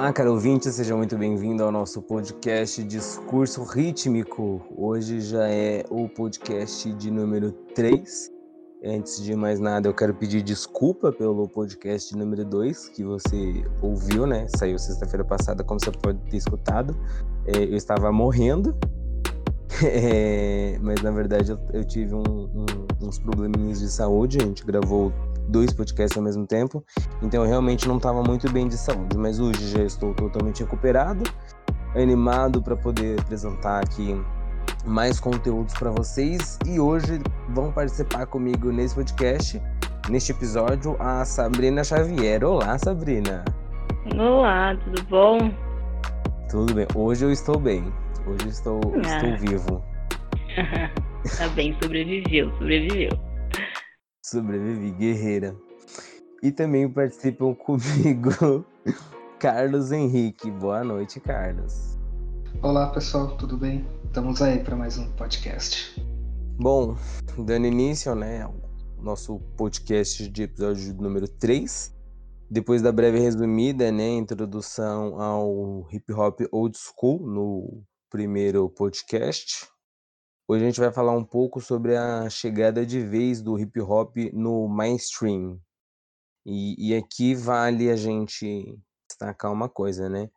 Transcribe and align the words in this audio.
Olá, 0.00 0.14
caro 0.14 0.32
ouvinte, 0.32 0.72
seja 0.72 0.96
muito 0.96 1.14
bem-vindo 1.18 1.62
ao 1.62 1.70
nosso 1.70 2.00
podcast 2.00 2.82
Discurso 2.82 3.62
Rítmico. 3.64 4.62
Hoje 4.74 5.20
já 5.20 5.46
é 5.46 5.84
o 5.90 6.08
podcast 6.08 6.90
de 6.94 7.10
número 7.10 7.52
3. 7.74 8.32
Antes 8.82 9.22
de 9.22 9.36
mais 9.36 9.60
nada, 9.60 9.86
eu 9.86 9.92
quero 9.92 10.14
pedir 10.14 10.40
desculpa 10.40 11.12
pelo 11.12 11.46
podcast 11.46 12.16
número 12.16 12.46
2 12.46 12.88
que 12.88 13.04
você 13.04 13.62
ouviu, 13.82 14.26
né? 14.26 14.46
Saiu 14.56 14.78
sexta-feira 14.78 15.22
passada, 15.22 15.62
como 15.62 15.78
você 15.78 15.90
pode 15.90 16.18
ter 16.30 16.38
escutado. 16.38 16.96
É, 17.44 17.62
eu 17.62 17.76
estava 17.76 18.10
morrendo, 18.10 18.74
é, 19.84 20.78
mas 20.80 21.02
na 21.02 21.10
verdade 21.10 21.54
eu, 21.74 21.84
tive 21.84 22.14
um, 22.14 22.22
um, 22.22 23.06
uns 23.06 23.18
probleminhas 23.18 23.80
de 23.80 23.90
saúde. 23.90 24.38
A 24.40 24.46
gente 24.46 24.64
gravou 24.64 25.12
dois 25.50 25.72
podcasts 25.72 26.16
ao 26.16 26.22
mesmo 26.22 26.46
tempo, 26.46 26.84
então 27.22 27.42
eu 27.42 27.48
realmente 27.48 27.86
não 27.88 27.96
estava 27.96 28.22
muito 28.22 28.50
bem 28.50 28.68
de 28.68 28.76
saúde. 28.76 29.16
Mas 29.16 29.40
hoje 29.40 29.68
já 29.68 29.82
estou 29.82 30.14
totalmente 30.14 30.62
recuperado, 30.62 31.24
animado 31.94 32.62
para 32.62 32.76
poder 32.76 33.20
apresentar 33.20 33.82
aqui 33.82 34.16
mais 34.84 35.20
conteúdos 35.20 35.74
para 35.74 35.90
vocês 35.90 36.58
e 36.66 36.80
hoje 36.80 37.20
vão 37.50 37.72
participar 37.72 38.26
comigo 38.26 38.70
nesse 38.70 38.94
podcast, 38.94 39.60
neste 40.08 40.32
episódio, 40.32 40.96
a 40.98 41.24
Sabrina 41.24 41.84
Xavier. 41.84 42.44
Olá, 42.44 42.78
Sabrina. 42.78 43.44
Olá, 44.16 44.76
tudo 44.76 45.02
bom? 45.04 45.38
Tudo 46.50 46.74
bem. 46.74 46.86
Hoje 46.94 47.24
eu 47.24 47.30
estou 47.30 47.58
bem. 47.58 47.92
Hoje 48.26 48.44
eu 48.44 48.48
estou, 48.48 48.80
ah. 48.94 49.16
estou 49.16 49.36
vivo. 49.38 49.84
tá 51.38 51.48
bem, 51.54 51.76
sobreviveu, 51.80 52.50
sobreviveu. 52.52 53.29
Sobrevivi, 54.30 54.92
guerreira. 54.92 55.56
E 56.40 56.52
também 56.52 56.88
participam 56.88 57.52
comigo 57.66 58.64
Carlos 59.40 59.90
Henrique. 59.90 60.48
Boa 60.52 60.84
noite, 60.84 61.18
Carlos. 61.18 61.98
Olá, 62.62 62.90
pessoal, 62.90 63.36
tudo 63.36 63.56
bem? 63.56 63.84
Estamos 64.04 64.40
aí 64.40 64.62
para 64.62 64.76
mais 64.76 64.96
um 64.98 65.10
podcast. 65.16 66.00
Bom, 66.60 66.96
dando 67.44 67.66
início, 67.66 68.14
né, 68.14 68.42
ao 68.42 68.54
nosso 69.02 69.40
podcast 69.56 70.28
de 70.28 70.44
episódio 70.44 70.94
número 70.94 71.26
3. 71.26 71.92
Depois 72.48 72.80
da 72.80 72.92
breve 72.92 73.18
resumida, 73.18 73.90
né, 73.90 74.10
introdução 74.10 75.20
ao 75.20 75.88
hip 75.90 76.12
hop 76.12 76.38
old 76.52 76.78
school 76.78 77.26
no 77.26 77.82
primeiro 78.08 78.70
podcast. 78.70 79.66
Hoje 80.50 80.64
a 80.64 80.66
gente 80.66 80.80
vai 80.80 80.92
falar 80.92 81.12
um 81.12 81.22
pouco 81.24 81.60
sobre 81.60 81.96
a 81.96 82.28
chegada 82.28 82.84
de 82.84 83.00
vez 83.00 83.40
do 83.40 83.56
hip 83.56 83.80
hop 83.80 84.16
no 84.32 84.66
mainstream. 84.66 85.60
E, 86.44 86.88
e 86.88 86.96
aqui 86.96 87.36
vale 87.36 87.88
a 87.88 87.94
gente 87.94 88.76
destacar 89.08 89.52
uma 89.52 89.68
coisa, 89.68 90.08
né? 90.08 90.28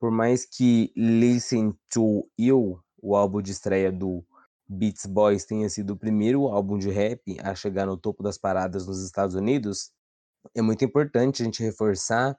Por 0.00 0.10
mais 0.10 0.44
que 0.44 0.92
Listen 0.96 1.78
to 1.88 2.28
You 2.36 2.82
o 3.00 3.14
álbum 3.14 3.40
de 3.40 3.52
estreia 3.52 3.92
do 3.92 4.26
Beats 4.68 5.06
Boys 5.06 5.44
tenha 5.44 5.70
sido 5.70 5.92
o 5.92 5.96
primeiro 5.96 6.48
álbum 6.48 6.76
de 6.76 6.90
rap 6.90 7.38
a 7.40 7.54
chegar 7.54 7.86
no 7.86 7.96
topo 7.96 8.20
das 8.20 8.36
paradas 8.36 8.84
nos 8.88 9.00
Estados 9.00 9.36
Unidos, 9.36 9.92
é 10.56 10.60
muito 10.60 10.84
importante 10.84 11.40
a 11.40 11.44
gente 11.44 11.62
reforçar 11.62 12.36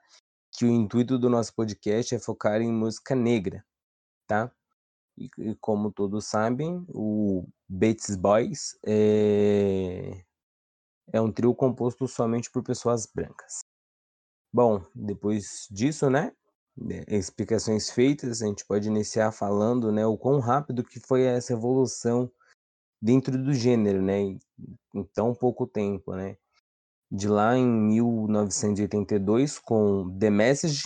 que 0.52 0.66
o 0.66 0.70
intuito 0.70 1.18
do 1.18 1.30
nosso 1.30 1.56
podcast 1.56 2.14
é 2.14 2.20
focar 2.20 2.62
em 2.62 2.70
música 2.70 3.16
negra, 3.16 3.64
tá? 4.28 4.52
E, 5.18 5.30
e 5.38 5.56
como 5.56 5.92
todos 5.92 6.26
sabem, 6.26 6.86
o 6.90 7.48
Beats 7.70 8.16
Boys 8.16 8.78
é, 8.86 10.24
é 11.12 11.22
um 11.22 11.32
trio 11.32 11.54
composto 11.54 12.08
somente 12.08 12.50
por 12.52 12.64
pessoas 12.64 13.06
brancas. 13.06 13.64
Bom, 14.52 14.84
depois 14.96 15.68
disso, 15.72 16.10
né? 16.10 16.34
Né, 16.76 17.04
explicações 17.08 17.92
feitas, 17.92 18.42
a 18.42 18.48
gente 18.48 18.66
pode 18.66 18.88
iniciar 18.88 19.32
falando, 19.32 19.92
né, 19.92 20.08
o 20.08 20.18
quão 20.18 20.40
rápido 20.40 20.84
que 20.84 21.00
foi 21.00 21.22
essa 21.22 21.54
evolução 21.54 22.32
dentro 23.00 23.38
do 23.38 23.54
gênero, 23.54 24.02
né, 24.02 24.20
em 24.22 24.40
tão 25.14 25.36
pouco 25.36 25.68
tempo, 25.68 26.16
né. 26.16 26.36
De 27.12 27.28
lá 27.28 27.56
em 27.56 27.64
1982 27.68 29.60
com 29.60 30.18
The 30.18 30.32
Message 30.32 30.84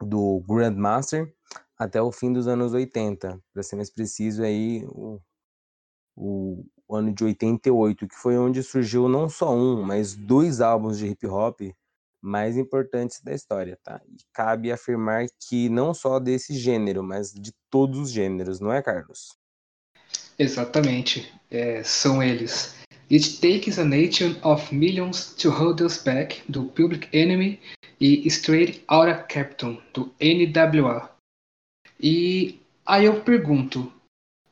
do 0.00 0.42
Grandmaster 0.48 1.33
até 1.78 2.00
o 2.00 2.12
fim 2.12 2.32
dos 2.32 2.46
anos 2.46 2.72
80, 2.72 3.40
para 3.52 3.62
ser 3.62 3.76
mais 3.76 3.90
preciso 3.90 4.42
aí 4.42 4.84
o, 4.86 5.20
o, 6.16 6.64
o 6.86 6.96
ano 6.96 7.12
de 7.12 7.24
88, 7.24 8.06
que 8.06 8.14
foi 8.14 8.36
onde 8.38 8.62
surgiu 8.62 9.08
não 9.08 9.28
só 9.28 9.54
um, 9.54 9.82
mas 9.82 10.14
dois 10.14 10.60
álbuns 10.60 10.98
de 10.98 11.06
hip 11.06 11.26
hop 11.26 11.60
mais 12.20 12.56
importantes 12.56 13.20
da 13.20 13.34
história, 13.34 13.78
tá? 13.84 14.00
E 14.08 14.16
cabe 14.32 14.72
afirmar 14.72 15.26
que 15.46 15.68
não 15.68 15.92
só 15.92 16.18
desse 16.18 16.56
gênero, 16.56 17.02
mas 17.02 17.32
de 17.32 17.52
todos 17.68 17.98
os 17.98 18.10
gêneros, 18.10 18.60
não 18.60 18.72
é, 18.72 18.80
Carlos? 18.80 19.36
Exatamente. 20.38 21.30
É, 21.50 21.82
são 21.82 22.22
eles. 22.22 22.74
It 23.10 23.40
Takes 23.40 23.78
a 23.78 23.84
Nation 23.84 24.34
of 24.42 24.74
Millions 24.74 25.34
to 25.34 25.50
Hold 25.50 25.82
Us 25.82 26.02
Back, 26.02 26.42
do 26.48 26.64
Public 26.64 27.06
Enemy, 27.12 27.60
e 28.00 28.26
Straight 28.26 28.82
Outta 28.88 29.22
Captain, 29.24 29.80
do 29.92 30.12
NWA. 30.20 31.13
E 32.00 32.60
aí 32.84 33.04
eu 33.04 33.22
pergunto, 33.22 33.92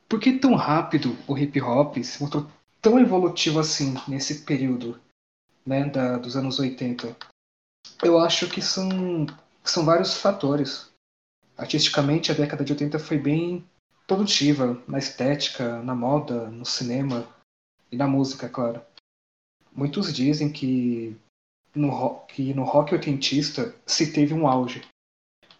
por 0.07 0.19
que 0.19 0.37
tão 0.37 0.55
rápido 0.55 1.17
o 1.27 1.37
hip 1.37 1.59
hop 1.61 1.97
se 1.97 2.21
mostrou 2.21 2.47
tão 2.81 2.99
evolutivo 2.99 3.59
assim 3.59 3.95
nesse 4.07 4.43
período 4.43 4.99
né, 5.65 5.85
da, 5.85 6.17
dos 6.17 6.35
anos 6.35 6.59
80? 6.59 7.15
Eu 8.03 8.19
acho 8.19 8.49
que 8.49 8.61
são, 8.61 9.25
são 9.63 9.85
vários 9.85 10.17
fatores. 10.17 10.91
Artisticamente, 11.57 12.31
a 12.31 12.35
década 12.35 12.63
de 12.63 12.73
80 12.73 12.99
foi 12.99 13.17
bem 13.17 13.63
produtiva 14.07 14.81
na 14.87 14.97
estética, 14.97 15.81
na 15.81 15.95
moda, 15.95 16.49
no 16.49 16.65
cinema 16.65 17.27
e 17.91 17.97
na 17.97 18.07
música, 18.07 18.49
claro. 18.49 18.81
Muitos 19.71 20.13
dizem 20.13 20.51
que 20.51 21.15
no 21.75 21.89
rock, 21.89 22.33
que 22.33 22.53
no 22.53 22.63
rock 22.63 22.93
oitentista 22.93 23.73
se 23.85 24.11
teve 24.11 24.33
um 24.33 24.47
auge, 24.47 24.81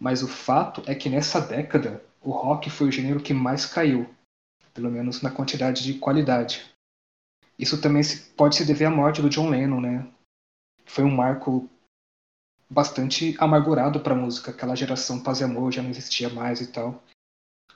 mas 0.03 0.21
o 0.21 0.27
fato 0.27 0.83
é 0.85 0.93
que 0.93 1.07
nessa 1.07 1.39
década 1.39 2.03
o 2.21 2.29
rock 2.31 2.69
foi 2.69 2.89
o 2.89 2.91
gênero 2.91 3.21
que 3.21 3.33
mais 3.33 3.65
caiu, 3.65 4.13
pelo 4.73 4.91
menos 4.91 5.21
na 5.21 5.31
quantidade 5.31 5.81
de 5.81 5.93
qualidade. 5.93 6.69
Isso 7.57 7.79
também 7.79 8.01
pode 8.35 8.57
se 8.57 8.65
dever 8.65 8.87
à 8.87 8.91
morte 8.91 9.21
do 9.21 9.29
John 9.29 9.49
Lennon, 9.49 9.79
né? 9.79 10.05
Foi 10.85 11.05
um 11.05 11.15
marco 11.15 11.69
bastante 12.69 13.33
amargurado 13.39 14.01
para 14.01 14.13
a 14.13 14.17
música. 14.17 14.51
Aquela 14.51 14.75
geração 14.75 15.23
paz 15.23 15.39
e 15.39 15.45
amor 15.45 15.71
já 15.71 15.81
não 15.81 15.89
existia 15.89 16.27
mais 16.27 16.59
e 16.59 16.67
tal. 16.67 17.01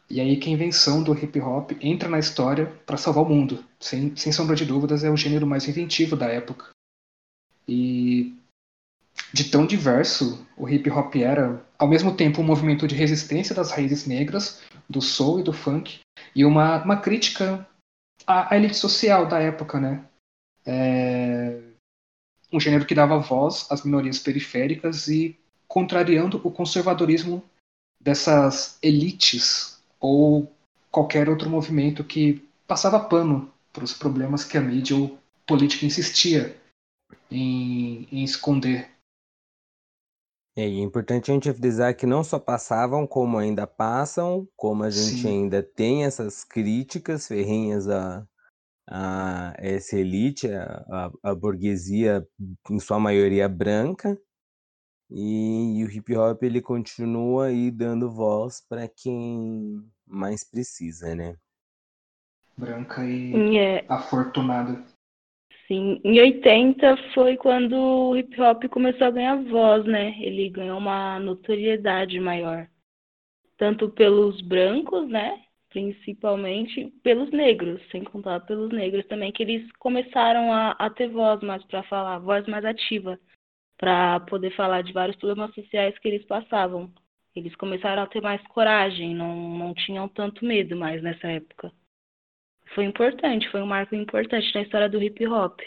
E 0.09 0.19
aí 0.19 0.35
que 0.35 0.49
a 0.49 0.53
invenção 0.53 1.01
do 1.01 1.17
hip 1.17 1.39
hop 1.39 1.71
entra 1.79 2.09
na 2.09 2.19
história 2.19 2.66
para 2.85 2.97
salvar 2.97 3.23
o 3.23 3.29
mundo. 3.29 3.63
Sem, 3.79 4.13
sem 4.17 4.33
sombra 4.33 4.55
de 4.55 4.66
dúvidas, 4.66 5.01
é 5.01 5.09
o 5.09 5.16
gênero 5.16 5.47
mais 5.47 5.66
inventivo 5.66 6.17
da 6.17 6.27
época. 6.27 6.71
E 7.66 8.36
de 9.33 9.45
tão 9.45 9.65
diverso 9.65 10.45
o 10.55 10.67
hip 10.67 10.89
hop 10.89 11.15
era, 11.15 11.63
ao 11.77 11.88
mesmo 11.88 12.15
tempo 12.15 12.41
um 12.41 12.45
movimento 12.45 12.88
de 12.88 12.95
resistência 12.95 13.53
das 13.53 13.71
raízes 13.71 14.05
negras, 14.05 14.61
do 14.89 15.01
soul 15.01 15.39
e 15.39 15.43
do 15.43 15.53
funk, 15.53 15.99
e 16.35 16.45
uma, 16.45 16.83
uma 16.83 16.97
crítica 16.97 17.67
à, 18.25 18.53
à 18.53 18.57
elite 18.57 18.75
social 18.75 19.27
da 19.27 19.39
época, 19.39 19.79
né? 19.79 20.03
É, 20.66 21.59
um 22.51 22.59
gênero 22.59 22.85
que 22.85 22.95
dava 22.95 23.19
voz 23.19 23.67
às 23.69 23.83
minorias 23.83 24.19
periféricas 24.19 25.07
e 25.07 25.37
contrariando 25.67 26.41
o 26.43 26.51
conservadorismo 26.51 27.43
dessas 27.99 28.77
elites 28.81 29.81
ou 29.99 30.51
qualquer 30.91 31.29
outro 31.29 31.49
movimento 31.49 32.03
que 32.03 32.43
passava 32.66 32.99
pano 32.99 33.52
para 33.73 33.84
os 33.84 33.93
problemas 33.93 34.43
que 34.43 34.57
a 34.57 34.61
mídia 34.61 34.96
ou 34.96 35.19
política 35.46 35.85
insistia 35.85 36.57
em, 37.29 38.07
em 38.11 38.23
esconder. 38.23 38.90
É, 40.57 40.63
é 40.63 40.79
importante 40.79 41.29
a 41.29 41.35
gente 41.35 41.53
frisar 41.53 41.95
que 41.95 42.07
não 42.07 42.23
só 42.23 42.39
passavam, 42.39 43.05
como 43.05 43.37
ainda 43.37 43.67
passam, 43.67 44.49
como 44.55 44.83
a 44.83 44.89
gente 44.89 45.21
Sim. 45.21 45.43
ainda 45.43 45.61
tem 45.61 46.03
essas 46.03 46.43
críticas 46.43 47.27
ferrenhas 47.27 47.87
a, 47.87 48.27
a 48.89 49.53
essa 49.59 49.95
elite, 49.97 50.51
a, 50.51 51.11
a, 51.21 51.35
burguesia, 51.35 52.27
em 52.71 52.79
sua 52.79 52.99
maioria 52.99 53.47
branca, 53.47 54.19
e, 55.11 55.79
e, 55.79 55.85
o 55.85 55.91
hip 55.91 56.17
hop 56.17 56.41
ele 56.41 56.59
continua 56.59 57.45
aí 57.45 57.69
dando 57.69 58.09
voz 58.09 58.59
para 58.67 58.87
quem 58.87 59.87
mais 60.07 60.43
precisa, 60.43 61.13
né? 61.13 61.37
Branca 62.57 63.05
e 63.05 63.57
é. 63.57 63.85
afortunada. 63.87 64.83
Sim, 65.67 65.99
em 66.03 66.19
80 66.22 66.96
foi 67.14 67.35
quando 67.37 67.73
o 67.75 68.17
hip 68.17 68.40
hop 68.41 68.64
começou 68.69 69.08
a 69.08 69.11
ganhar 69.11 69.35
voz, 69.43 69.85
né? 69.85 70.16
Ele 70.19 70.49
ganhou 70.49 70.78
uma 70.78 71.19
notoriedade 71.19 72.19
maior. 72.19 72.67
Tanto 73.58 73.90
pelos 73.90 74.41
brancos, 74.41 75.08
né? 75.09 75.43
principalmente 75.69 76.91
pelos 77.03 77.29
negros, 77.31 77.81
sem 77.91 78.03
contar 78.03 78.40
pelos 78.41 78.72
negros 78.72 79.05
também, 79.08 79.31
que 79.31 79.43
eles 79.43 79.72
começaram 79.73 80.52
a, 80.52 80.72
a 80.72 80.90
ter 80.90 81.09
voz 81.09 81.41
mais 81.41 81.64
para 81.66 81.84
falar, 81.84 82.19
voz 82.19 82.47
mais 82.47 82.66
ativa, 82.66 83.19
para 83.78 84.19
poder 84.22 84.55
falar 84.55 84.81
de 84.81 84.93
vários 84.93 85.17
problemas 85.17 85.53
sociais 85.53 85.97
que 85.99 86.08
eles 86.08 86.25
passavam. 86.25 86.91
Eles 87.35 87.55
começaram 87.55 88.02
a 88.02 88.08
ter 88.08 88.22
mais 88.22 88.41
coragem, 88.47 89.14
não, 89.14 89.35
não 89.35 89.73
tinham 89.73 90.08
tanto 90.08 90.43
medo 90.43 90.75
mais 90.75 91.03
nessa 91.03 91.28
época. 91.28 91.72
Foi 92.73 92.85
importante, 92.85 93.49
foi 93.49 93.61
um 93.61 93.67
marco 93.67 93.96
importante 93.96 94.53
na 94.53 94.61
história 94.61 94.90
do 94.90 95.02
hip 95.02 95.25
hop. 95.28 95.59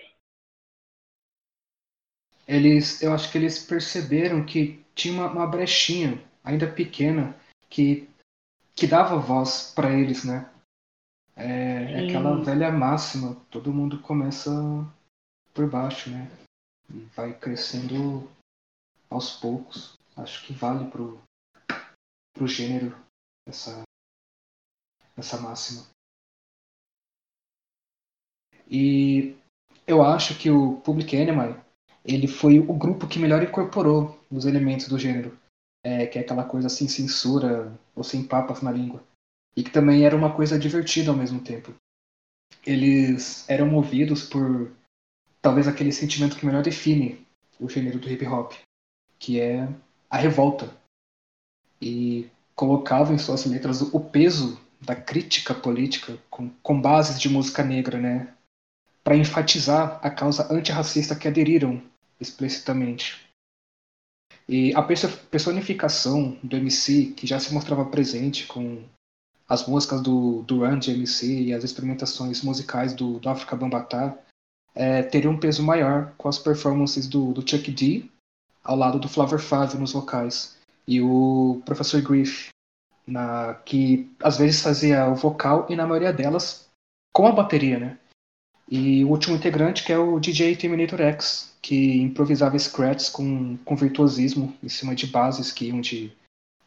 Eles, 2.47 3.02
eu 3.02 3.12
acho 3.12 3.31
que 3.31 3.38
eles 3.38 3.64
perceberam 3.64 4.44
que 4.44 4.85
tinha 4.94 5.14
uma, 5.14 5.31
uma 5.31 5.47
brechinha, 5.47 6.20
ainda 6.43 6.70
pequena, 6.70 7.37
que, 7.69 8.08
que 8.75 8.87
dava 8.87 9.17
voz 9.17 9.73
para 9.75 9.93
eles, 9.93 10.25
né? 10.25 10.50
É, 11.37 11.93
é 11.93 12.08
aquela 12.08 12.43
velha 12.43 12.70
máxima, 12.70 13.37
todo 13.50 13.73
mundo 13.73 14.00
começa 14.02 14.50
por 15.55 15.70
baixo, 15.70 16.11
né? 16.11 16.29
E 16.93 16.99
vai 17.17 17.32
crescendo 17.32 18.29
aos 19.08 19.38
poucos. 19.38 19.99
Acho 20.17 20.44
que 20.44 20.52
vale 20.52 20.91
pro, 20.91 21.23
pro 22.35 22.47
gênero 22.47 22.97
essa, 23.47 23.82
essa 25.17 25.41
máxima. 25.41 25.87
E 28.70 29.37
eu 29.87 30.02
acho 30.02 30.38
que 30.38 30.50
o 30.50 30.76
Public 30.76 31.17
Enemy 31.17 31.56
ele 32.05 32.26
foi 32.26 32.58
o 32.58 32.72
grupo 32.72 33.06
que 33.06 33.19
melhor 33.19 33.43
incorporou 33.43 34.19
os 34.31 34.44
elementos 34.46 34.88
do 34.88 34.99
gênero, 34.99 35.37
é, 35.84 36.06
que 36.06 36.19
é 36.19 36.22
aquela 36.22 36.44
coisa 36.44 36.69
sem 36.69 36.88
censura 36.88 37.76
ou 37.94 38.05
sem 38.05 38.25
papas 38.25 38.62
na 38.62 38.70
língua, 38.70 39.02
e 39.56 39.62
que 39.62 39.70
também 39.70 40.05
era 40.05 40.17
uma 40.17 40.32
coisa 40.32 40.58
divertida 40.58 41.11
ao 41.11 41.17
mesmo 41.17 41.40
tempo. 41.40 41.75
Eles 42.64 43.49
eram 43.49 43.67
movidos 43.67 44.22
por 44.22 44.73
talvez 45.43 45.66
aquele 45.66 45.93
sentimento 45.93 46.37
que 46.37 46.46
melhor 46.46 46.62
define 46.62 47.26
o 47.58 47.69
gênero 47.69 47.99
do 47.99 48.08
hip 48.08 48.25
hop, 48.26 48.52
que 49.19 49.40
é 49.40 49.69
a 50.08 50.16
revolta. 50.16 50.70
E 51.81 52.31
colocavam 52.55 53.14
em 53.14 53.19
suas 53.19 53.44
letras 53.46 53.81
o 53.81 54.00
peso 54.00 54.61
da 54.81 54.94
crítica 54.94 55.55
política 55.55 56.19
com, 56.31 56.50
com 56.62 56.81
bases 56.81 57.20
de 57.20 57.28
música 57.28 57.62
negra, 57.62 57.99
né? 57.99 58.34
Para 59.11 59.19
enfatizar 59.19 59.99
a 60.05 60.09
causa 60.09 60.47
antirracista 60.55 61.17
que 61.17 61.27
aderiram 61.27 61.83
explicitamente. 62.21 63.29
E 64.49 64.73
a 64.73 64.83
personificação 64.85 66.39
do 66.45 66.57
MC, 66.57 67.07
que 67.07 67.27
já 67.27 67.41
se 67.41 67.53
mostrava 67.53 67.85
presente 67.87 68.47
com 68.47 68.85
as 69.49 69.67
músicas 69.67 70.01
do, 70.01 70.43
do 70.43 70.61
Run 70.61 70.79
de 70.79 70.93
MC 70.93 71.43
e 71.43 71.53
as 71.53 71.65
experimentações 71.65 72.43
musicais 72.43 72.95
do, 72.95 73.19
do 73.19 73.29
Africa 73.29 73.57
Bambata, 73.57 74.17
é, 74.77 75.03
teria 75.03 75.29
um 75.29 75.41
peso 75.41 75.61
maior 75.61 76.12
com 76.17 76.29
as 76.29 76.39
performances 76.39 77.09
do, 77.09 77.33
do 77.33 77.41
Chuck 77.41 77.69
D 77.69 78.09
ao 78.62 78.77
lado 78.77 79.01
do 79.01 79.09
Flavor 79.09 79.41
Flav 79.41 79.75
nos 79.75 79.93
vocais 79.93 80.57
e 80.87 81.03
o 81.03 81.61
Professor 81.67 82.01
Griff, 82.01 82.51
na, 83.05 83.55
que 83.55 84.09
às 84.23 84.39
vezes 84.39 84.62
fazia 84.62 85.09
o 85.09 85.17
vocal 85.17 85.67
e 85.69 85.75
na 85.75 85.85
maioria 85.85 86.12
delas 86.12 86.71
com 87.12 87.27
a 87.27 87.33
bateria, 87.33 87.77
né? 87.77 88.00
E 88.70 89.05
o 89.05 89.08
último 89.08 89.34
integrante 89.34 89.82
que 89.82 89.93
é 89.93 89.99
o 89.99 90.20
DJ 90.20 90.55
Terminator 90.55 91.00
X, 91.00 91.52
que 91.61 92.00
improvisava 92.00 92.58
scratches 92.58 93.08
com, 93.08 93.56
com 93.64 93.76
virtuosismo 93.76 94.56
em 94.62 94.69
cima 94.69 94.94
de 94.94 95.08
bases 95.08 95.50
que 95.50 95.67
iam 95.67 95.81
de 95.81 96.12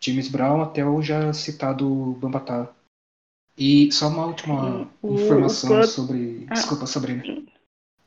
James 0.02 0.28
Brown 0.28 0.62
até 0.62 0.86
o 0.86 1.02
já 1.02 1.32
citado 1.32 2.18
Bambatá. 2.20 2.70
E 3.58 3.92
só 3.92 4.10
uma 4.10 4.26
última 4.26 4.90
o, 5.02 5.14
informação 5.14 5.80
o... 5.80 5.84
sobre. 5.86 6.46
Ah. 6.50 6.56
Desculpa, 6.56 6.86
Sabrina. 6.86 7.24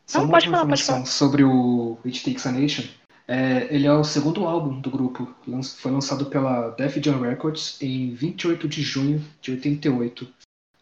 Só 0.06 0.18
Não, 0.18 0.26
uma 0.26 0.34
última 0.34 0.58
falar, 0.58 0.74
informação 0.74 1.06
sobre 1.06 1.42
o 1.42 1.98
It 2.04 2.22
Takes 2.22 2.46
a 2.46 2.52
Nation. 2.52 2.84
É, 3.28 3.74
ele 3.74 3.86
é 3.86 3.92
o 3.92 4.04
segundo 4.04 4.44
álbum 4.44 4.80
do 4.80 4.90
grupo. 4.90 5.34
Foi 5.78 5.90
lançado 5.90 6.26
pela 6.26 6.70
Def 6.70 6.96
Jam 7.02 7.20
Records 7.20 7.80
em 7.80 8.14
28 8.14 8.68
de 8.68 8.82
junho 8.82 9.24
de 9.40 9.52
88, 9.52 10.24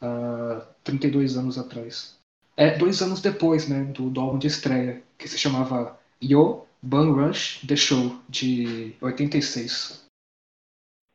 uh, 0.02 0.62
32 0.82 1.36
anos 1.36 1.56
atrás. 1.56 2.18
É 2.56 2.76
dois 2.76 3.02
anos 3.02 3.20
depois 3.20 3.68
né, 3.68 3.84
do, 3.92 4.08
do 4.08 4.20
álbum 4.20 4.38
de 4.38 4.46
estreia, 4.46 5.02
que 5.18 5.28
se 5.28 5.38
chamava 5.38 5.98
Yo 6.22 6.64
Bun 6.82 7.12
Rush 7.12 7.60
The 7.66 7.76
Show, 7.76 8.16
de 8.28 8.94
86. 9.00 10.04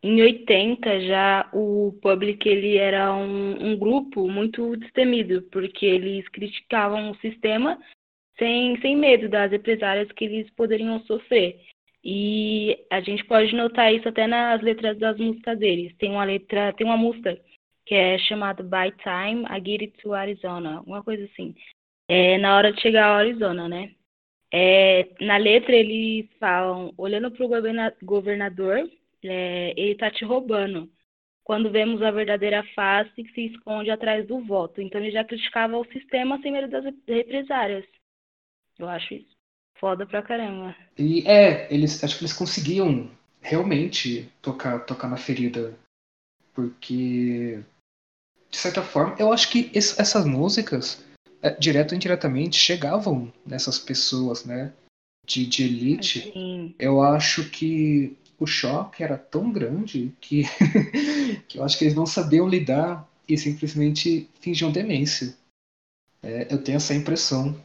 Em 0.01 0.21
80 0.21 1.01
já 1.01 1.49
o 1.53 1.93
Public 2.01 2.47
ele 2.47 2.77
era 2.77 3.13
um, 3.13 3.71
um 3.71 3.77
grupo 3.77 4.29
muito 4.29 4.75
destemido, 4.77 5.41
porque 5.51 5.85
eles 5.85 6.27
criticavam 6.29 7.11
o 7.11 7.17
sistema 7.17 7.77
sem, 8.37 8.79
sem 8.81 8.95
medo 8.95 9.27
das 9.27 9.51
represárias 9.51 10.09
que 10.13 10.25
eles 10.25 10.49
poderiam 10.51 11.01
sofrer. 11.01 11.59
E 12.03 12.79
a 12.89 13.01
gente 13.01 13.25
pode 13.25 13.53
notar 13.53 13.93
isso 13.93 14.07
até 14.07 14.25
nas 14.25 14.61
letras 14.61 14.97
das 14.97 15.17
músicas 15.17 15.59
deles. 15.59 15.93
Tem 15.97 16.09
uma 16.09 16.23
letra, 16.23 16.71
tem 16.73 16.87
uma 16.87 16.95
música 16.95 17.37
que 17.89 17.95
é 17.95 18.19
chamado 18.19 18.63
By 18.63 18.91
Time 19.01 19.45
I 19.49 19.55
Get 19.65 19.81
It 19.81 19.97
to 20.03 20.13
Arizona, 20.13 20.83
uma 20.85 21.03
coisa 21.03 21.25
assim. 21.25 21.55
É 22.07 22.37
na 22.37 22.55
hora 22.55 22.71
de 22.71 22.79
chegar 22.79 23.07
ao 23.07 23.15
Arizona, 23.17 23.67
né? 23.67 23.95
É, 24.53 25.09
na 25.21 25.37
letra 25.37 25.75
eles 25.75 26.29
falam, 26.39 26.93
olhando 26.95 27.31
para 27.31 27.43
o 27.43 28.05
governador, 28.05 28.87
é, 29.23 29.73
ele 29.75 29.93
está 29.93 30.11
te 30.11 30.23
roubando. 30.23 30.87
Quando 31.43 31.71
vemos 31.71 31.99
a 32.03 32.11
verdadeira 32.11 32.63
face 32.75 33.23
que 33.23 33.33
se 33.33 33.47
esconde 33.47 33.89
atrás 33.89 34.27
do 34.27 34.39
voto. 34.45 34.79
Então 34.79 35.01
ele 35.01 35.09
já 35.09 35.23
criticava 35.23 35.75
o 35.75 35.91
sistema 35.91 36.39
sem 36.43 36.51
medo 36.51 36.67
das 36.67 36.85
represárias. 37.07 37.85
Eu 38.77 38.87
acho 38.87 39.15
isso 39.15 39.39
foda 39.79 40.05
pra 40.05 40.21
caramba. 40.21 40.75
E 40.95 41.27
é, 41.27 41.73
eles 41.73 42.03
acho 42.03 42.17
que 42.17 42.23
eles 42.23 42.33
conseguiam 42.33 43.09
realmente 43.41 44.29
tocar, 44.41 44.85
tocar 44.85 45.09
na 45.09 45.17
ferida. 45.17 45.73
Porque 46.53 47.63
de 48.49 48.57
certa 48.57 48.81
forma, 48.81 49.15
eu 49.19 49.31
acho 49.31 49.49
que 49.49 49.69
esse, 49.73 49.99
essas 50.01 50.25
músicas, 50.25 51.03
é, 51.41 51.51
direto 51.51 51.91
ou 51.91 51.95
indiretamente, 51.95 52.57
chegavam 52.57 53.31
nessas 53.45 53.77
pessoas, 53.77 54.43
né? 54.43 54.73
De, 55.25 55.45
de 55.45 55.63
elite. 55.63 56.31
Sim. 56.33 56.73
Eu 56.79 57.01
acho 57.01 57.49
que 57.49 58.17
o 58.39 58.47
choque 58.47 59.03
era 59.03 59.17
tão 59.17 59.51
grande 59.51 60.11
que, 60.19 60.43
que 61.47 61.59
eu 61.59 61.63
acho 61.63 61.77
que 61.77 61.85
eles 61.85 61.95
não 61.95 62.05
sabiam 62.05 62.47
lidar 62.47 63.07
e 63.27 63.37
simplesmente 63.37 64.27
fingiam 64.39 64.71
demência. 64.71 65.35
É, 66.23 66.51
eu 66.51 66.63
tenho 66.63 66.77
essa 66.77 66.95
impressão. 66.95 67.55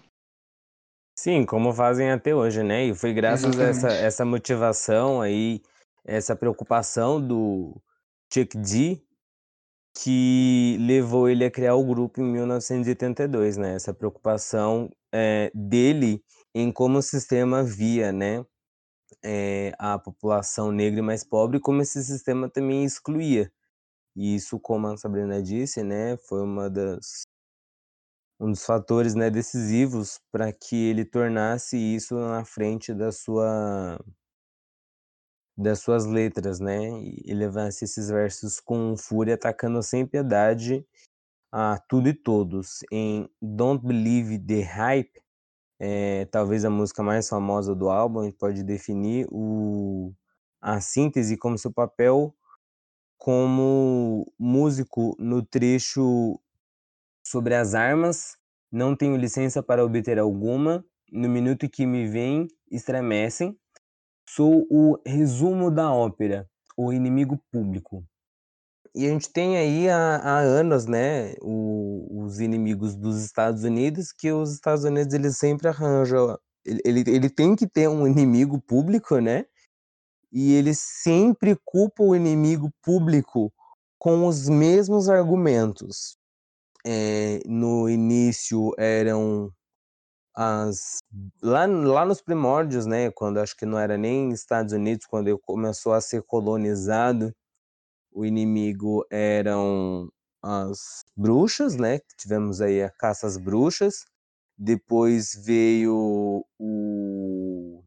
Sim, 1.18 1.46
como 1.46 1.72
fazem 1.72 2.10
até 2.10 2.34
hoje, 2.34 2.62
né? 2.62 2.86
E 2.86 2.94
foi 2.94 3.14
graças 3.14 3.56
Exatamente. 3.56 3.86
a 3.86 3.88
essa, 3.88 4.04
essa 4.04 4.24
motivação 4.24 5.22
aí, 5.22 5.62
essa 6.04 6.36
preocupação 6.36 7.24
do 7.24 7.80
Chuck 8.30 8.58
D 8.58 9.00
que 9.94 10.76
levou 10.80 11.28
ele 11.28 11.44
a 11.44 11.50
criar 11.50 11.74
o 11.76 11.84
grupo 11.84 12.20
em 12.20 12.24
1982, 12.24 13.56
né? 13.56 13.74
Essa 13.74 13.94
preocupação 13.94 14.90
é, 15.12 15.50
dele 15.54 16.22
em 16.54 16.72
como 16.72 16.98
o 16.98 17.02
sistema 17.02 17.62
via, 17.62 18.12
né? 18.12 18.44
É, 19.24 19.72
a 19.78 19.98
população 19.98 20.72
negra 20.72 21.02
mais 21.02 21.24
pobre, 21.24 21.60
como 21.60 21.82
esse 21.82 22.02
sistema 22.04 22.48
também 22.50 22.84
excluía. 22.84 23.50
E 24.16 24.36
isso, 24.36 24.60
como 24.60 24.86
a 24.88 24.96
Sabrina 24.96 25.42
disse, 25.42 25.82
né, 25.82 26.16
foi 26.18 26.42
uma 26.42 26.70
das 26.70 27.24
um 28.40 28.50
dos 28.50 28.64
fatores, 28.64 29.14
né, 29.14 29.30
decisivos 29.30 30.20
para 30.32 30.52
que 30.52 30.76
ele 30.76 31.04
tornasse 31.04 31.76
isso 31.76 32.16
na 32.16 32.44
frente 32.44 32.92
da 32.92 33.12
sua 33.12 33.98
das 35.56 35.80
suas 35.80 36.06
letras, 36.06 36.60
né? 36.60 36.88
E 37.02 37.32
levasse 37.32 37.84
esses 37.84 38.08
versos 38.08 38.60
com 38.60 38.96
fúria, 38.96 39.34
atacando 39.34 39.82
sem 39.82 40.06
piedade 40.06 40.86
a 41.52 41.78
tudo 41.88 42.08
e 42.08 42.14
todos. 42.14 42.80
Em 42.90 43.28
Don't 43.40 43.86
Believe 43.86 44.38
the 44.38 44.62
Hype, 44.62 45.22
é, 45.78 46.24
talvez 46.26 46.64
a 46.64 46.70
música 46.70 47.02
mais 47.02 47.28
famosa 47.28 47.74
do 47.74 47.88
álbum, 47.88 48.20
a 48.20 48.24
gente 48.24 48.36
pode 48.38 48.62
definir 48.64 49.26
o, 49.30 50.12
a 50.60 50.80
síntese 50.80 51.36
como 51.36 51.58
seu 51.58 51.72
papel 51.72 52.34
como 53.24 54.30
músico 54.38 55.16
no 55.18 55.42
trecho 55.42 56.38
sobre 57.26 57.54
as 57.54 57.74
armas. 57.74 58.36
Não 58.70 58.94
tenho 58.94 59.16
licença 59.16 59.62
para 59.62 59.82
obter 59.82 60.18
alguma. 60.18 60.84
No 61.10 61.26
minuto 61.28 61.66
que 61.66 61.86
me 61.86 62.06
vem, 62.06 62.48
estremecem 62.70 63.58
Sou 64.28 64.66
o 64.70 64.98
resumo 65.06 65.70
da 65.70 65.92
ópera, 65.92 66.48
O 66.76 66.92
Inimigo 66.92 67.38
Público. 67.52 68.04
E 68.94 69.06
a 69.06 69.10
gente 69.10 69.32
tem 69.32 69.56
aí 69.56 69.88
há, 69.88 70.16
há 70.16 70.38
anos, 70.38 70.86
né, 70.86 71.34
o, 71.42 72.22
os 72.24 72.38
inimigos 72.38 72.94
dos 72.94 73.24
Estados 73.24 73.64
Unidos, 73.64 74.12
que 74.12 74.30
os 74.32 74.52
Estados 74.52 74.84
Unidos 74.84 75.12
eles 75.12 75.36
sempre 75.36 75.68
arranjam, 75.68 76.38
ele, 76.64 76.80
ele, 76.84 77.04
ele 77.08 77.28
tem 77.28 77.56
que 77.56 77.66
ter 77.66 77.88
um 77.88 78.06
inimigo 78.06 78.60
público, 78.60 79.18
né, 79.18 79.46
e 80.32 80.52
ele 80.54 80.74
sempre 80.74 81.56
culpa 81.64 82.04
o 82.04 82.14
inimigo 82.14 82.70
público 82.82 83.52
com 83.98 84.26
os 84.26 84.48
mesmos 84.48 85.08
argumentos. 85.08 86.16
É, 86.86 87.40
no 87.46 87.88
início 87.88 88.72
eram 88.78 89.50
as 90.34 90.98
lá, 91.42 91.66
lá 91.66 92.04
nos 92.04 92.20
primórdios, 92.20 92.86
né, 92.86 93.10
quando 93.10 93.38
acho 93.40 93.56
que 93.56 93.66
não 93.66 93.78
era 93.78 93.96
nem 93.96 94.30
Estados 94.32 94.72
Unidos, 94.72 95.06
quando 95.06 95.28
ele 95.28 95.38
começou 95.38 95.92
a 95.92 96.00
ser 96.00 96.22
colonizado, 96.24 97.32
o 98.12 98.24
inimigo 98.24 99.04
eram 99.10 100.10
as 100.42 101.04
bruxas, 101.16 101.76
né? 101.76 102.00
Tivemos 102.18 102.60
aí 102.60 102.82
a 102.82 102.90
caça 102.90 103.26
às 103.26 103.36
bruxas. 103.36 104.04
Depois 104.56 105.32
veio 105.44 106.44
o, 106.58 107.82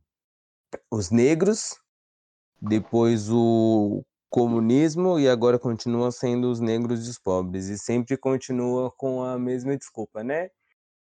os 0.92 1.12
negros, 1.12 1.76
depois 2.62 3.30
o 3.32 4.04
comunismo 4.30 5.20
e 5.20 5.30
agora 5.30 5.60
continua 5.60 6.12
sendo 6.12 6.52
os 6.52 6.60
negros 6.60 7.08
e 7.08 7.12
os 7.12 7.20
pobres. 7.20 7.68
E 7.70 7.78
sempre 7.78 8.18
continua 8.18 8.92
com 8.92 9.24
a 9.24 9.40
mesma 9.40 9.78
desculpa, 9.78 10.24
né? 10.24 10.50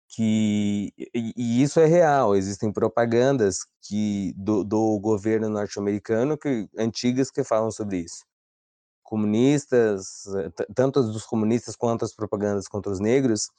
Que, 0.10 0.92
e, 1.14 1.62
isso 1.62 1.80
é 1.80 1.86
real, 1.86 2.36
existem 2.36 2.72
propagandas 2.74 3.60
que, 3.84 4.34
do, 4.36 4.64
do 4.64 5.00
governo 5.00 5.50
norte-americano 5.50 6.38
que, 6.38 6.68
antigas 6.78 7.30
que 7.30 7.44
falam 7.44 7.72
sobre 7.72 8.00
isso 8.00 8.26
comunistas, 9.10 10.28
eh, 10.28 10.66
tanto 10.76 11.02
dos 11.02 11.26
comunistas 11.26 11.76
quanto 11.76 12.06
as 12.06 12.14
propagandas 12.14 12.68
contra 12.68 12.92
os 12.92 13.00
negros, 13.00 13.50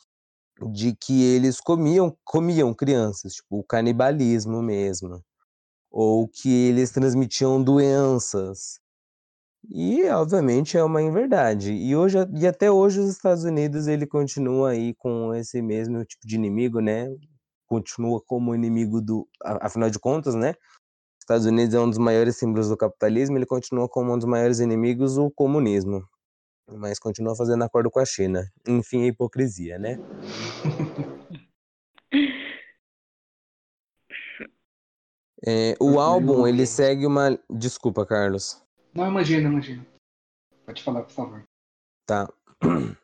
de 0.73 0.95
que 0.95 1.25
eles 1.25 1.61
comiam 1.61 2.17
comiam 2.25 2.75
crianças, 2.75 3.35
tipo 3.35 3.59
o 3.59 3.65
canibalismo 3.65 4.63
mesmo, 4.63 5.25
ou 5.91 6.29
que 6.29 6.51
eles 6.51 6.91
transmitiam 6.93 7.63
doenças. 7.63 8.81
E 9.69 10.09
obviamente 10.09 10.77
é 10.77 10.83
uma 10.83 11.03
inverdade. 11.03 11.73
E 11.73 11.95
hoje 11.95 12.19
e 12.35 12.47
até 12.47 12.71
hoje 12.71 13.01
os 13.01 13.11
Estados 13.11 13.45
Unidos 13.45 13.87
ele 13.87 14.07
continua 14.07 14.71
aí 14.71 14.95
com 14.95 15.35
esse 15.35 15.61
mesmo 15.61 16.05
tipo 16.05 16.27
de 16.27 16.37
inimigo, 16.37 16.81
né? 16.81 17.09
Continua 17.67 18.21
como 18.27 18.55
inimigo 18.55 19.01
do 19.01 19.29
afinal 19.43 19.91
de 19.91 19.99
contas, 19.99 20.35
né? 20.35 20.55
Estados 21.21 21.47
Unidos 21.47 21.75
é 21.75 21.81
um 21.81 21.89
dos 21.89 21.99
maiores 21.99 22.37
símbolos 22.37 22.69
do 22.69 22.77
capitalismo, 22.77 23.37
ele 23.37 23.47
continua 23.47 23.89
como 23.89 24.13
um 24.13 24.19
dos 24.19 24.27
maiores 24.27 24.59
inimigos 24.59 25.17
o 25.17 25.31
comunismo, 25.31 26.03
mas 26.67 26.99
continua 26.99 27.37
fazendo 27.37 27.63
acordo 27.63 27.91
com 27.91 28.01
a 28.01 28.05
China. 28.05 28.51
Enfim, 28.67 29.05
a 29.05 29.07
hipocrisia, 29.07 29.79
né? 29.79 29.97
É, 35.47 35.75
o 35.81 35.99
álbum, 35.99 36.47
ele 36.47 36.67
segue 36.67 37.07
uma. 37.07 37.39
Desculpa, 37.49 38.05
Carlos. 38.05 38.63
Não, 38.95 39.09
imagina, 39.09 39.49
imagina. 39.49 39.87
Pode 40.67 40.83
falar, 40.83 41.03
por 41.03 41.13
favor. 41.13 41.45
Tá. 42.07 42.29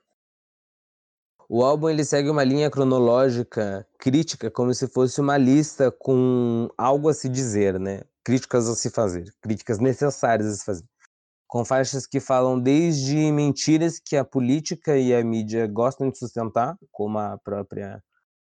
O 1.48 1.62
álbum 1.62 1.88
ele 1.88 2.04
segue 2.04 2.28
uma 2.28 2.42
linha 2.42 2.68
cronológica 2.68 3.86
crítica, 4.00 4.50
como 4.50 4.74
se 4.74 4.88
fosse 4.88 5.20
uma 5.20 5.36
lista 5.36 5.92
com 5.92 6.68
algo 6.76 7.08
a 7.08 7.14
se 7.14 7.28
dizer, 7.28 7.78
né? 7.78 8.02
Críticas 8.24 8.68
a 8.68 8.74
se 8.74 8.90
fazer, 8.90 9.32
críticas 9.40 9.78
necessárias 9.78 10.48
a 10.48 10.54
se 10.56 10.64
fazer. 10.64 10.84
Com 11.46 11.64
faixas 11.64 12.04
que 12.04 12.18
falam 12.18 12.58
desde 12.58 13.30
mentiras 13.30 14.00
que 14.00 14.16
a 14.16 14.24
política 14.24 14.98
e 14.98 15.14
a 15.14 15.22
mídia 15.22 15.68
gostam 15.68 16.10
de 16.10 16.18
sustentar, 16.18 16.76
como 16.90 17.16
a 17.16 17.38
própria 17.38 18.02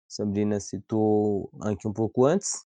Sabrina 0.06 0.60
citou 0.60 1.50
aqui 1.62 1.88
um 1.88 1.94
pouco 1.94 2.26
antes, 2.26 2.66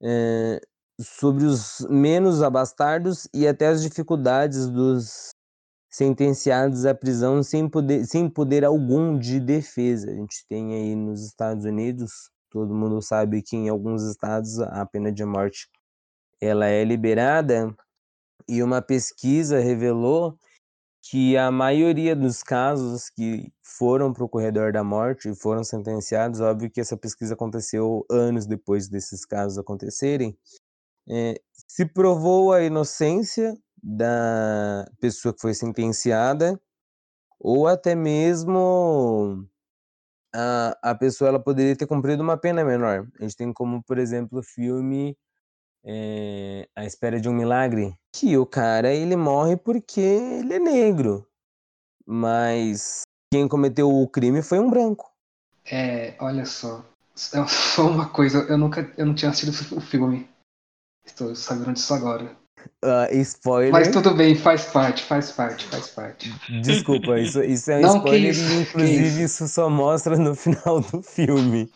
é, 0.00 0.60
sobre 1.00 1.44
os 1.44 1.80
menos 1.90 2.42
abastardos 2.42 3.26
e 3.34 3.46
até 3.46 3.68
as 3.68 3.82
dificuldades 3.82 4.68
dos 4.68 5.30
sentenciados 5.90 6.84
à 6.86 6.94
prisão 6.94 7.42
sem 7.42 7.68
poder, 7.68 8.04
sem 8.04 8.28
poder 8.28 8.64
algum 8.64 9.18
de 9.18 9.38
defesa. 9.38 10.10
A 10.10 10.14
gente 10.14 10.44
tem 10.48 10.74
aí 10.74 10.94
nos 10.94 11.24
Estados 11.24 11.64
Unidos, 11.64 12.30
todo 12.50 12.74
mundo 12.74 13.00
sabe 13.00 13.42
que 13.42 13.56
em 13.56 13.68
alguns 13.68 14.02
estados 14.02 14.58
a 14.60 14.84
pena 14.86 15.12
de 15.12 15.24
morte 15.24 15.68
ela 16.40 16.66
é 16.66 16.84
liberada 16.84 17.74
e 18.48 18.62
uma 18.62 18.82
pesquisa 18.82 19.58
revelou 19.58 20.36
que 21.02 21.36
a 21.36 21.50
maioria 21.50 22.16
dos 22.16 22.42
casos 22.42 23.10
que 23.10 23.52
foram 23.62 24.12
para 24.12 24.24
o 24.24 24.28
corredor 24.28 24.72
da 24.72 24.82
morte 24.82 25.28
e 25.28 25.34
foram 25.34 25.62
sentenciados, 25.62 26.40
óbvio 26.40 26.70
que 26.70 26.80
essa 26.80 26.96
pesquisa 26.96 27.34
aconteceu 27.34 28.06
anos 28.10 28.46
depois 28.46 28.88
desses 28.88 29.24
casos 29.24 29.58
acontecerem, 29.58 30.36
é, 31.08 31.40
se 31.68 31.86
provou 31.86 32.52
a 32.52 32.62
inocência 32.62 33.56
da 33.82 34.88
pessoa 35.00 35.34
que 35.34 35.40
foi 35.40 35.54
sentenciada, 35.54 36.60
ou 37.38 37.66
até 37.66 37.94
mesmo 37.94 39.46
a, 40.34 40.76
a 40.82 40.94
pessoa 40.94 41.28
ela 41.28 41.38
poderia 41.38 41.76
ter 41.76 41.86
cumprido 41.86 42.22
uma 42.22 42.36
pena 42.36 42.64
menor. 42.64 43.06
A 43.18 43.22
gente 43.22 43.36
tem 43.36 43.52
como, 43.52 43.82
por 43.82 43.98
exemplo, 43.98 44.38
o 44.38 44.42
filme 44.42 45.16
é, 45.84 46.66
A 46.74 46.84
Espera 46.84 47.20
de 47.20 47.28
um 47.28 47.34
Milagre, 47.34 47.94
que 48.12 48.36
o 48.36 48.46
cara 48.46 48.92
ele 48.92 49.16
morre 49.16 49.56
porque 49.56 50.00
ele 50.00 50.54
é 50.54 50.58
negro, 50.58 51.26
mas 52.06 53.02
quem 53.30 53.46
cometeu 53.46 53.90
o 53.90 54.08
crime 54.08 54.42
foi 54.42 54.58
um 54.58 54.70
branco. 54.70 55.12
É, 55.66 56.14
olha 56.18 56.44
só, 56.46 56.84
só 57.14 57.86
uma 57.86 58.08
coisa, 58.08 58.38
eu 58.48 58.56
nunca, 58.56 58.90
eu 58.96 59.06
não 59.06 59.14
tinha 59.14 59.30
assistido 59.30 59.76
o 59.76 59.80
filme, 59.80 60.28
estou 61.04 61.34
sabendo 61.34 61.72
disso 61.74 61.94
agora. 61.94 62.36
Uh, 62.82 63.14
spoiler. 63.20 63.72
Mas 63.72 63.90
tudo 63.90 64.14
bem, 64.14 64.34
faz 64.34 64.66
parte, 64.66 65.02
faz 65.04 65.30
parte, 65.32 65.64
faz 65.66 65.88
parte. 65.88 66.32
Desculpa, 66.62 67.18
isso, 67.20 67.42
isso 67.42 67.70
é 67.70 67.78
um 67.78 67.80
Não, 67.80 67.96
spoiler 67.96 68.30
isso, 68.30 68.52
inclusive 68.52 69.06
isso? 69.06 69.22
isso? 69.22 69.48
só 69.48 69.68
mostra 69.68 70.16
no 70.16 70.34
final 70.36 70.80
do 70.80 71.02
filme. 71.02 71.70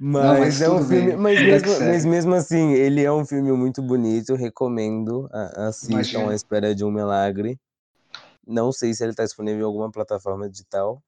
mas, 0.00 0.24
Não, 0.24 0.38
mas 0.38 0.60
é 0.60 0.70
um 0.70 0.86
filme. 0.86 1.16
Mas 1.16 1.42
mesmo, 1.42 1.78
mas 1.80 2.04
mesmo, 2.04 2.34
assim, 2.34 2.72
ele 2.72 3.02
é 3.02 3.12
um 3.12 3.24
filme 3.24 3.52
muito 3.52 3.82
bonito, 3.82 4.34
recomendo. 4.34 5.28
Assistam. 5.32 6.28
A 6.28 6.34
Espera 6.34 6.74
de 6.74 6.84
um 6.84 6.90
Milagre. 6.90 7.58
Não 8.46 8.72
sei 8.72 8.92
se 8.92 9.02
ele 9.02 9.12
está 9.12 9.24
disponível 9.24 9.60
em 9.60 9.64
alguma 9.64 9.90
plataforma 9.90 10.48
digital. 10.48 11.02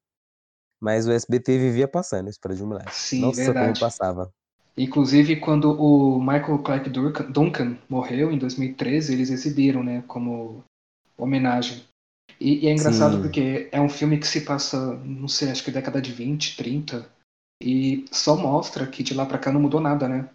Mas 0.80 1.06
o 1.06 1.12
SBT 1.12 1.58
vivia 1.58 1.88
passando, 1.88 2.28
Espera 2.28 2.54
de 2.54 2.62
um 2.62 2.66
Milagre. 2.68 2.90
Sim, 2.92 3.20
Nossa, 3.20 3.42
verdade. 3.42 3.66
como 3.66 3.78
passava. 3.78 4.32
Inclusive, 4.76 5.36
quando 5.36 5.70
o 5.80 6.18
Michael 6.18 6.58
Clark 6.58 6.90
Duncan 6.90 7.78
morreu 7.88 8.32
em 8.32 8.38
2013, 8.38 9.12
eles 9.12 9.30
exibiram, 9.30 9.84
né, 9.84 10.02
como 10.08 10.64
homenagem. 11.16 11.84
E, 12.40 12.64
e 12.64 12.66
é 12.66 12.72
engraçado 12.72 13.16
Sim. 13.16 13.22
porque 13.22 13.68
é 13.70 13.80
um 13.80 13.88
filme 13.88 14.18
que 14.18 14.26
se 14.26 14.40
passa, 14.40 14.96
não 14.96 15.28
sei, 15.28 15.50
acho 15.50 15.62
que 15.62 15.70
década 15.70 16.02
de 16.02 16.12
20, 16.12 16.56
30, 16.56 17.08
e 17.62 18.04
só 18.10 18.36
mostra 18.36 18.86
que 18.86 19.04
de 19.04 19.14
lá 19.14 19.24
pra 19.24 19.38
cá 19.38 19.52
não 19.52 19.60
mudou 19.60 19.80
nada, 19.80 20.08
né? 20.08 20.28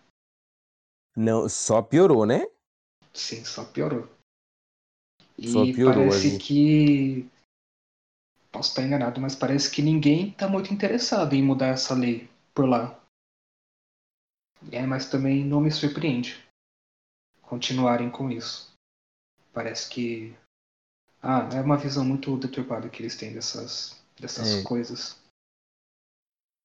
Não, 1.16 1.50
só 1.50 1.82
piorou, 1.82 2.26
né? 2.26 2.48
Sim, 3.14 3.44
só 3.44 3.66
piorou. 3.66 4.08
E 5.38 5.52
só 5.52 5.66
piorou, 5.66 5.94
parece 5.94 6.38
que. 6.38 7.30
Posso 8.52 8.70
estar 8.70 8.84
enganado, 8.84 9.20
mas 9.20 9.36
parece 9.36 9.70
que 9.70 9.82
ninguém 9.82 10.32
tá 10.32 10.48
muito 10.48 10.74
interessado 10.74 11.34
em 11.34 11.44
mudar 11.44 11.68
essa 11.68 11.94
lei 11.94 12.30
por 12.54 12.68
lá. 12.68 13.00
É, 14.72 14.86
mas 14.86 15.10
também 15.10 15.44
não 15.46 15.62
me 15.62 15.72
surpreende 15.72 16.50
continuarem 17.50 18.12
com 18.12 18.30
isso. 18.30 18.72
Parece 19.52 19.90
que. 19.90 20.36
Ah, 21.22 21.50
é 21.54 21.60
uma 21.60 21.76
visão 21.76 22.06
muito 22.06 22.38
deturpada 22.38 22.88
que 22.88 23.02
eles 23.02 23.18
têm 23.18 23.34
dessas, 23.34 24.00
dessas 24.18 24.60
é. 24.60 24.64
coisas. 24.64 25.18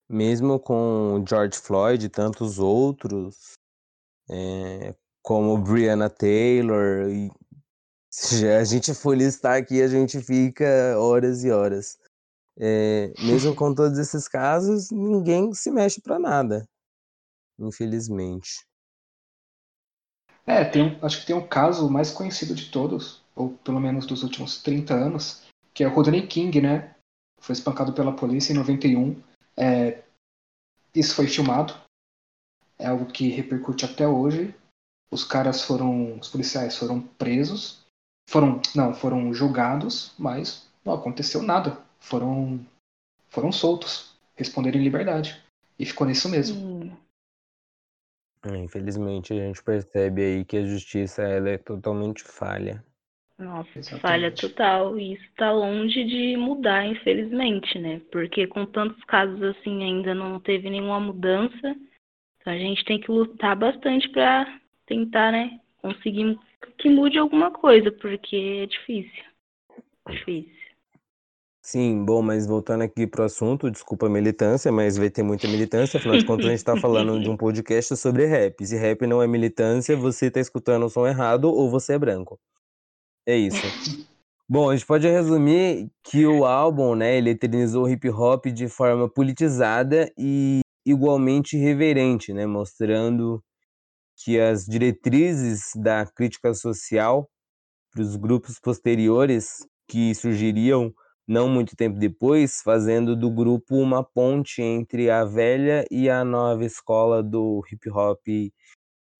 Mesmo 0.09 0.61
com 0.61 1.25
George 1.27 1.59
Floyd 1.59 2.05
e 2.05 2.11
tantos 2.11 2.59
outros, 2.59 3.55
é, 4.31 4.95
como 5.23 5.59
Brianna 5.59 6.11
Taylor, 6.11 7.09
e 7.09 7.31
se 8.13 8.47
a 8.47 8.63
gente 8.63 8.95
for 8.95 9.17
listar 9.17 9.57
aqui, 9.57 9.83
a 9.83 9.89
gente 9.89 10.21
fica 10.21 10.97
horas 10.99 11.43
e 11.43 11.51
horas. 11.51 11.99
É, 12.57 13.13
mesmo 13.19 13.57
com 13.57 13.75
todos 13.75 13.99
esses 13.99 14.29
casos, 14.29 14.91
ninguém 14.93 15.53
se 15.55 15.73
mexe 15.73 16.01
para 16.01 16.21
nada 16.21 16.69
infelizmente. 17.59 18.67
É, 20.47 20.65
tem 20.65 20.83
um, 20.83 21.05
acho 21.05 21.21
que 21.21 21.27
tem 21.27 21.37
um 21.37 21.47
caso 21.47 21.91
mais 21.91 22.11
conhecido 22.11 22.55
de 22.55 22.71
todos, 22.71 23.23
ou 23.35 23.51
pelo 23.51 23.81
menos 23.81 24.07
dos 24.07 24.23
últimos 24.23 24.63
30 24.63 24.95
anos, 24.95 25.43
que 25.73 25.83
é 25.83 25.89
o 25.89 25.95
Rodney 25.95 26.27
King, 26.27 26.61
né? 26.61 26.95
Foi 27.41 27.55
espancado 27.55 27.93
pela 27.93 28.15
polícia 28.15 28.53
em 28.53 28.57
91. 28.57 29.21
É, 29.57 30.03
isso 30.95 31.15
foi 31.15 31.27
filmado. 31.27 31.75
É 32.79 32.87
algo 32.87 33.07
que 33.07 33.29
repercute 33.29 33.85
até 33.85 34.07
hoje. 34.07 34.55
Os 35.11 35.25
caras 35.25 35.63
foram, 35.63 36.19
os 36.19 36.29
policiais 36.29 36.77
foram 36.77 37.01
presos, 37.01 37.85
foram, 38.29 38.61
não, 38.75 38.95
foram 38.95 39.33
julgados, 39.33 40.13
mas 40.19 40.67
não 40.85 40.95
aconteceu 40.95 41.43
nada. 41.43 41.81
Foram, 42.01 42.65
foram 43.29 43.51
soltos, 43.51 44.15
responderam 44.35 44.79
em 44.79 44.85
liberdade. 44.85 45.43
E 45.79 45.87
ficou 45.87 46.07
nisso 46.07 46.29
mesmo. 46.29 46.85
Hum. 46.85 47.04
É, 48.47 48.57
infelizmente 48.59 49.33
a 49.33 49.37
gente 49.37 49.63
percebe 49.63 50.23
aí 50.23 50.45
que 50.45 50.57
a 50.59 50.65
justiça 50.67 51.23
ela 51.23 51.51
é 51.51 51.59
totalmente 51.59 52.23
falha. 52.23 52.85
Nossa, 53.39 53.69
Exatamente. 53.79 54.01
falha 54.03 54.33
total. 54.33 54.99
E 54.99 55.15
isso 55.15 55.29
tá 55.37 55.51
longe 55.51 56.05
de 56.05 56.37
mudar, 56.37 56.87
infelizmente, 56.87 57.79
né? 57.79 58.01
Porque 58.13 58.47
com 58.47 58.65
tantos 58.67 59.03
casos 59.05 59.43
assim 59.43 59.83
ainda 59.83 60.15
não 60.15 60.39
teve 60.39 60.71
nenhuma 60.71 61.01
mudança. 61.01 61.77
Então 62.41 62.53
a 62.53 62.59
gente 62.59 62.85
tem 62.85 63.01
que 63.01 63.11
lutar 63.11 63.57
bastante 63.57 64.09
para 64.11 64.61
tentar, 64.87 65.33
né, 65.33 65.59
conseguir 65.79 66.39
que 66.79 66.91
mude 66.91 67.19
alguma 67.19 67.51
coisa, 67.51 67.91
porque 67.91 68.63
é 68.63 68.67
difícil. 68.67 69.25
Difícil. 70.09 70.64
Sim, 71.67 72.05
bom, 72.05 72.21
mas 72.21 72.47
voltando 72.47 72.83
aqui 72.83 73.07
pro 73.07 73.25
assunto, 73.25 73.71
desculpa 73.71 74.05
a 74.05 74.11
militância, 74.11 74.71
mas 74.71 74.99
vai 74.99 75.09
ter 75.09 75.23
muita 75.23 75.49
militância, 75.49 75.97
afinal 75.97 76.19
de 76.19 76.25
contas 76.27 76.47
a 76.47 76.51
gente 76.51 76.63
tá 76.63 76.77
falando 76.77 77.19
de 77.23 77.31
um 77.31 77.39
podcast 77.39 77.97
sobre 77.97 78.27
rap. 78.27 78.67
Se 78.67 78.77
rap 78.77 79.07
não 79.07 79.23
é 79.23 79.27
militância, 79.27 79.97
você 79.97 80.31
tá 80.31 80.41
escutando 80.41 80.85
o 80.85 80.91
som 80.91 81.07
errado 81.07 81.47
ou 81.47 81.71
você 81.71 81.95
é 81.95 81.99
branco. 81.99 82.39
É 83.27 83.35
isso. 83.35 83.67
Bom, 84.47 84.69
a 84.69 84.77
gente 84.77 84.85
pode 84.87 85.09
resumir 85.09 85.91
que 86.03 86.27
o 86.27 86.45
álbum, 86.45 86.95
né, 86.95 87.17
ele 87.17 87.31
eternizou 87.31 87.85
o 87.85 87.89
hip 87.89 88.11
hop 88.11 88.45
de 88.47 88.69
forma 88.69 89.09
politizada 89.09 90.13
e 90.19 90.61
igualmente 90.85 91.57
irreverente, 91.57 92.35
né, 92.35 92.45
mostrando 92.45 93.43
que 94.23 94.39
as 94.39 94.67
diretrizes 94.67 95.71
da 95.75 96.05
crítica 96.05 96.53
social 96.53 97.27
para 97.91 98.03
os 98.03 98.17
grupos 98.17 98.61
posteriores 98.61 99.67
que 99.89 100.15
surgiriam 100.15 100.93
não 101.27 101.49
muito 101.49 101.75
tempo 101.77 101.99
depois, 101.99 102.61
fazendo 102.63 103.17
do 103.17 103.31
grupo 103.31 103.77
uma 103.77 104.05
ponte 104.05 104.61
entre 104.63 105.11
a 105.11 105.25
velha 105.25 105.85
e 105.91 106.09
a 106.11 106.25
nova 106.25 106.65
escola 106.65 107.23
do 107.23 107.63
hip 107.71 107.89
hop 107.91 108.21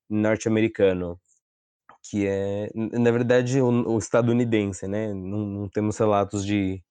norte-americano, 0.09 1.19
que 2.03 2.27
é, 2.27 2.71
na 2.75 3.11
verdade, 3.11 3.61
o, 3.61 3.95
o 3.95 3.99
estadunidense, 3.99 4.87
né? 4.87 5.13
Não, 5.15 5.39
não, 5.39 5.69
temos 5.69 5.97
relatos 5.99 6.45
de 6.45 6.83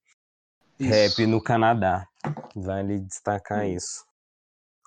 rap 0.79 1.11
Isso. 1.11 1.27
no 1.27 1.41
Canadá. 1.41 2.07
Vale 2.55 2.99
destacar 2.99 3.67
isso. 3.67 4.05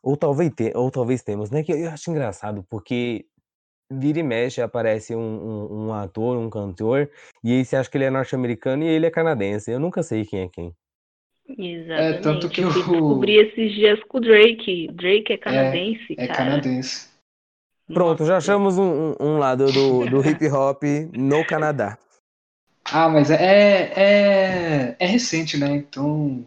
Ou 0.03 0.17
talvez, 0.17 0.53
te, 0.55 0.73
ou 0.75 0.91
talvez 0.91 1.23
temos, 1.23 1.51
né? 1.51 1.63
Que 1.63 1.73
eu 1.73 1.91
acho 1.91 2.11
engraçado, 2.11 2.65
porque 2.69 3.27
vira 3.91 4.19
e 4.19 4.23
mexe 4.23 4.61
aparece 4.61 5.15
um, 5.15 5.21
um, 5.21 5.87
um, 5.87 5.93
ator, 5.95 6.37
um 6.37 6.51
cantor, 6.51 7.11
e 7.43 7.53
aí 7.53 7.65
você 7.65 7.77
acha 7.77 7.91
que 7.91 7.97
ele 7.97 8.05
é 8.05 8.11
norte-americano 8.11 8.83
e 8.83 8.89
ele 8.89 9.07
é 9.07 9.11
canadense. 9.11 9.71
Eu 9.71 9.81
nunca 9.81 10.03
sei 10.03 10.25
quem 10.25 10.41
é 10.41 10.49
quem. 10.49 10.75
Exatamente. 11.49 12.17
É, 12.17 12.21
tanto 12.21 12.49
que 12.49 12.61
eu 12.63 12.73
descobri 12.73 13.37
esses 13.37 13.73
dias 13.73 14.03
com 14.05 14.19
o 14.19 14.21
Drake. 14.21 14.89
Drake 14.93 15.33
é 15.33 15.37
canadense, 15.37 16.15
É 16.19 16.27
cara. 16.27 16.39
canadense. 16.39 17.09
Pronto, 17.87 18.27
já 18.27 18.39
achamos 18.39 18.79
um, 18.79 19.13
um- 19.13 19.15
um 19.21 19.39
lado 19.39 19.71
do, 19.71 20.07
do 20.09 20.29
hip 20.29 20.45
hop 20.51 20.83
no 21.13 21.45
Canadá. 21.45 21.97
Ah, 22.85 23.09
mas 23.09 23.31
é, 23.31 23.93
é, 23.95 24.97
é 24.99 25.07
recente, 25.07 25.57
né? 25.57 25.69
Então, 25.77 26.45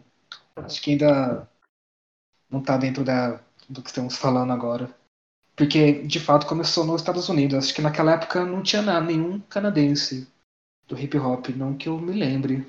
acho 0.56 0.82
que 0.82 0.92
ainda 0.92 1.48
não 2.50 2.62
tá 2.62 2.76
dentro 2.76 3.02
da, 3.02 3.40
do 3.68 3.82
que 3.82 3.88
estamos 3.88 4.18
falando 4.18 4.52
agora. 4.52 4.90
Porque, 5.60 5.92
de 6.04 6.18
fato, 6.18 6.46
começou 6.46 6.86
nos 6.86 7.02
Estados 7.02 7.28
Unidos. 7.28 7.58
Acho 7.58 7.74
que 7.74 7.82
naquela 7.82 8.14
época 8.14 8.46
não 8.46 8.62
tinha 8.62 8.80
nada, 8.80 9.04
nenhum 9.04 9.38
canadense 9.40 10.26
do 10.88 10.98
hip 10.98 11.18
hop, 11.18 11.50
não 11.50 11.76
que 11.76 11.86
eu 11.86 11.98
me 11.98 12.12
lembre. 12.12 12.66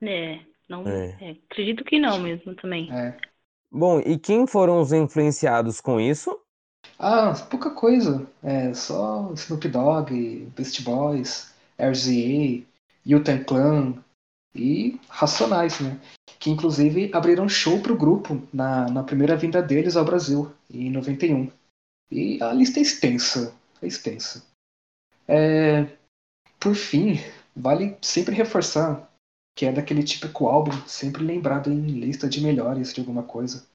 É, 0.00 0.38
não, 0.68 0.86
É. 0.86 1.18
é, 1.20 1.30
acredito 1.50 1.82
que 1.84 1.98
não 1.98 2.20
mesmo 2.20 2.54
também. 2.54 2.88
É. 2.92 3.18
Bom, 3.68 3.98
e 3.98 4.16
quem 4.16 4.46
foram 4.46 4.80
os 4.80 4.92
influenciados 4.92 5.80
com 5.80 5.98
isso? 6.00 6.38
Ah, 7.00 7.32
pouca 7.50 7.70
coisa. 7.70 8.30
É 8.44 8.72
só 8.72 9.32
Snoop 9.34 9.66
Dogg, 9.68 10.46
Beast 10.56 10.84
Boys, 10.84 11.52
RZA, 11.78 12.64
Wu-Tang 13.04 13.44
Clan 13.44 14.04
e 14.56 14.98
Racionais, 15.08 15.80
né? 15.80 16.00
Que 16.38 16.50
inclusive 16.50 17.10
abriram 17.12 17.48
show 17.48 17.80
pro 17.80 17.96
grupo 17.96 18.42
na, 18.52 18.88
na 18.88 19.02
primeira 19.02 19.36
vinda 19.36 19.62
deles 19.62 19.96
ao 19.96 20.04
Brasil, 20.04 20.52
em 20.70 20.90
91. 20.90 21.50
E 22.10 22.42
a 22.42 22.52
lista 22.52 22.78
é 22.78 22.82
extensa. 22.82 23.54
É 23.82 23.86
extensa. 23.86 24.44
É, 25.28 25.86
por 26.58 26.74
fim, 26.74 27.20
vale 27.54 27.96
sempre 28.00 28.34
reforçar 28.34 29.10
que 29.56 29.64
é 29.64 29.72
daquele 29.72 30.02
típico 30.02 30.46
álbum 30.46 30.72
sempre 30.86 31.24
lembrado 31.24 31.72
em 31.72 31.80
lista 31.80 32.28
de 32.28 32.42
melhores 32.42 32.92
de 32.92 33.00
alguma 33.00 33.22
coisa. 33.22 33.66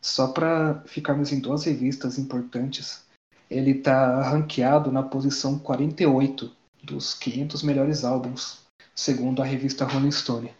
Só 0.00 0.26
para 0.26 0.82
ficarmos 0.84 1.30
em 1.30 1.38
duas 1.38 1.64
revistas 1.64 2.18
importantes, 2.18 3.04
ele 3.48 3.70
está 3.70 4.20
ranqueado 4.20 4.90
na 4.90 5.02
posição 5.02 5.60
48 5.60 6.50
dos 6.82 7.14
500 7.14 7.62
melhores 7.62 8.02
álbuns, 8.02 8.61
segundo 8.94 9.42
a 9.42 9.44
revista 9.44 9.84
Rolling 9.84 10.10
Stone. 10.10 10.50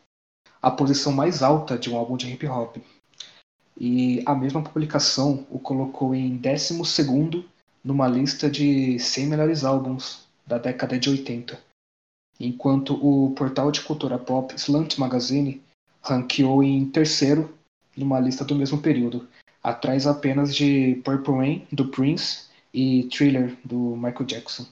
A 0.60 0.70
posição 0.70 1.12
mais 1.12 1.42
alta 1.42 1.78
de 1.78 1.90
um 1.90 1.96
álbum 1.96 2.16
de 2.16 2.30
hip 2.30 2.46
hop. 2.46 2.76
E 3.78 4.22
a 4.26 4.34
mesma 4.34 4.62
publicação 4.62 5.46
o 5.50 5.58
colocou 5.58 6.14
em 6.14 6.36
12 6.36 7.44
numa 7.82 8.06
lista 8.06 8.50
de 8.50 8.98
100 8.98 9.26
melhores 9.26 9.64
álbuns 9.64 10.26
da 10.46 10.58
década 10.58 10.98
de 10.98 11.10
80. 11.10 11.58
Enquanto 12.38 12.94
o 12.94 13.32
portal 13.32 13.70
de 13.70 13.80
cultura 13.80 14.18
pop 14.18 14.54
Slant 14.54 14.98
Magazine 14.98 15.62
ranqueou 16.02 16.62
em 16.62 16.84
terceiro 16.88 17.56
numa 17.96 18.18
lista 18.20 18.44
do 18.44 18.54
mesmo 18.54 18.78
período, 18.80 19.28
atrás 19.62 20.06
apenas 20.06 20.54
de 20.54 21.00
Purple 21.04 21.34
Rain, 21.34 21.66
do 21.70 21.88
Prince, 21.88 22.52
e 22.72 23.04
Thriller, 23.04 23.56
do 23.64 23.96
Michael 23.96 24.24
Jackson. 24.24 24.66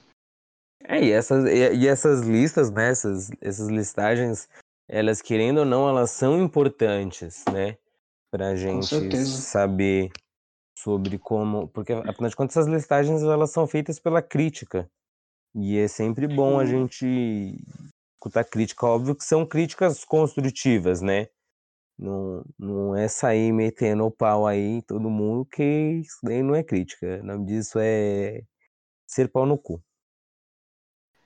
É, 0.85 1.03
e 1.03 1.11
essas, 1.11 1.45
e, 1.45 1.87
essas 1.87 2.21
listas, 2.21 2.71
né, 2.71 2.89
essas, 2.89 3.29
essas 3.41 3.69
listagens, 3.69 4.49
elas 4.87 5.21
querendo 5.21 5.59
ou 5.59 5.65
não, 5.65 5.87
elas 5.87 6.11
são 6.11 6.41
importantes, 6.41 7.43
né? 7.51 7.77
Pra 8.29 8.55
gente 8.55 9.25
saber 9.25 10.11
sobre 10.77 11.17
como. 11.17 11.67
Porque, 11.67 11.93
afinal 11.93 12.29
de 12.29 12.35
contas, 12.35 12.57
essas 12.57 12.67
listagens 12.67 13.21
elas 13.21 13.51
são 13.51 13.67
feitas 13.67 13.99
pela 13.99 14.21
crítica. 14.21 14.89
E 15.53 15.77
é 15.77 15.87
sempre 15.87 16.27
bom 16.27 16.59
a 16.59 16.65
gente 16.65 17.61
escutar 18.15 18.45
crítica. 18.45 18.85
Óbvio 18.85 19.15
que 19.15 19.23
são 19.23 19.45
críticas 19.45 20.05
construtivas, 20.05 21.01
né? 21.01 21.27
Não, 21.99 22.43
não 22.57 22.95
é 22.95 23.07
sair 23.07 23.51
metendo 23.51 24.05
o 24.05 24.11
pau 24.11 24.47
aí 24.47 24.77
em 24.77 24.81
todo 24.81 25.09
mundo, 25.09 25.45
que 25.45 25.63
isso 25.63 26.17
daí 26.23 26.41
não 26.41 26.55
é 26.55 26.63
crítica. 26.63 27.19
O 27.21 27.25
nome 27.25 27.45
disso 27.45 27.77
é 27.79 28.43
ser 29.05 29.27
pau 29.27 29.45
no 29.45 29.57
cu. 29.57 29.83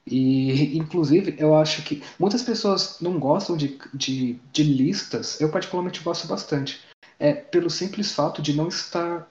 E, 0.08 0.78
inclusive, 0.78 1.36
eu 1.40 1.56
acho 1.56 1.84
que 1.84 2.04
muitas 2.20 2.44
pessoas 2.44 2.98
não 3.02 3.20
gostam 3.20 3.58
de, 3.58 3.80
de, 3.94 4.34
de 4.52 4.64
listas, 4.64 5.42
eu 5.42 5.52
particularmente 5.52 6.04
gosto 6.04 6.28
bastante, 6.28 6.80
é 7.18 7.34
pelo 7.34 7.70
simples 7.70 8.12
fato 8.12 8.42
de 8.42 8.54
não 8.54 8.68
estar 8.68 9.28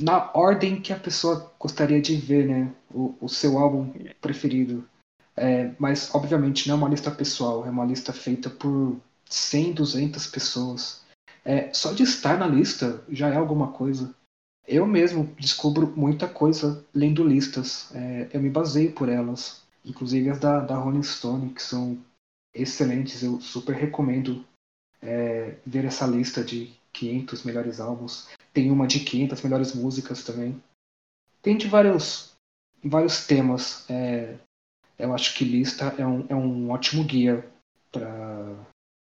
na 0.00 0.30
ordem 0.34 0.80
que 0.80 0.92
a 0.92 0.98
pessoa 0.98 1.52
gostaria 1.58 2.00
de 2.00 2.16
ver, 2.16 2.46
né? 2.46 2.72
O, 2.92 3.14
o 3.20 3.28
seu 3.28 3.58
álbum 3.58 3.92
preferido. 4.20 4.88
É, 5.36 5.72
mas, 5.78 6.14
obviamente, 6.14 6.68
não 6.68 6.74
é 6.74 6.78
uma 6.78 6.88
lista 6.88 7.10
pessoal, 7.10 7.66
é 7.66 7.70
uma 7.70 7.84
lista 7.84 8.12
feita 8.12 8.50
por 8.50 9.00
100, 9.28 9.72
200 9.72 10.26
pessoas. 10.26 11.02
É, 11.44 11.72
só 11.72 11.92
de 11.92 12.02
estar 12.02 12.38
na 12.38 12.46
lista 12.46 13.02
já 13.08 13.28
é 13.28 13.36
alguma 13.36 13.72
coisa. 13.72 14.14
Eu 14.66 14.86
mesmo 14.86 15.24
descubro 15.38 15.92
muita 15.96 16.28
coisa 16.28 16.84
lendo 16.94 17.24
listas. 17.24 17.90
É, 17.94 18.28
eu 18.32 18.40
me 18.40 18.50
baseio 18.50 18.92
por 18.92 19.08
elas. 19.08 19.62
Inclusive 19.88 20.28
as 20.28 20.38
da, 20.38 20.60
da 20.60 20.76
Rolling 20.76 21.02
Stone, 21.02 21.54
que 21.54 21.62
são 21.62 21.98
excelentes. 22.54 23.22
Eu 23.22 23.40
super 23.40 23.74
recomendo 23.74 24.44
é, 25.00 25.56
ver 25.66 25.86
essa 25.86 26.06
lista 26.06 26.44
de 26.44 26.70
500 26.92 27.42
melhores 27.44 27.80
álbuns. 27.80 28.28
Tem 28.52 28.70
uma 28.70 28.86
de 28.86 29.00
500 29.00 29.42
melhores 29.42 29.74
músicas 29.74 30.22
também. 30.22 30.62
Tem 31.40 31.56
de 31.56 31.66
vários, 31.66 32.34
vários 32.84 33.26
temas. 33.26 33.88
É, 33.88 34.36
eu 34.98 35.14
acho 35.14 35.34
que 35.34 35.44
lista 35.44 35.94
é 35.96 36.06
um, 36.06 36.26
é 36.28 36.34
um 36.34 36.70
ótimo 36.70 37.02
guia 37.04 37.48
para 37.90 38.54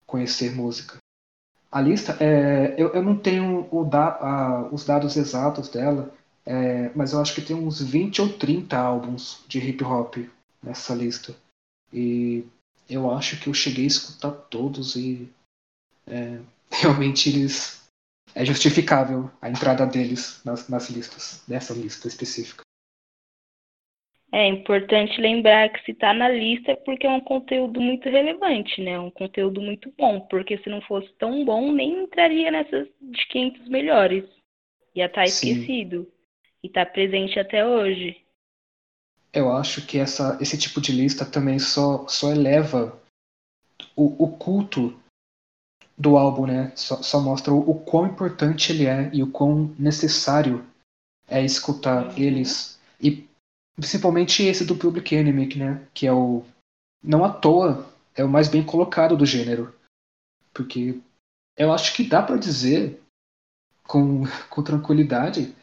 conhecer 0.05 0.53
música. 0.53 0.97
A 1.71 1.81
lista, 1.81 2.17
é, 2.21 2.75
eu, 2.77 2.89
eu 2.89 3.03
não 3.03 3.17
tenho 3.17 3.69
da, 3.85 4.09
a, 4.17 4.69
os 4.75 4.85
dados 4.85 5.17
exatos 5.17 5.69
dela, 5.69 6.13
é, 6.45 6.91
mas 6.95 7.13
eu 7.13 7.21
acho 7.21 7.35
que 7.35 7.41
tem 7.41 7.57
uns 7.57 7.81
20 7.81 8.21
ou 8.21 8.33
30 8.33 8.77
álbuns 8.77 9.45
de 9.49 9.59
hip 9.59 9.83
hop 9.85 10.17
nessa 10.63 10.95
lista. 10.95 11.35
E 11.93 12.45
eu 12.89 13.11
acho 13.11 13.41
que 13.41 13.49
eu 13.49 13.55
cheguei 13.55 13.85
a 13.85 13.89
escutar 13.89 14.31
todos 14.31 14.97
e 14.97 15.29
é, 16.07 16.41
realmente 16.71 17.29
eles. 17.29 17.81
É 18.35 18.47
justificável 18.47 19.31
a 19.43 19.51
entrada 19.51 19.85
deles 19.85 20.41
nas, 20.43 20.67
nas 20.67 20.89
listas, 20.89 21.45
dessa 21.47 21.75
lista 21.75 22.09
específica. 22.09 22.63
É 24.33 24.47
importante 24.47 25.21
lembrar 25.21 25.69
que 25.69 25.85
se 25.85 25.93
tá 25.93 26.15
na 26.15 26.31
lista 26.31 26.73
é 26.73 26.77
porque 26.77 27.07
é 27.07 27.11
um 27.11 27.21
conteúdo 27.21 27.79
muito 27.79 28.09
relevante, 28.09 28.81
né? 28.81 28.99
Um 28.99 29.11
conteúdo 29.11 29.61
muito 29.61 29.93
bom, 29.99 30.21
porque 30.21 30.57
se 30.57 30.71
não 30.71 30.81
fosse 30.81 31.13
tão 31.19 31.45
bom, 31.45 31.71
nem 31.71 32.05
entraria 32.05 32.51
nessas 32.51 32.89
de 32.99 33.27
500 33.29 33.69
melhores. 33.69 34.25
Ia 34.95 35.05
estar 35.05 35.27
Sim. 35.27 35.51
esquecido. 35.51 36.11
E 36.63 36.71
tá 36.71 36.87
presente 36.87 37.39
até 37.39 37.67
hoje. 37.67 38.22
Eu 39.33 39.51
acho 39.53 39.87
que 39.87 39.99
essa, 39.99 40.37
esse 40.41 40.59
tipo 40.59 40.81
de 40.81 40.93
lista 40.93 41.25
também 41.25 41.59
só, 41.59 42.07
só 42.07 42.31
eleva 42.31 42.99
o, 43.97 44.25
o 44.25 44.37
culto 44.37 44.99
do 45.97 46.17
álbum, 46.17 46.47
né? 46.47 46.73
Só, 46.77 47.03
só 47.03 47.21
mostra 47.21 47.53
o, 47.53 47.71
o, 47.71 47.81
quão 47.81 48.07
importante 48.07 48.73
ele 48.73 48.87
é 48.87 49.11
e 49.13 49.23
o 49.23 49.31
quão 49.31 49.75
necessário 49.79 50.65
é 51.29 51.43
escutar 51.43 52.09
uhum. 52.09 52.19
eles. 52.19 52.79
E 53.01 53.27
principalmente 53.75 54.43
esse 54.43 54.65
do 54.65 54.77
Public 54.77 55.15
Enemy, 55.15 55.55
né? 55.57 55.89
Que 55.95 56.07
é 56.07 56.13
o. 56.13 56.45
Não 57.03 57.25
à 57.25 57.33
toa, 57.33 57.87
é 58.15 58.23
o 58.25 58.29
mais 58.29 58.49
bem 58.49 58.65
colocado 58.65 59.17
do 59.17 59.27
gênero. 59.27 59.75
Porque 60.53 61.01
eu 61.57 61.73
acho 61.73 61.95
que 61.95 62.05
dá 62.05 62.23
para 62.23 62.37
dizer 62.37 63.03
com, 63.85 64.25
com 64.51 64.63
tranquilidade 64.63 65.55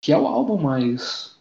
que 0.00 0.12
é 0.12 0.18
o 0.18 0.26
álbum 0.26 0.56
mais 0.56 1.37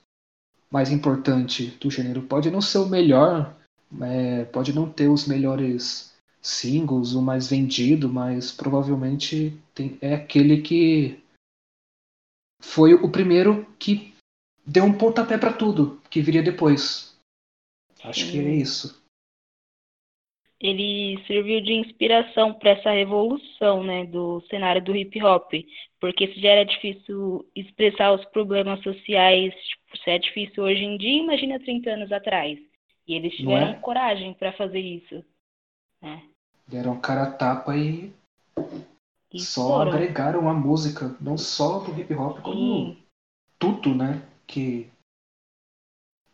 mais 0.71 0.91
importante 0.91 1.67
do 1.79 1.89
gênero. 1.89 2.21
Pode 2.21 2.51
não 2.51 2.61
ser 2.61 2.79
o 2.79 2.87
melhor, 2.87 3.55
é, 4.01 4.45
pode 4.45 4.73
não 4.73 4.89
ter 4.89 5.07
os 5.07 5.27
melhores 5.27 6.15
singles, 6.41 7.13
o 7.13 7.21
mais 7.21 7.49
vendido, 7.49 8.09
mas 8.09 8.51
provavelmente 8.51 9.57
tem, 9.73 9.97
é 10.01 10.13
aquele 10.13 10.61
que 10.61 11.19
foi 12.61 12.93
o 12.93 13.11
primeiro 13.11 13.65
que 13.79 14.13
deu 14.65 14.83
um 14.83 14.97
pontapé 14.97 15.37
para 15.37 15.53
tudo 15.53 16.01
que 16.09 16.21
viria 16.21 16.43
depois. 16.43 17.17
Acho 18.03 18.25
Sim. 18.25 18.31
que 18.31 18.39
é 18.39 18.55
isso. 18.55 19.03
Ele 20.59 21.23
serviu 21.27 21.61
de 21.61 21.73
inspiração 21.73 22.53
para 22.53 22.71
essa 22.71 22.89
revolução, 22.89 23.83
né, 23.83 24.05
do 24.05 24.41
cenário 24.49 24.83
do 24.83 24.95
hip 24.95 25.21
hop, 25.23 25.53
porque 25.99 26.27
se 26.33 26.39
já 26.39 26.49
era 26.49 26.65
difícil 26.65 27.49
expressar 27.55 28.13
os 28.13 28.23
problemas 28.25 28.81
sociais, 28.83 29.53
tipo, 29.53 29.97
se 29.97 30.09
é 30.09 30.19
difícil 30.19 30.63
hoje 30.63 30.83
em 30.83 30.97
dia, 30.97 31.23
imagina 31.23 31.59
30 31.59 31.89
anos 31.91 32.11
atrás. 32.11 32.59
E 33.07 33.15
eles 33.15 33.35
tiveram 33.35 33.69
é? 33.69 33.79
coragem 33.79 34.33
para 34.33 34.53
fazer 34.53 34.79
isso. 34.79 35.23
Né? 36.01 36.23
Deram 36.67 36.99
cara 36.99 37.23
a 37.23 37.31
tapa 37.31 37.75
e, 37.75 38.11
e 39.33 39.39
só 39.39 39.77
foram. 39.77 39.93
agregaram 39.93 40.49
a 40.49 40.53
música, 40.53 41.15
não 41.21 41.37
só 41.37 41.79
do 41.79 41.97
hip 41.99 42.13
hop, 42.13 42.41
como 42.41 42.55
Sim. 42.55 43.03
tudo, 43.57 43.95
né? 43.95 44.21
Que, 44.45 44.89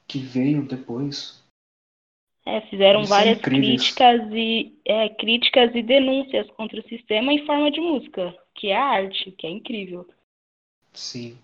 que 0.08 0.20
veio 0.20 0.68
depois. 0.68 1.44
É, 2.46 2.62
fizeram 2.62 3.02
Eles 3.02 3.10
várias 3.10 3.42
críticas 3.42 4.22
e, 4.32 4.73
é, 4.86 5.10
críticas 5.10 5.72
e 5.74 5.82
denúncias 5.82 6.50
contra 6.52 6.80
o 6.80 6.88
sistema 6.88 7.32
em 7.32 7.46
forma 7.46 7.72
de 7.72 7.80
música, 7.80 8.36
que 8.56 8.70
é 8.70 8.78
a 8.78 8.86
arte, 8.86 9.32
que 9.32 9.48
é 9.48 9.50
incrível. 9.50 10.08
Sim. 10.94 11.38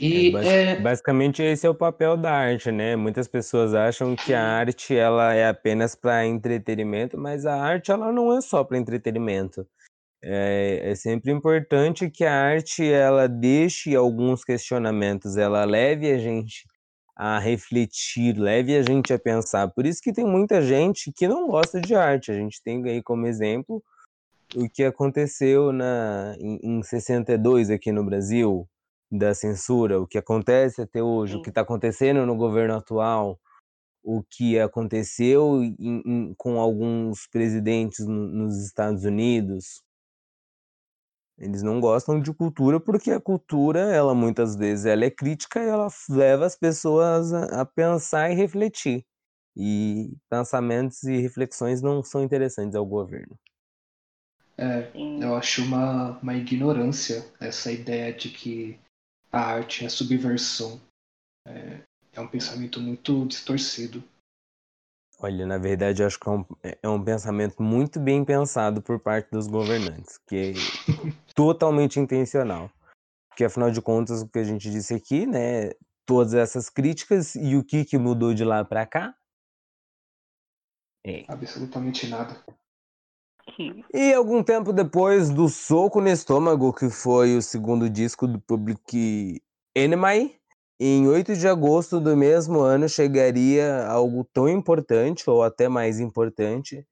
E, 0.00 0.36
é, 0.36 0.72
é... 0.72 0.80
Basicamente 0.80 1.42
esse 1.42 1.66
é 1.66 1.70
o 1.70 1.74
papel 1.74 2.16
da 2.16 2.32
arte, 2.32 2.70
né? 2.70 2.94
Muitas 2.94 3.26
pessoas 3.26 3.74
acham 3.74 4.14
que 4.14 4.32
a 4.32 4.42
arte 4.42 4.94
ela 4.94 5.34
é 5.34 5.48
apenas 5.48 5.94
para 5.94 6.26
entretenimento, 6.26 7.18
mas 7.18 7.46
a 7.46 7.54
arte 7.54 7.90
ela 7.90 8.12
não 8.12 8.36
é 8.36 8.40
só 8.40 8.62
para 8.62 8.78
entretenimento. 8.78 9.66
É, 10.22 10.80
é, 10.90 10.94
sempre 10.94 11.30
importante 11.30 12.10
que 12.10 12.24
a 12.24 12.34
arte 12.34 12.84
ela 12.84 13.28
deixe 13.28 13.94
alguns 13.94 14.44
questionamentos, 14.44 15.36
ela 15.36 15.64
leve 15.64 16.10
a 16.10 16.18
gente 16.18 16.66
a 17.18 17.40
refletir, 17.40 18.38
leve 18.38 18.76
a 18.76 18.82
gente 18.82 19.12
a 19.12 19.18
pensar. 19.18 19.68
Por 19.68 19.84
isso 19.84 20.00
que 20.00 20.12
tem 20.12 20.24
muita 20.24 20.62
gente 20.62 21.12
que 21.12 21.26
não 21.26 21.48
gosta 21.48 21.80
de 21.80 21.92
arte. 21.92 22.30
A 22.30 22.34
gente 22.34 22.62
tem 22.62 22.80
aí 22.88 23.02
como 23.02 23.26
exemplo 23.26 23.82
o 24.54 24.70
que 24.70 24.84
aconteceu 24.84 25.72
na, 25.72 26.36
em, 26.38 26.60
em 26.62 26.82
62 26.82 27.70
aqui 27.70 27.90
no 27.90 28.04
Brasil, 28.04 28.68
da 29.10 29.34
censura, 29.34 30.00
o 30.00 30.06
que 30.06 30.16
acontece 30.16 30.80
até 30.80 31.02
hoje, 31.02 31.32
Sim. 31.32 31.38
o 31.38 31.42
que 31.42 31.48
está 31.48 31.62
acontecendo 31.62 32.24
no 32.24 32.36
governo 32.36 32.76
atual, 32.76 33.38
o 34.02 34.22
que 34.22 34.58
aconteceu 34.58 35.62
em, 35.62 36.02
em, 36.06 36.34
com 36.36 36.60
alguns 36.60 37.26
presidentes 37.26 38.06
no, 38.06 38.28
nos 38.28 38.64
Estados 38.64 39.04
Unidos. 39.04 39.82
Eles 41.38 41.62
não 41.62 41.80
gostam 41.80 42.20
de 42.20 42.32
cultura 42.34 42.80
porque 42.80 43.12
a 43.12 43.20
cultura, 43.20 43.80
ela 43.80 44.14
muitas 44.14 44.56
vezes 44.56 44.86
ela 44.86 45.04
é 45.04 45.10
crítica 45.10 45.62
e 45.62 45.68
ela 45.68 45.88
leva 46.10 46.44
as 46.44 46.56
pessoas 46.56 47.32
a, 47.32 47.60
a 47.62 47.64
pensar 47.64 48.30
e 48.30 48.34
refletir. 48.34 49.04
E 49.56 50.16
pensamentos 50.28 51.02
e 51.04 51.16
reflexões 51.18 51.80
não 51.80 52.02
são 52.02 52.22
interessantes 52.22 52.74
ao 52.74 52.84
governo. 52.84 53.38
É, 54.56 54.90
eu 54.94 55.36
acho 55.36 55.62
uma, 55.62 56.18
uma 56.18 56.34
ignorância 56.34 57.24
essa 57.40 57.70
ideia 57.70 58.12
de 58.12 58.28
que 58.28 58.78
a 59.30 59.40
arte 59.40 59.84
é 59.84 59.88
subversão. 59.88 60.80
É, 61.46 61.80
é 62.12 62.20
um 62.20 62.26
pensamento 62.26 62.80
muito 62.80 63.24
distorcido. 63.26 64.02
Olha, 65.20 65.44
na 65.44 65.58
verdade, 65.58 66.02
eu 66.02 66.06
acho 66.06 66.18
que 66.18 66.28
é 66.28 66.32
um, 66.32 66.44
é 66.82 66.88
um 66.88 67.02
pensamento 67.02 67.60
muito 67.60 67.98
bem 67.98 68.24
pensado 68.24 68.80
por 68.80 69.00
parte 69.00 69.28
dos 69.32 69.48
governantes, 69.48 70.16
que 70.16 70.36
é 70.36 70.52
totalmente 71.34 71.98
intencional. 71.98 72.70
Porque, 73.28 73.44
afinal 73.44 73.70
de 73.70 73.82
contas, 73.82 74.22
o 74.22 74.28
que 74.28 74.38
a 74.38 74.44
gente 74.44 74.70
disse 74.70 74.94
aqui, 74.94 75.26
né? 75.26 75.72
Todas 76.06 76.34
essas 76.34 76.70
críticas 76.70 77.34
e 77.34 77.56
o 77.56 77.64
que, 77.64 77.84
que 77.84 77.98
mudou 77.98 78.32
de 78.32 78.44
lá 78.44 78.64
para 78.64 78.86
cá? 78.86 79.14
É. 81.04 81.24
Absolutamente 81.26 82.06
nada. 82.06 82.36
E 83.92 84.12
algum 84.12 84.42
tempo 84.42 84.72
depois 84.72 85.30
do 85.30 85.48
Soco 85.48 86.00
no 86.00 86.08
Estômago, 86.08 86.72
que 86.72 86.90
foi 86.90 87.36
o 87.36 87.42
segundo 87.42 87.90
disco 87.90 88.28
do 88.28 88.40
Public 88.40 89.42
Enemy, 89.74 90.38
em 90.80 91.06
8 91.06 91.36
de 91.36 91.48
agosto 91.48 92.00
do 92.00 92.16
mesmo 92.16 92.60
ano 92.60 92.88
chegaria 92.88 93.86
algo 93.86 94.24
tão 94.32 94.48
importante, 94.48 95.28
ou 95.28 95.42
até 95.42 95.68
mais 95.68 95.98
importante, 96.00 96.86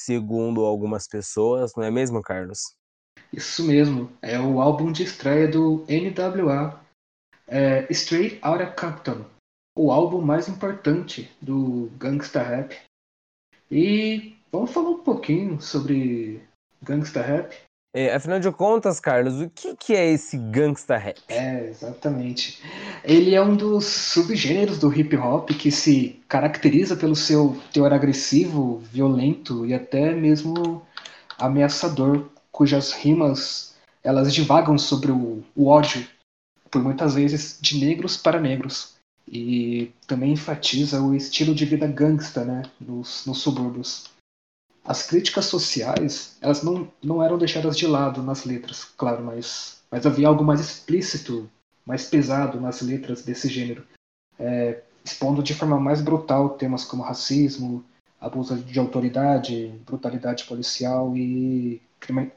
segundo 0.00 0.64
algumas 0.64 1.06
pessoas, 1.06 1.72
não 1.76 1.84
é 1.84 1.90
mesmo, 1.90 2.22
Carlos? 2.22 2.74
Isso 3.32 3.62
mesmo, 3.64 4.10
é 4.22 4.38
o 4.38 4.60
álbum 4.60 4.90
de 4.90 5.02
estreia 5.02 5.48
do 5.48 5.84
NWA, 5.88 6.80
é 7.46 7.86
Straight 7.90 8.40
Outta 8.44 8.66
Compton, 8.66 9.24
o 9.76 9.92
álbum 9.92 10.20
mais 10.20 10.48
importante 10.48 11.30
do 11.40 11.90
gangsta 11.98 12.42
rap. 12.42 12.76
E 13.70 14.38
Vamos 14.50 14.70
falar 14.70 14.90
um 14.90 15.02
pouquinho 15.02 15.60
sobre 15.60 16.42
gangsta 16.82 17.20
rap. 17.20 17.54
É, 17.94 18.14
afinal 18.14 18.38
de 18.38 18.50
contas, 18.52 19.00
Carlos, 19.00 19.40
o 19.40 19.48
que, 19.48 19.74
que 19.74 19.94
é 19.94 20.12
esse 20.12 20.36
gangsta 20.36 20.96
rap? 20.96 21.18
É, 21.28 21.68
exatamente. 21.68 22.62
Ele 23.02 23.34
é 23.34 23.42
um 23.42 23.56
dos 23.56 23.86
subgêneros 23.86 24.78
do 24.78 24.92
hip 24.92 25.16
hop 25.16 25.50
que 25.50 25.70
se 25.70 26.20
caracteriza 26.28 26.96
pelo 26.96 27.16
seu 27.16 27.56
teor 27.72 27.92
agressivo, 27.92 28.82
violento 28.92 29.64
e 29.64 29.72
até 29.72 30.14
mesmo 30.14 30.82
ameaçador, 31.38 32.28
cujas 32.52 32.92
rimas 32.92 33.74
elas 34.02 34.32
divagam 34.32 34.78
sobre 34.78 35.10
o, 35.10 35.42
o 35.56 35.66
ódio, 35.66 36.06
por 36.70 36.82
muitas 36.82 37.14
vezes 37.14 37.58
de 37.60 37.78
negros 37.78 38.16
para 38.16 38.40
negros. 38.40 38.96
E 39.30 39.92
também 40.06 40.32
enfatiza 40.32 41.02
o 41.02 41.14
estilo 41.14 41.54
de 41.54 41.64
vida 41.64 41.86
gangsta 41.86 42.44
né, 42.44 42.62
nos, 42.80 43.26
nos 43.26 43.38
subúrbios. 43.38 44.06
As 44.88 45.02
críticas 45.02 45.44
sociais, 45.44 46.38
elas 46.40 46.62
não, 46.62 46.90
não 47.04 47.22
eram 47.22 47.36
deixadas 47.36 47.76
de 47.76 47.86
lado 47.86 48.22
nas 48.22 48.46
letras, 48.46 48.84
claro, 48.84 49.22
mas, 49.22 49.82
mas 49.90 50.06
havia 50.06 50.28
algo 50.28 50.42
mais 50.42 50.60
explícito, 50.60 51.46
mais 51.84 52.06
pesado 52.06 52.58
nas 52.58 52.80
letras 52.80 53.22
desse 53.22 53.48
gênero, 53.48 53.86
é, 54.38 54.80
expondo 55.04 55.42
de 55.42 55.52
forma 55.52 55.78
mais 55.78 56.00
brutal 56.00 56.56
temas 56.56 56.86
como 56.86 57.02
racismo, 57.02 57.84
abuso 58.18 58.56
de 58.56 58.78
autoridade, 58.78 59.78
brutalidade 59.84 60.44
policial 60.44 61.14
e 61.14 61.82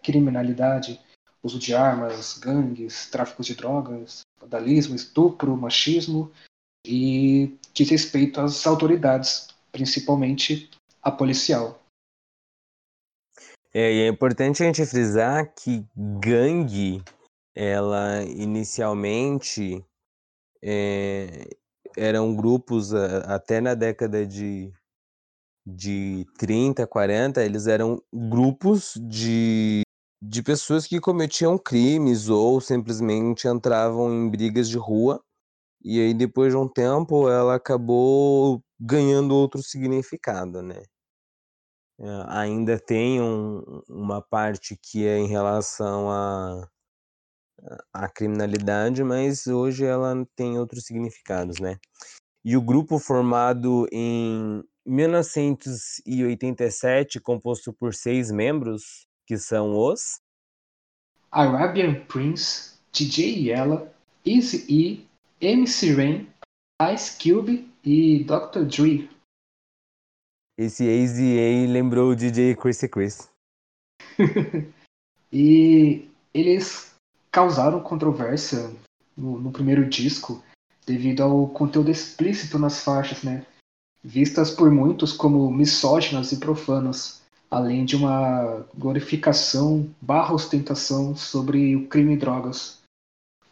criminalidade, 0.03 0.99
uso 1.41 1.57
de 1.57 1.73
armas, 1.73 2.37
gangues, 2.37 3.09
tráfico 3.09 3.43
de 3.43 3.55
drogas, 3.55 4.23
vandalismo, 4.41 4.93
estupro, 4.93 5.55
machismo 5.55 6.29
e 6.85 7.57
desrespeito 7.73 8.41
às 8.41 8.67
autoridades, 8.67 9.47
principalmente 9.71 10.69
a 11.01 11.09
policial. 11.09 11.80
É, 13.73 13.93
e 13.93 14.01
é 14.01 14.07
importante 14.07 14.61
a 14.61 14.65
gente 14.65 14.85
frisar 14.85 15.53
que 15.55 15.85
gangue, 15.95 17.01
ela 17.55 18.21
inicialmente 18.23 19.83
é, 20.61 21.47
eram 21.97 22.35
grupos 22.35 22.93
até 22.93 23.61
na 23.61 23.73
década 23.73 24.25
de, 24.27 24.73
de 25.65 26.25
30, 26.37 26.85
40, 26.85 27.43
eles 27.43 27.65
eram 27.65 28.01
grupos 28.13 28.93
de, 29.07 29.83
de 30.21 30.43
pessoas 30.43 30.85
que 30.85 30.99
cometiam 30.99 31.57
crimes 31.57 32.27
ou 32.27 32.59
simplesmente 32.59 33.47
entravam 33.47 34.13
em 34.13 34.29
brigas 34.29 34.67
de 34.67 34.77
rua. 34.77 35.21
E 35.83 35.99
aí, 35.99 36.13
depois 36.13 36.51
de 36.51 36.57
um 36.57 36.67
tempo, 36.67 37.29
ela 37.29 37.55
acabou 37.55 38.61
ganhando 38.79 39.33
outro 39.33 39.63
significado, 39.63 40.61
né? 40.61 40.83
Ainda 42.27 42.79
tem 42.79 43.21
um, 43.21 43.83
uma 43.87 44.21
parte 44.21 44.75
que 44.75 45.05
é 45.05 45.19
em 45.19 45.27
relação 45.27 46.09
à 46.09 46.67
à 47.93 48.09
criminalidade, 48.09 49.03
mas 49.03 49.45
hoje 49.45 49.85
ela 49.85 50.27
tem 50.35 50.57
outros 50.57 50.85
significados, 50.85 51.59
né. 51.59 51.77
e 52.43 52.57
o 52.57 52.61
grupo 52.61 52.97
formado 52.97 53.87
em 53.91 54.63
1987, 54.85 57.19
composto 57.19 57.71
por 57.71 57.93
seis 57.93 58.31
membros, 58.31 59.05
que 59.27 59.37
são 59.37 59.77
os 59.77 60.19
Arabian 61.31 62.03
Prince, 62.05 62.79
DJ 62.91 63.49
Yella, 63.49 63.93
Eazy-E, 64.25 65.07
MC 65.39 65.93
Rain, 65.93 66.27
Ice 66.93 67.17
Cube 67.17 67.71
e 67.83 68.23
Dr. 68.25 68.65
Dre. 68.65 69.09
Esse 70.61 70.83
Eazy-A 70.83 71.67
lembrou 71.67 72.11
o 72.11 72.15
DJ 72.15 72.55
Chrissy 72.55 72.87
Chris. 72.87 73.27
e 75.33 76.07
eles 76.31 76.93
causaram 77.31 77.79
controvérsia 77.79 78.69
no, 79.17 79.39
no, 79.39 79.51
primeiro 79.51 79.89
disco 79.89 80.43
devido 80.85 81.23
ao 81.23 81.47
conteúdo 81.47 81.89
explícito 81.89 82.59
nas 82.59 82.83
faixas, 82.83 83.23
né? 83.23 83.43
Vistas 84.03 84.51
por 84.51 84.69
muitos 84.69 85.13
como 85.13 85.49
misóginas 85.49 86.31
e 86.31 86.37
profanas, 86.37 87.23
além 87.49 87.83
de 87.83 87.95
uma 87.95 88.63
glorificação 88.77 89.89
barra 89.99 90.35
ostentação 90.35 91.15
sobre 91.15 91.75
o 91.75 91.87
crime 91.87 92.13
e 92.13 92.17
drogas. 92.17 92.77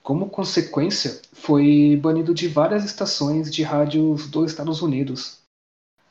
Como 0.04 0.30
consequência, 0.30 1.20
foi 1.34 2.00
banido 2.00 2.36
de 2.36 2.48
várias 2.48 2.86
estações 2.86 3.52
de 3.52 3.64
rádios 3.64 4.30
dos 4.30 4.52
Estados 4.52 4.84
Unidos. 4.84 5.39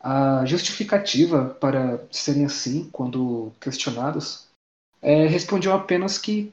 A 0.00 0.44
justificativa 0.46 1.56
para 1.60 2.06
serem 2.10 2.44
assim, 2.44 2.88
quando 2.90 3.52
questionados, 3.60 4.46
é, 5.02 5.26
respondiam 5.26 5.74
apenas 5.74 6.18
que 6.18 6.52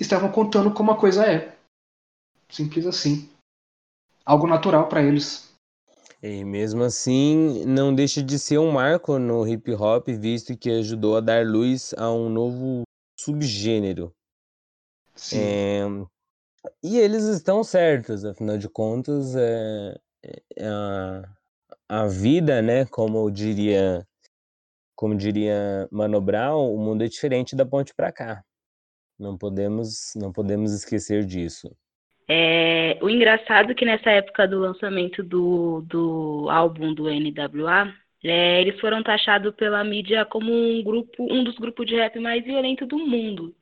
estavam 0.00 0.32
contando 0.32 0.72
como 0.72 0.90
a 0.90 0.98
coisa 0.98 1.26
é. 1.26 1.56
Simples 2.50 2.86
assim. 2.86 3.28
Algo 4.24 4.46
natural 4.46 4.88
para 4.88 5.02
eles. 5.02 5.48
E 6.22 6.44
mesmo 6.44 6.82
assim, 6.82 7.64
não 7.64 7.94
deixa 7.94 8.22
de 8.22 8.38
ser 8.38 8.58
um 8.58 8.72
marco 8.72 9.18
no 9.18 9.46
hip 9.46 9.72
hop, 9.74 10.08
visto 10.08 10.56
que 10.56 10.70
ajudou 10.70 11.16
a 11.16 11.20
dar 11.20 11.46
luz 11.46 11.94
a 11.96 12.10
um 12.10 12.28
novo 12.28 12.82
subgênero. 13.20 14.12
Sim. 15.14 15.38
É, 15.40 15.82
e 16.82 16.98
eles 16.98 17.24
estão 17.24 17.62
certos, 17.62 18.24
afinal 18.24 18.58
de 18.58 18.68
contas, 18.68 19.36
é, 19.36 20.00
é 20.56 20.68
a, 21.88 22.06
vida, 22.06 22.60
né, 22.62 22.84
como 22.86 23.30
diria 23.30 24.04
como 24.94 25.16
diria 25.16 25.88
Mano 25.92 26.20
Brown, 26.20 26.74
o 26.74 26.78
mundo 26.78 27.04
é 27.04 27.06
diferente 27.06 27.54
da 27.54 27.64
ponte 27.64 27.94
para 27.94 28.10
cá. 28.10 28.42
Não 29.18 29.38
podemos 29.38 30.12
não 30.16 30.32
podemos 30.32 30.72
esquecer 30.72 31.24
disso. 31.24 31.70
É, 32.28 32.98
o 33.00 33.08
engraçado 33.08 33.70
é 33.70 33.74
que 33.74 33.84
nessa 33.84 34.10
época 34.10 34.46
do 34.46 34.58
lançamento 34.58 35.22
do, 35.22 35.82
do 35.82 36.48
álbum 36.50 36.92
do 36.92 37.04
NWA, 37.04 37.94
é, 38.22 38.60
eles 38.60 38.78
foram 38.80 39.02
taxados 39.02 39.54
pela 39.54 39.82
mídia 39.82 40.26
como 40.26 40.52
um 40.52 40.82
grupo, 40.82 41.26
um 41.32 41.42
dos 41.42 41.56
grupos 41.56 41.86
de 41.86 41.94
rap 41.94 42.18
mais 42.18 42.44
violentos 42.44 42.86
do 42.86 42.98
mundo 42.98 43.54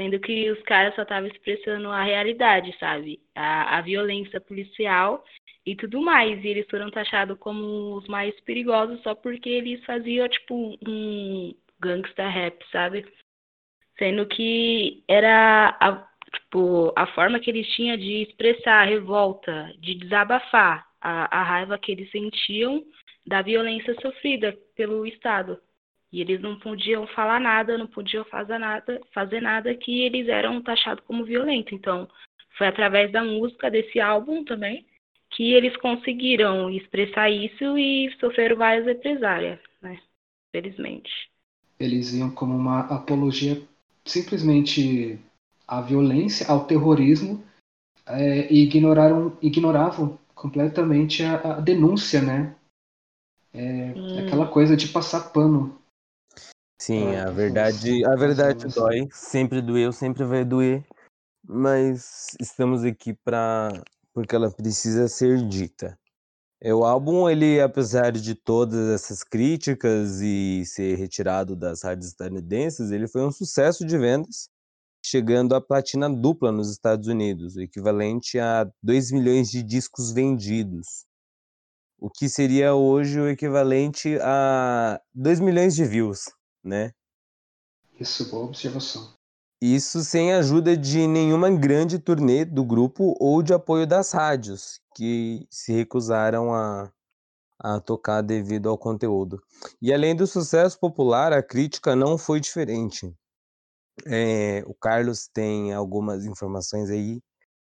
sendo 0.00 0.18
que 0.18 0.50
os 0.50 0.62
caras 0.62 0.94
só 0.94 1.02
estavam 1.02 1.28
expressando 1.28 1.88
a 1.88 2.02
realidade, 2.02 2.74
sabe? 2.78 3.20
A, 3.34 3.78
a 3.78 3.80
violência 3.82 4.40
policial 4.40 5.22
e 5.64 5.76
tudo 5.76 6.00
mais. 6.00 6.42
E 6.44 6.48
eles 6.48 6.68
foram 6.68 6.90
taxados 6.90 7.38
como 7.38 7.96
os 7.96 8.06
mais 8.08 8.38
perigosos 8.40 9.00
só 9.02 9.14
porque 9.14 9.48
eles 9.48 9.84
faziam, 9.84 10.28
tipo, 10.28 10.78
um 10.86 11.54
gangsta 11.80 12.28
rap, 12.28 12.62
sabe? 12.70 13.06
Sendo 13.98 14.26
que 14.26 15.02
era 15.08 15.76
a, 15.80 16.08
tipo, 16.32 16.92
a 16.96 17.06
forma 17.08 17.40
que 17.40 17.50
eles 17.50 17.66
tinham 17.74 17.96
de 17.96 18.22
expressar 18.22 18.82
a 18.82 18.84
revolta, 18.86 19.72
de 19.78 19.94
desabafar 19.94 20.86
a, 21.00 21.38
a 21.38 21.42
raiva 21.42 21.78
que 21.78 21.92
eles 21.92 22.10
sentiam 22.10 22.84
da 23.26 23.42
violência 23.42 23.94
sofrida 24.00 24.56
pelo 24.74 25.06
Estado. 25.06 25.60
E 26.12 26.20
eles 26.20 26.40
não 26.40 26.58
podiam 26.58 27.06
falar 27.08 27.38
nada, 27.38 27.78
não 27.78 27.86
podiam 27.86 28.24
fazer 28.24 28.58
nada, 28.58 29.00
fazer 29.14 29.40
nada 29.40 29.74
que 29.74 30.02
eles 30.02 30.28
eram 30.28 30.60
taxados 30.60 31.04
como 31.06 31.24
violentos. 31.24 31.72
Então, 31.72 32.08
foi 32.58 32.66
através 32.66 33.12
da 33.12 33.22
música 33.22 33.70
desse 33.70 34.00
álbum 34.00 34.44
também 34.44 34.84
que 35.30 35.52
eles 35.52 35.76
conseguiram 35.76 36.70
expressar 36.70 37.30
isso 37.30 37.78
e 37.78 38.14
sofreram 38.18 38.56
várias 38.56 38.86
represálias, 38.86 39.58
né? 39.80 40.00
Felizmente. 40.52 41.10
Eles 41.78 42.12
iam 42.12 42.30
como 42.30 42.54
uma 42.56 42.80
apologia 42.80 43.62
simplesmente 44.04 45.18
à 45.66 45.80
violência, 45.80 46.46
ao 46.48 46.66
terrorismo 46.66 47.44
é, 48.06 48.52
e 48.52 48.64
ignoraram, 48.64 49.36
ignoravam 49.40 50.18
completamente 50.34 51.22
a, 51.22 51.56
a 51.56 51.60
denúncia, 51.60 52.20
né? 52.20 52.56
É, 53.52 53.90
aquela 54.20 54.46
coisa 54.46 54.76
de 54.76 54.88
passar 54.88 55.32
pano 55.32 55.80
Sim, 56.80 57.14
a 57.14 57.30
verdade, 57.30 58.02
a 58.06 58.16
verdade 58.16 58.66
dói, 58.68 59.06
sempre 59.12 59.60
doeu, 59.60 59.92
sempre 59.92 60.24
vai 60.24 60.46
doer, 60.46 60.82
mas 61.46 62.28
estamos 62.40 62.84
aqui 62.84 63.12
para 63.22 63.68
porque 64.12 64.34
ela 64.34 64.50
precisa 64.50 65.08
ser 65.08 65.46
dita. 65.46 65.98
É, 66.62 66.74
o 66.74 66.84
álbum, 66.84 67.28
ele, 67.28 67.60
apesar 67.60 68.12
de 68.12 68.34
todas 68.34 68.88
essas 68.90 69.24
críticas 69.24 70.20
e 70.20 70.64
ser 70.66 70.96
retirado 70.96 71.56
das 71.56 71.82
rádios 71.82 72.08
estadunidenses, 72.08 72.90
ele 72.90 73.08
foi 73.08 73.22
um 73.22 73.32
sucesso 73.32 73.84
de 73.84 73.96
vendas, 73.96 74.50
chegando 75.02 75.54
à 75.54 75.60
platina 75.60 76.10
dupla 76.10 76.52
nos 76.52 76.70
Estados 76.70 77.08
Unidos, 77.08 77.56
o 77.56 77.62
equivalente 77.62 78.38
a 78.38 78.70
2 78.82 79.10
milhões 79.12 79.50
de 79.50 79.62
discos 79.62 80.12
vendidos. 80.12 81.06
O 81.98 82.10
que 82.10 82.28
seria 82.28 82.74
hoje 82.74 83.18
o 83.18 83.28
equivalente 83.28 84.18
a 84.20 85.00
2 85.14 85.40
milhões 85.40 85.74
de 85.74 85.84
views 85.84 86.24
né? 86.62 86.92
Isso, 87.98 88.30
boa 88.30 88.46
observação. 88.46 89.14
Isso 89.60 90.02
sem 90.02 90.32
ajuda 90.32 90.74
de 90.74 91.06
nenhuma 91.06 91.50
grande 91.50 91.98
turnê 91.98 92.46
do 92.46 92.64
grupo 92.64 93.14
ou 93.20 93.42
de 93.42 93.52
apoio 93.52 93.86
das 93.86 94.10
rádios, 94.10 94.80
que 94.96 95.46
se 95.50 95.70
recusaram 95.72 96.54
a, 96.54 96.90
a 97.58 97.78
tocar 97.78 98.22
devido 98.22 98.70
ao 98.70 98.78
conteúdo. 98.78 99.42
E 99.80 99.92
além 99.92 100.16
do 100.16 100.26
sucesso 100.26 100.78
popular, 100.80 101.34
a 101.34 101.42
crítica 101.42 101.94
não 101.94 102.16
foi 102.16 102.40
diferente. 102.40 103.14
É, 104.06 104.64
o 104.66 104.72
Carlos 104.72 105.28
tem 105.28 105.74
algumas 105.74 106.24
informações 106.24 106.88
aí 106.88 107.20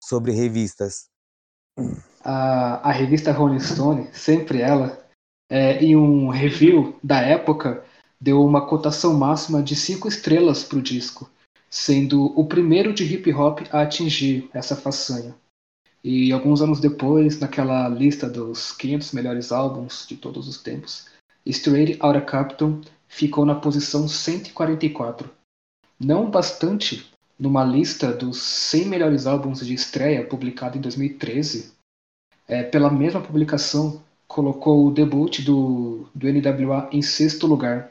sobre 0.02 0.32
revistas. 0.32 1.10
A, 2.24 2.88
a 2.88 2.92
revista 2.92 3.30
Rolling 3.30 3.60
Stone, 3.60 4.08
sempre 4.14 4.62
ela, 4.62 5.06
é, 5.50 5.84
em 5.84 5.94
um 5.96 6.30
review 6.30 6.98
da 7.02 7.20
época, 7.20 7.84
deu 8.18 8.42
uma 8.42 8.66
cotação 8.66 9.12
máxima 9.12 9.62
de 9.62 9.76
5 9.76 10.08
estrelas 10.08 10.64
para 10.64 10.78
o 10.78 10.82
disco, 10.82 11.28
sendo 11.74 12.26
o 12.38 12.46
primeiro 12.46 12.94
de 12.94 13.02
hip 13.02 13.32
hop 13.32 13.62
a 13.72 13.82
atingir 13.82 14.48
essa 14.54 14.76
façanha. 14.76 15.34
E 16.04 16.30
alguns 16.30 16.62
anos 16.62 16.78
depois, 16.78 17.40
naquela 17.40 17.88
lista 17.88 18.30
dos 18.30 18.70
500 18.70 19.10
melhores 19.10 19.50
álbuns 19.50 20.06
de 20.08 20.16
todos 20.16 20.46
os 20.46 20.62
tempos, 20.62 21.06
Straight 21.44 21.98
Outta 22.00 22.20
Captain 22.20 22.80
ficou 23.08 23.44
na 23.44 23.56
posição 23.56 24.06
144. 24.06 25.28
Não 25.98 26.30
bastante, 26.30 27.10
numa 27.36 27.64
lista 27.64 28.12
dos 28.12 28.40
100 28.40 28.84
melhores 28.84 29.26
álbuns 29.26 29.66
de 29.66 29.74
estreia 29.74 30.24
publicada 30.24 30.78
em 30.78 30.80
2013, 30.80 31.72
é, 32.46 32.62
pela 32.62 32.88
mesma 32.88 33.20
publicação, 33.20 34.00
colocou 34.28 34.86
o 34.86 34.92
debut 34.92 35.40
do, 35.40 36.06
do 36.14 36.28
NWA 36.28 36.88
em 36.92 37.02
sexto 37.02 37.48
lugar, 37.48 37.90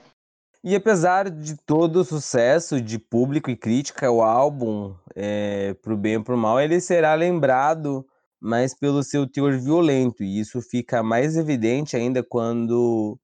e 0.64 0.76
apesar 0.76 1.30
de 1.30 1.58
todo 1.58 1.98
o 1.98 2.06
sucesso 2.06 2.80
de 2.82 2.98
público 2.98 3.52
e 3.52 3.56
crítica, 3.56 4.10
o 4.10 4.22
álbum, 4.22 4.96
é, 5.14 5.74
pro 5.76 5.98
bem 5.98 6.18
ou 6.18 6.24
pro 6.24 6.38
mal, 6.38 6.60
ele 6.62 6.80
será 6.80 7.14
lembrado 7.16 8.08
mais 8.40 8.74
pelo 8.74 9.04
seu 9.04 9.28
teor 9.28 9.60
violento. 9.60 10.24
E 10.24 10.40
isso 10.40 10.62
fica 10.62 11.04
mais 11.04 11.36
evidente 11.36 11.98
ainda 11.98 12.24
quando 12.24 13.20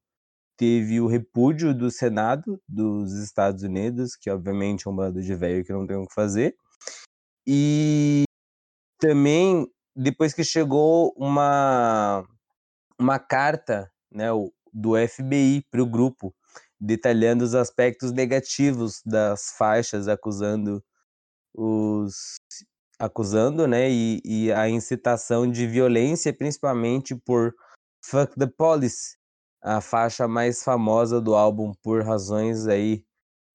teve 0.54 1.00
o 1.00 1.06
repúdio 1.06 1.74
do 1.74 1.90
Senado 1.90 2.60
dos 2.68 3.14
Estados 3.14 3.62
Unidos, 3.62 4.14
que 4.14 4.30
obviamente 4.30 4.86
é 4.86 4.90
um 4.90 4.94
bando 4.94 5.22
de 5.22 5.34
velho 5.34 5.64
que 5.64 5.72
não 5.72 5.86
tem 5.86 5.96
o 5.96 6.06
que 6.06 6.12
fazer. 6.12 6.54
E 7.46 8.24
também 8.98 9.66
depois 9.96 10.34
que 10.34 10.44
chegou 10.44 11.14
uma, 11.16 12.22
uma 12.98 13.18
carta 13.18 13.90
né, 14.12 14.26
do 14.74 14.94
FBI 15.08 15.64
para 15.70 15.82
o 15.82 15.86
grupo 15.86 16.34
detalhando 16.80 17.44
os 17.44 17.54
aspectos 17.54 18.12
negativos 18.12 19.02
das 19.04 19.52
faixas, 19.58 20.08
acusando 20.08 20.82
os 21.54 22.36
acusando, 22.98 23.66
né, 23.66 23.90
e, 23.90 24.20
e 24.24 24.52
a 24.52 24.68
incitação 24.68 25.50
de 25.50 25.66
violência, 25.66 26.34
principalmente 26.34 27.14
por 27.14 27.54
Fuck 28.04 28.38
the 28.38 28.46
Police, 28.46 29.16
a 29.62 29.80
faixa 29.80 30.28
mais 30.28 30.62
famosa 30.62 31.18
do 31.18 31.34
álbum 31.34 31.72
por 31.82 32.02
razões 32.04 32.66
aí 32.66 33.02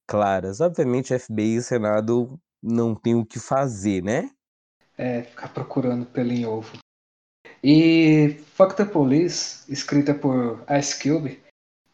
claras. 0.07 0.61
Obviamente, 0.61 1.17
FBI 1.17 1.57
e 1.57 1.61
Senado 1.61 2.39
não 2.61 2.95
tem 2.95 3.13
o 3.13 3.25
que 3.25 3.39
fazer, 3.39 4.03
né? 4.03 4.31
É, 4.97 5.23
ficar 5.23 5.49
procurando 5.49 6.07
pelo 6.07 6.31
em 6.31 6.45
ovo. 6.45 6.77
E 7.63 8.39
Fuck 8.55 8.75
the 8.75 8.85
Police, 8.85 9.71
escrita 9.71 10.13
por 10.13 10.63
Ice 10.79 11.01
Cube, 11.01 11.39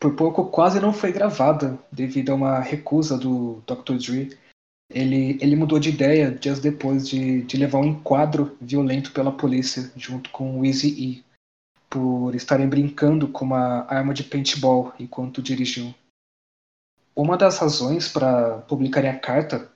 por 0.02 0.16
pouco 0.16 0.46
quase 0.46 0.80
não 0.80 0.92
foi 0.92 1.12
gravada 1.12 1.78
devido 1.92 2.32
a 2.32 2.36
uma 2.36 2.60
recusa 2.60 3.20
do 3.20 3.62
Dr. 3.68 3.98
Dre. 3.98 4.36
Ele, 4.90 5.38
ele 5.40 5.56
mudou 5.56 5.80
de 5.80 5.90
ideia 5.90 6.32
dias 6.32 6.60
depois 6.60 7.08
de, 7.08 7.44
de 7.44 7.56
levar 7.56 7.78
um 7.78 7.86
enquadro 7.86 8.58
violento 8.60 9.12
pela 9.12 9.32
polícia 9.32 9.92
junto 9.96 10.32
com 10.32 10.60
o 10.60 10.66
Easy 10.66 10.90
E, 10.90 11.24
por 11.88 12.34
estarem 12.34 12.68
brincando 12.68 13.28
com 13.28 13.46
uma 13.46 13.86
arma 13.88 14.12
de 14.12 14.24
paintball 14.24 14.92
enquanto 15.00 15.42
dirigiam. 15.42 15.94
Uma 17.16 17.38
das 17.38 17.60
razões 17.60 18.08
para 18.08 18.58
publicarem 18.68 19.12
a 19.12 19.20
carta 19.20 19.72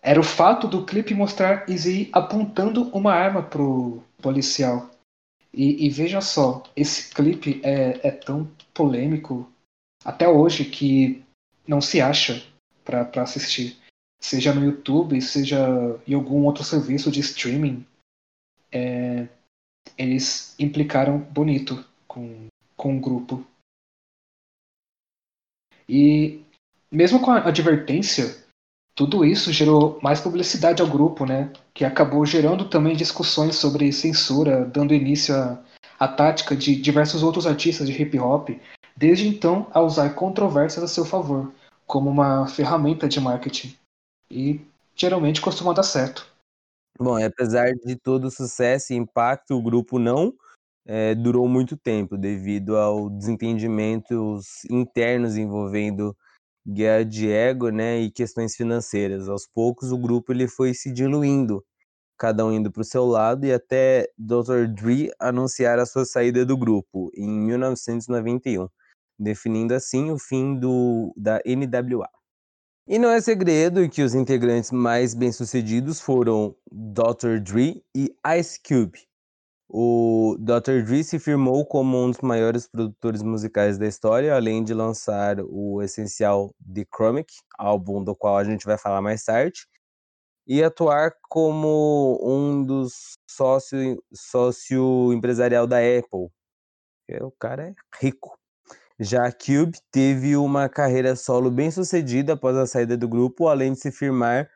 era 0.00 0.20
o 0.20 0.24
fato 0.24 0.68
do 0.68 0.86
clipe 0.86 1.14
mostrar 1.14 1.68
Easy 1.68 2.08
apontando 2.12 2.88
uma 2.96 3.12
arma 3.12 3.42
pro 3.42 4.04
policial. 4.22 4.88
E, 5.52 5.86
e 5.86 5.90
veja 5.90 6.20
só, 6.20 6.62
esse 6.76 7.12
clipe 7.14 7.60
é, 7.64 8.06
é 8.06 8.10
tão 8.10 8.50
polêmico 8.74 9.50
até 10.04 10.28
hoje 10.28 10.64
que 10.64 11.24
não 11.66 11.80
se 11.80 12.00
acha 12.00 12.46
para 12.84 13.22
assistir. 13.22 13.76
Seja 14.20 14.52
no 14.52 14.64
YouTube, 14.64 15.20
seja 15.22 15.58
em 16.06 16.14
algum 16.14 16.44
outro 16.44 16.64
serviço 16.64 17.10
de 17.10 17.20
streaming. 17.20 17.86
É, 18.70 19.28
eles 19.96 20.54
implicaram 20.58 21.18
bonito 21.18 21.84
com, 22.06 22.48
com 22.76 22.96
o 22.96 23.00
grupo. 23.00 23.46
E 25.88 26.42
mesmo 26.90 27.20
com 27.20 27.30
a 27.30 27.48
advertência, 27.48 28.44
tudo 28.98 29.24
isso 29.24 29.52
gerou 29.52 29.96
mais 30.02 30.20
publicidade 30.20 30.82
ao 30.82 30.88
grupo, 30.88 31.24
né? 31.24 31.52
Que 31.72 31.84
acabou 31.84 32.26
gerando 32.26 32.68
também 32.68 32.96
discussões 32.96 33.54
sobre 33.54 33.92
censura, 33.92 34.64
dando 34.64 34.92
início 34.92 35.36
à, 36.00 36.08
tática 36.08 36.56
de 36.56 36.74
diversos 36.74 37.22
outros 37.22 37.46
artistas 37.46 37.86
de 37.86 38.02
hip 38.02 38.18
hop, 38.18 38.48
desde 38.96 39.28
então 39.28 39.68
a 39.70 39.80
usar 39.80 40.16
controvérsias 40.16 40.82
a 40.82 40.88
seu 40.88 41.04
favor, 41.04 41.52
como 41.86 42.10
uma 42.10 42.48
ferramenta 42.48 43.08
de 43.08 43.20
marketing. 43.20 43.72
E 44.28 44.60
geralmente 44.96 45.40
costuma 45.40 45.72
dar 45.72 45.84
certo. 45.84 46.26
Bom, 46.98 47.24
apesar 47.24 47.70
de 47.74 47.94
todo 47.94 48.24
o 48.24 48.32
sucesso 48.32 48.92
e 48.92 48.96
impacto, 48.96 49.54
o 49.54 49.62
grupo 49.62 50.00
não 50.00 50.34
é, 50.84 51.14
durou 51.14 51.46
muito 51.46 51.76
tempo 51.76 52.18
devido 52.18 52.76
ao 52.76 53.08
desentendimentos 53.08 54.64
internos 54.68 55.36
envolvendo 55.36 56.16
guerra 56.68 57.04
de 57.04 57.30
ego, 57.30 57.70
né, 57.70 57.98
e 58.00 58.10
questões 58.10 58.54
financeiras. 58.54 59.28
Aos 59.28 59.46
poucos, 59.46 59.90
o 59.90 59.98
grupo 59.98 60.32
ele 60.32 60.46
foi 60.46 60.74
se 60.74 60.92
diluindo, 60.92 61.64
cada 62.18 62.44
um 62.44 62.52
indo 62.52 62.70
para 62.70 62.82
o 62.82 62.84
seu 62.84 63.06
lado, 63.06 63.46
e 63.46 63.52
até 63.52 64.08
Dr. 64.18 64.66
Dre 64.68 65.10
anunciar 65.18 65.78
a 65.78 65.86
sua 65.86 66.04
saída 66.04 66.44
do 66.44 66.56
grupo 66.56 67.10
em 67.14 67.28
1991, 67.28 68.68
definindo 69.18 69.74
assim 69.74 70.10
o 70.10 70.18
fim 70.18 70.54
do, 70.54 71.14
da 71.16 71.40
NWA. 71.46 72.08
E 72.86 72.98
não 72.98 73.10
é 73.10 73.20
segredo 73.20 73.88
que 73.88 74.02
os 74.02 74.14
integrantes 74.14 74.70
mais 74.70 75.14
bem-sucedidos 75.14 76.00
foram 76.00 76.54
Dr. 76.70 77.38
Dre 77.40 77.84
e 77.94 78.14
Ice 78.38 78.60
Cube, 78.62 79.07
o 79.68 80.36
Dr. 80.38 80.82
Dre 80.82 81.04
se 81.04 81.18
firmou 81.18 81.66
como 81.66 82.02
um 82.02 82.10
dos 82.10 82.20
maiores 82.20 82.66
produtores 82.66 83.22
musicais 83.22 83.76
da 83.76 83.86
história, 83.86 84.34
além 84.34 84.64
de 84.64 84.72
lançar 84.72 85.36
o 85.40 85.82
essencial 85.82 86.54
The 86.74 86.86
Chromic, 86.94 87.34
álbum 87.58 88.02
do 88.02 88.16
qual 88.16 88.38
a 88.38 88.44
gente 88.44 88.64
vai 88.64 88.78
falar 88.78 89.02
mais 89.02 89.24
tarde, 89.24 89.66
e 90.46 90.62
atuar 90.64 91.12
como 91.28 92.18
um 92.22 92.64
dos 92.64 93.18
sócio, 93.30 94.02
sócio 94.14 95.12
empresarial 95.12 95.66
da 95.66 95.76
Apple. 95.76 96.30
O 97.20 97.30
cara 97.38 97.68
é 97.68 97.74
rico. 98.00 98.38
Já 98.98 99.30
Cube 99.30 99.78
teve 99.92 100.36
uma 100.36 100.68
carreira 100.68 101.14
solo 101.14 101.50
bem 101.50 101.70
sucedida 101.70 102.32
após 102.32 102.56
a 102.56 102.66
saída 102.66 102.96
do 102.96 103.06
grupo, 103.06 103.48
além 103.48 103.72
de 103.72 103.80
se 103.80 103.92
firmar 103.92 104.50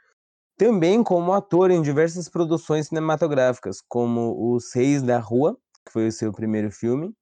também 0.63 1.03
como 1.03 1.33
ator 1.33 1.73
em 1.73 1.83
diversas 1.83 2.29
produções 2.29 2.87
cinematográficas, 2.87 3.81
como 3.81 4.55
Os 4.55 4.73
Reis 4.73 5.03
da 5.03 5.19
Rua, 5.19 5.59
que 5.85 5.93
foi 5.93 6.07
o 6.07 6.13
seu 6.13 6.33
primeiro 6.33 6.71
filme, 6.71 7.13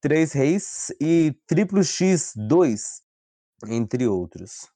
Três 0.00 0.32
Reis 0.32 0.92
e 1.00 1.32
Triplo 1.46 1.84
X 1.84 2.32
2, 2.34 3.00
entre 3.68 4.08
outros. 4.08 4.68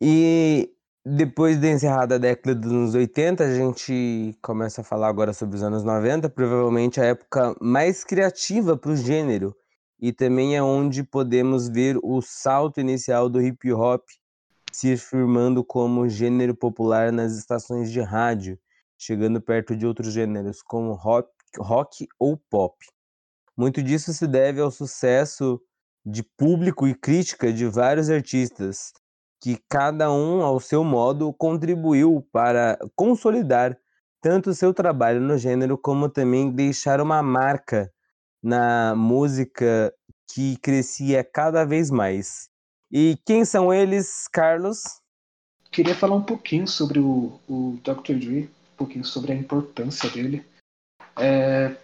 E 0.00 0.74
depois 1.04 1.58
de 1.60 1.70
encerrada 1.70 2.14
a 2.14 2.18
década 2.18 2.54
dos 2.54 2.72
anos 2.72 2.94
80, 2.94 3.44
a 3.44 3.54
gente 3.54 4.34
começa 4.40 4.80
a 4.80 4.84
falar 4.84 5.08
agora 5.08 5.34
sobre 5.34 5.56
os 5.56 5.62
anos 5.62 5.84
90, 5.84 6.30
provavelmente 6.30 6.98
a 6.98 7.04
época 7.04 7.54
mais 7.60 8.04
criativa 8.04 8.74
para 8.74 8.92
o 8.92 8.96
gênero, 8.96 9.54
e 10.00 10.14
também 10.14 10.56
é 10.56 10.62
onde 10.62 11.04
podemos 11.04 11.68
ver 11.68 11.98
o 12.02 12.22
salto 12.22 12.80
inicial 12.80 13.28
do 13.28 13.42
hip 13.42 13.70
hop 13.70 14.00
se 14.74 14.92
afirmando 14.92 15.62
como 15.62 16.08
gênero 16.08 16.52
popular 16.52 17.12
nas 17.12 17.36
estações 17.36 17.92
de 17.92 18.00
rádio, 18.00 18.58
chegando 18.98 19.40
perto 19.40 19.76
de 19.76 19.86
outros 19.86 20.12
gêneros 20.12 20.60
como 20.62 20.94
rock, 20.94 21.28
rock 21.58 22.08
ou 22.18 22.36
pop. 22.50 22.74
Muito 23.56 23.80
disso 23.80 24.12
se 24.12 24.26
deve 24.26 24.60
ao 24.60 24.72
sucesso 24.72 25.60
de 26.04 26.24
público 26.24 26.88
e 26.88 26.94
crítica 26.94 27.52
de 27.52 27.66
vários 27.66 28.10
artistas, 28.10 28.92
que 29.40 29.56
cada 29.68 30.10
um, 30.10 30.42
ao 30.42 30.58
seu 30.58 30.82
modo, 30.82 31.32
contribuiu 31.32 32.26
para 32.32 32.76
consolidar 32.96 33.78
tanto 34.20 34.52
seu 34.52 34.74
trabalho 34.74 35.20
no 35.20 35.38
gênero 35.38 35.78
como 35.78 36.08
também 36.08 36.50
deixar 36.50 37.00
uma 37.00 37.22
marca 37.22 37.92
na 38.42 38.92
música 38.96 39.94
que 40.32 40.56
crescia 40.56 41.22
cada 41.22 41.64
vez 41.64 41.92
mais. 41.92 42.52
E 42.96 43.18
quem 43.26 43.44
são 43.44 43.74
eles, 43.74 44.28
Carlos? 44.28 45.00
Queria 45.72 45.96
falar 45.96 46.14
um 46.14 46.22
pouquinho 46.22 46.68
sobre 46.68 47.00
o, 47.00 47.40
o 47.48 47.76
Dr. 47.82 48.14
Dre, 48.14 48.44
um 48.44 48.76
pouquinho 48.76 49.04
sobre 49.04 49.32
a 49.32 49.34
importância 49.34 50.08
dele. 50.08 50.46
É, 51.16 51.76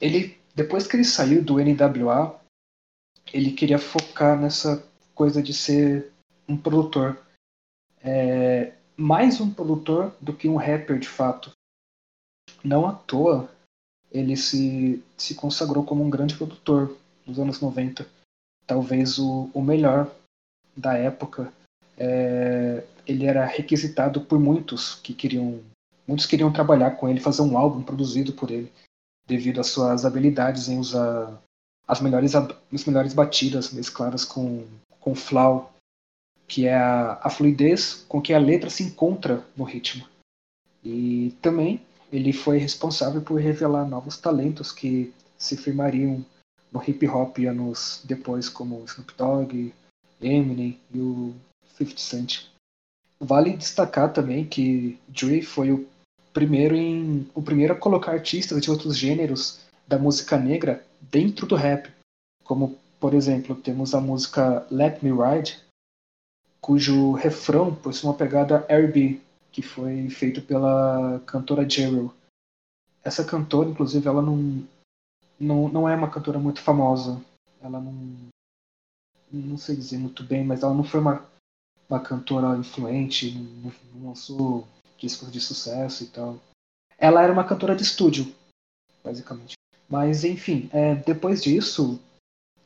ele, 0.00 0.38
depois 0.54 0.86
que 0.86 0.94
ele 0.94 1.02
saiu 1.02 1.42
do 1.42 1.56
NWA, 1.56 2.40
ele 3.32 3.50
queria 3.50 3.80
focar 3.80 4.40
nessa 4.40 4.80
coisa 5.12 5.42
de 5.42 5.52
ser 5.52 6.12
um 6.48 6.56
produtor. 6.56 7.20
É, 8.00 8.72
mais 8.96 9.40
um 9.40 9.52
produtor 9.52 10.14
do 10.20 10.32
que 10.32 10.48
um 10.48 10.54
rapper 10.54 11.00
de 11.00 11.08
fato. 11.08 11.50
Não 12.62 12.86
à 12.86 12.92
toa 12.92 13.52
ele 14.08 14.36
se, 14.36 15.02
se 15.18 15.34
consagrou 15.34 15.84
como 15.84 16.04
um 16.04 16.10
grande 16.10 16.36
produtor 16.36 16.96
nos 17.26 17.40
anos 17.40 17.60
90 17.60 18.19
talvez 18.66 19.18
o, 19.18 19.50
o 19.52 19.62
melhor 19.62 20.10
da 20.76 20.94
época. 20.94 21.52
É, 21.98 22.82
ele 23.06 23.26
era 23.26 23.44
requisitado 23.44 24.20
por 24.20 24.38
muitos 24.38 24.94
que 24.96 25.12
queriam, 25.12 25.60
muitos 26.06 26.26
queriam 26.26 26.52
trabalhar 26.52 26.92
com 26.92 27.08
ele, 27.08 27.20
fazer 27.20 27.42
um 27.42 27.58
álbum 27.58 27.82
produzido 27.82 28.32
por 28.32 28.50
ele, 28.50 28.72
devido 29.26 29.60
às 29.60 29.68
suas 29.68 30.04
habilidades 30.04 30.68
em 30.68 30.78
usar 30.78 31.40
as 31.86 32.00
melhores, 32.00 32.34
as 32.34 32.84
melhores 32.84 33.12
batidas 33.12 33.72
mescladas 33.72 34.24
com, 34.24 34.64
com 35.00 35.14
flow, 35.14 35.70
que 36.46 36.66
é 36.66 36.74
a, 36.74 37.18
a 37.22 37.30
fluidez 37.30 38.04
com 38.08 38.20
que 38.20 38.32
a 38.32 38.38
letra 38.38 38.70
se 38.70 38.82
encontra 38.82 39.44
no 39.56 39.64
ritmo. 39.64 40.06
E 40.84 41.36
também 41.42 41.84
ele 42.12 42.32
foi 42.32 42.58
responsável 42.58 43.20
por 43.20 43.40
revelar 43.40 43.86
novos 43.86 44.16
talentos 44.16 44.72
que 44.72 45.12
se 45.36 45.56
firmariam 45.56 46.24
no 46.72 46.82
hip 46.86 47.06
hop 47.08 47.38
anos 47.38 48.02
depois, 48.04 48.48
como 48.48 48.84
Snoop 48.84 49.12
Dogg, 49.16 49.74
Eminem 50.20 50.78
e 50.92 50.98
o 50.98 51.34
50 51.76 51.98
Cent. 51.98 52.46
Vale 53.18 53.56
destacar 53.56 54.12
também 54.12 54.46
que 54.46 54.98
Dre 55.08 55.42
foi 55.42 55.72
o 55.72 55.86
primeiro, 56.32 56.74
em, 56.74 57.28
o 57.34 57.42
primeiro 57.42 57.72
a 57.72 57.76
colocar 57.76 58.12
artistas 58.12 58.60
de 58.60 58.70
outros 58.70 58.96
gêneros 58.96 59.60
da 59.86 59.98
música 59.98 60.38
negra 60.38 60.84
dentro 61.00 61.46
do 61.46 61.56
rap, 61.56 61.90
como 62.44 62.78
por 62.98 63.14
exemplo 63.14 63.56
temos 63.56 63.94
a 63.94 64.00
música 64.00 64.66
Let 64.70 65.02
Me 65.02 65.10
Ride, 65.10 65.58
cujo 66.60 67.12
refrão 67.12 67.74
possui 67.74 68.08
uma 68.08 68.16
pegada 68.16 68.64
R&B, 68.68 69.20
que 69.50 69.62
foi 69.62 70.08
feito 70.10 70.42
pela 70.42 71.20
cantora 71.26 71.68
Jeryl. 71.68 72.12
Essa 73.02 73.24
cantora, 73.24 73.70
inclusive, 73.70 74.06
ela 74.06 74.22
não, 74.22 74.62
não, 75.40 75.68
não 75.68 75.88
é 75.88 75.96
uma 75.96 76.10
cantora 76.10 76.38
muito 76.38 76.60
famosa. 76.60 77.20
Ela 77.62 77.80
não. 77.80 78.30
Não 79.32 79.56
sei 79.56 79.76
dizer 79.76 79.96
muito 79.96 80.24
bem, 80.24 80.44
mas 80.44 80.62
ela 80.62 80.74
não 80.74 80.82
foi 80.82 81.00
uma, 81.00 81.24
uma 81.88 82.00
cantora 82.00 82.58
influente, 82.58 83.32
não, 83.32 83.72
não 83.94 84.08
lançou 84.08 84.66
discos 84.98 85.30
de 85.30 85.40
sucesso 85.40 86.04
e 86.04 86.08
tal. 86.08 86.38
Ela 86.98 87.22
era 87.22 87.32
uma 87.32 87.46
cantora 87.46 87.76
de 87.76 87.82
estúdio, 87.82 88.34
basicamente. 89.04 89.54
Mas, 89.88 90.24
enfim, 90.24 90.68
é, 90.72 90.96
depois 90.96 91.42
disso, 91.42 92.00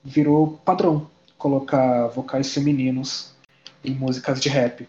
virou 0.03 0.57
padrão 0.59 1.09
colocar 1.37 2.09
vocais 2.09 2.53
femininos 2.53 3.35
em 3.85 3.95
músicas 3.95 4.41
de 4.41 4.49
rap. 4.49 4.89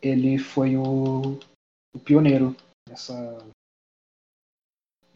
Ele 0.00 0.38
foi 0.38 0.76
o, 0.76 1.38
o 1.92 1.98
pioneiro 1.98 2.56
nessa, 2.88 3.44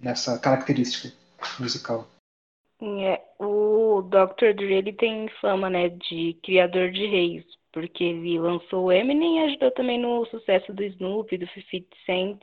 nessa 0.00 0.36
característica 0.38 1.12
musical. 1.61 2.07
É, 2.80 3.22
o 3.38 4.03
Dr. 4.03 4.55
Dre 4.57 4.74
ele 4.74 4.93
tem 4.93 5.28
fama, 5.40 5.70
né, 5.70 5.88
de 5.88 6.34
criador 6.43 6.90
de 6.90 7.07
reis, 7.07 7.45
porque 7.72 8.03
ele 8.03 8.38
lançou 8.40 8.86
o 8.86 8.93
Eminem 8.93 9.38
e 9.38 9.45
ajudou 9.45 9.70
também 9.70 9.99
no 9.99 10.26
sucesso 10.26 10.72
do 10.72 10.82
Snoop, 10.82 11.36
do 11.38 11.47
50 11.47 11.97
Cent. 12.05 12.43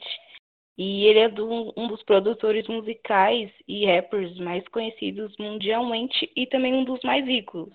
E 0.78 1.06
ele 1.08 1.20
é 1.20 1.28
do, 1.30 1.74
um 1.76 1.88
dos 1.88 2.02
produtores 2.04 2.66
musicais 2.70 3.52
e 3.68 3.86
rappers 3.86 4.38
mais 4.38 4.66
conhecidos 4.70 5.36
mundialmente 5.38 6.32
e 6.34 6.48
também 6.48 6.74
um 6.74 6.86
dos 6.86 7.02
mais 7.04 7.26
ricos. 7.26 7.70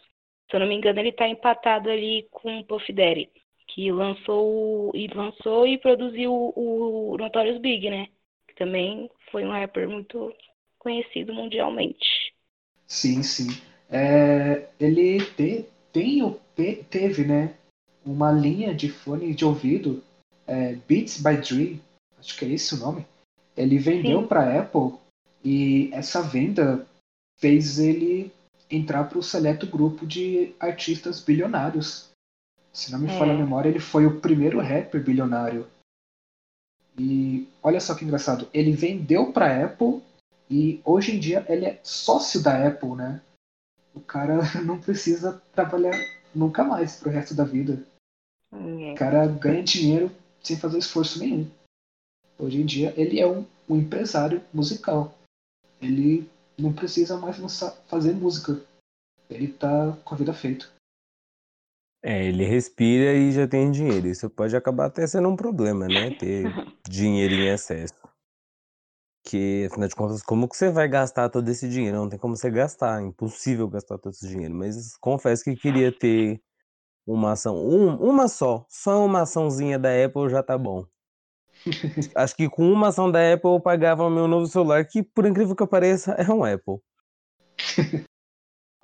Se 0.50 0.56
eu 0.56 0.60
não 0.60 0.66
me 0.66 0.74
engano, 0.74 1.00
ele 1.00 1.10
está 1.10 1.28
empatado 1.28 1.90
ali 1.90 2.26
com 2.30 2.60
o 2.60 2.64
Puff 2.64 2.90
Daddy, 2.90 3.30
que 3.68 3.92
lançou 3.92 4.90
e 4.94 5.06
lançou 5.08 5.66
e 5.66 5.76
produziu 5.76 6.32
o, 6.32 7.12
o 7.12 7.18
Notorious 7.18 7.58
Big, 7.58 7.90
né? 7.90 8.08
Que 8.48 8.54
também 8.54 9.10
foi 9.30 9.44
um 9.44 9.50
rapper 9.50 9.86
muito 9.86 10.34
conhecido 10.84 11.32
mundialmente. 11.32 12.34
Sim, 12.86 13.22
sim. 13.22 13.48
É, 13.90 14.68
ele 14.78 15.24
te, 15.24 15.66
tem, 15.90 16.38
teve, 16.90 17.24
né, 17.24 17.54
uma 18.04 18.30
linha 18.30 18.74
de 18.74 18.90
fone 18.90 19.34
de 19.34 19.44
ouvido, 19.44 20.04
é, 20.46 20.74
Beats 20.86 21.20
by 21.20 21.36
Dre, 21.38 21.80
acho 22.18 22.36
que 22.36 22.44
é 22.44 22.48
esse 22.48 22.74
o 22.74 22.78
nome. 22.78 23.06
Ele 23.56 23.78
vendeu 23.78 24.26
para 24.26 24.60
Apple 24.60 24.98
e 25.42 25.88
essa 25.92 26.20
venda 26.22 26.86
fez 27.38 27.78
ele 27.78 28.30
entrar 28.70 29.04
para 29.04 29.18
o 29.18 29.22
seleto 29.22 29.66
grupo 29.66 30.06
de 30.06 30.54
artistas 30.58 31.20
bilionários. 31.20 32.10
Se 32.72 32.90
não 32.90 32.98
me 32.98 33.08
é. 33.08 33.18
falha 33.18 33.32
a 33.32 33.38
memória, 33.38 33.68
ele 33.68 33.78
foi 33.78 34.06
o 34.06 34.20
primeiro 34.20 34.60
rapper 34.60 35.02
bilionário. 35.02 35.66
E 36.98 37.48
olha 37.62 37.80
só 37.80 37.94
que 37.94 38.04
engraçado, 38.04 38.48
ele 38.52 38.72
vendeu 38.72 39.32
para 39.32 39.64
Apple 39.64 40.02
e 40.50 40.80
hoje 40.84 41.14
em 41.14 41.20
dia 41.20 41.44
ele 41.48 41.64
é 41.64 41.80
sócio 41.82 42.42
da 42.42 42.66
Apple, 42.66 42.94
né? 42.96 43.20
O 43.94 44.00
cara 44.00 44.38
não 44.64 44.80
precisa 44.80 45.42
trabalhar 45.52 45.94
nunca 46.34 46.64
mais 46.64 46.96
pro 46.96 47.10
resto 47.10 47.34
da 47.34 47.44
vida. 47.44 47.84
É. 48.52 48.92
O 48.92 48.94
cara 48.94 49.26
ganha 49.26 49.62
dinheiro 49.62 50.10
sem 50.42 50.56
fazer 50.56 50.78
esforço 50.78 51.18
nenhum. 51.18 51.50
Hoje 52.38 52.60
em 52.60 52.66
dia 52.66 52.92
ele 52.96 53.20
é 53.20 53.26
um, 53.26 53.46
um 53.68 53.76
empresário 53.76 54.42
musical. 54.52 55.16
Ele 55.80 56.28
não 56.58 56.72
precisa 56.72 57.16
mais 57.16 57.36
fazer 57.88 58.12
música. 58.12 58.60
Ele 59.28 59.48
tá 59.48 59.96
com 60.04 60.14
a 60.14 60.18
vida 60.18 60.34
feita. 60.34 60.66
É, 62.02 62.26
ele 62.26 62.44
respira 62.44 63.14
e 63.14 63.32
já 63.32 63.48
tem 63.48 63.70
dinheiro. 63.70 64.06
Isso 64.06 64.28
pode 64.28 64.54
acabar 64.54 64.86
até 64.86 65.06
sendo 65.06 65.28
um 65.30 65.36
problema, 65.36 65.88
né? 65.88 66.10
Ter 66.10 66.44
dinheiro 66.86 67.34
em 67.34 67.48
excesso. 67.48 67.94
Que, 69.34 69.66
afinal 69.68 69.88
de 69.88 69.96
contas, 69.96 70.22
como 70.22 70.48
que 70.48 70.56
você 70.56 70.70
vai 70.70 70.86
gastar 70.86 71.28
todo 71.28 71.48
esse 71.48 71.68
dinheiro? 71.68 71.96
Não 71.96 72.08
tem 72.08 72.16
como 72.16 72.36
você 72.36 72.48
gastar, 72.48 73.02
é 73.02 73.04
impossível 73.04 73.66
gastar 73.68 73.98
todo 73.98 74.12
esse 74.12 74.28
dinheiro. 74.28 74.54
Mas 74.54 74.96
confesso 74.98 75.42
que 75.42 75.56
queria 75.56 75.90
ter 75.90 76.40
uma 77.04 77.32
ação, 77.32 77.56
um, 77.56 77.96
uma 77.96 78.28
só, 78.28 78.64
só 78.68 79.04
uma 79.04 79.22
açãozinha 79.22 79.76
da 79.76 79.88
Apple 80.04 80.30
já 80.30 80.40
tá 80.40 80.56
bom. 80.56 80.86
Acho 82.14 82.36
que 82.36 82.48
com 82.48 82.70
uma 82.70 82.90
ação 82.90 83.10
da 83.10 83.32
Apple 83.32 83.50
eu 83.50 83.60
pagava 83.60 84.04
o 84.04 84.10
meu 84.10 84.28
novo 84.28 84.46
celular, 84.46 84.86
que 84.86 85.02
por 85.02 85.26
incrível 85.26 85.56
que 85.56 85.66
pareça 85.66 86.12
é 86.14 86.30
um 86.30 86.44
Apple. 86.44 86.78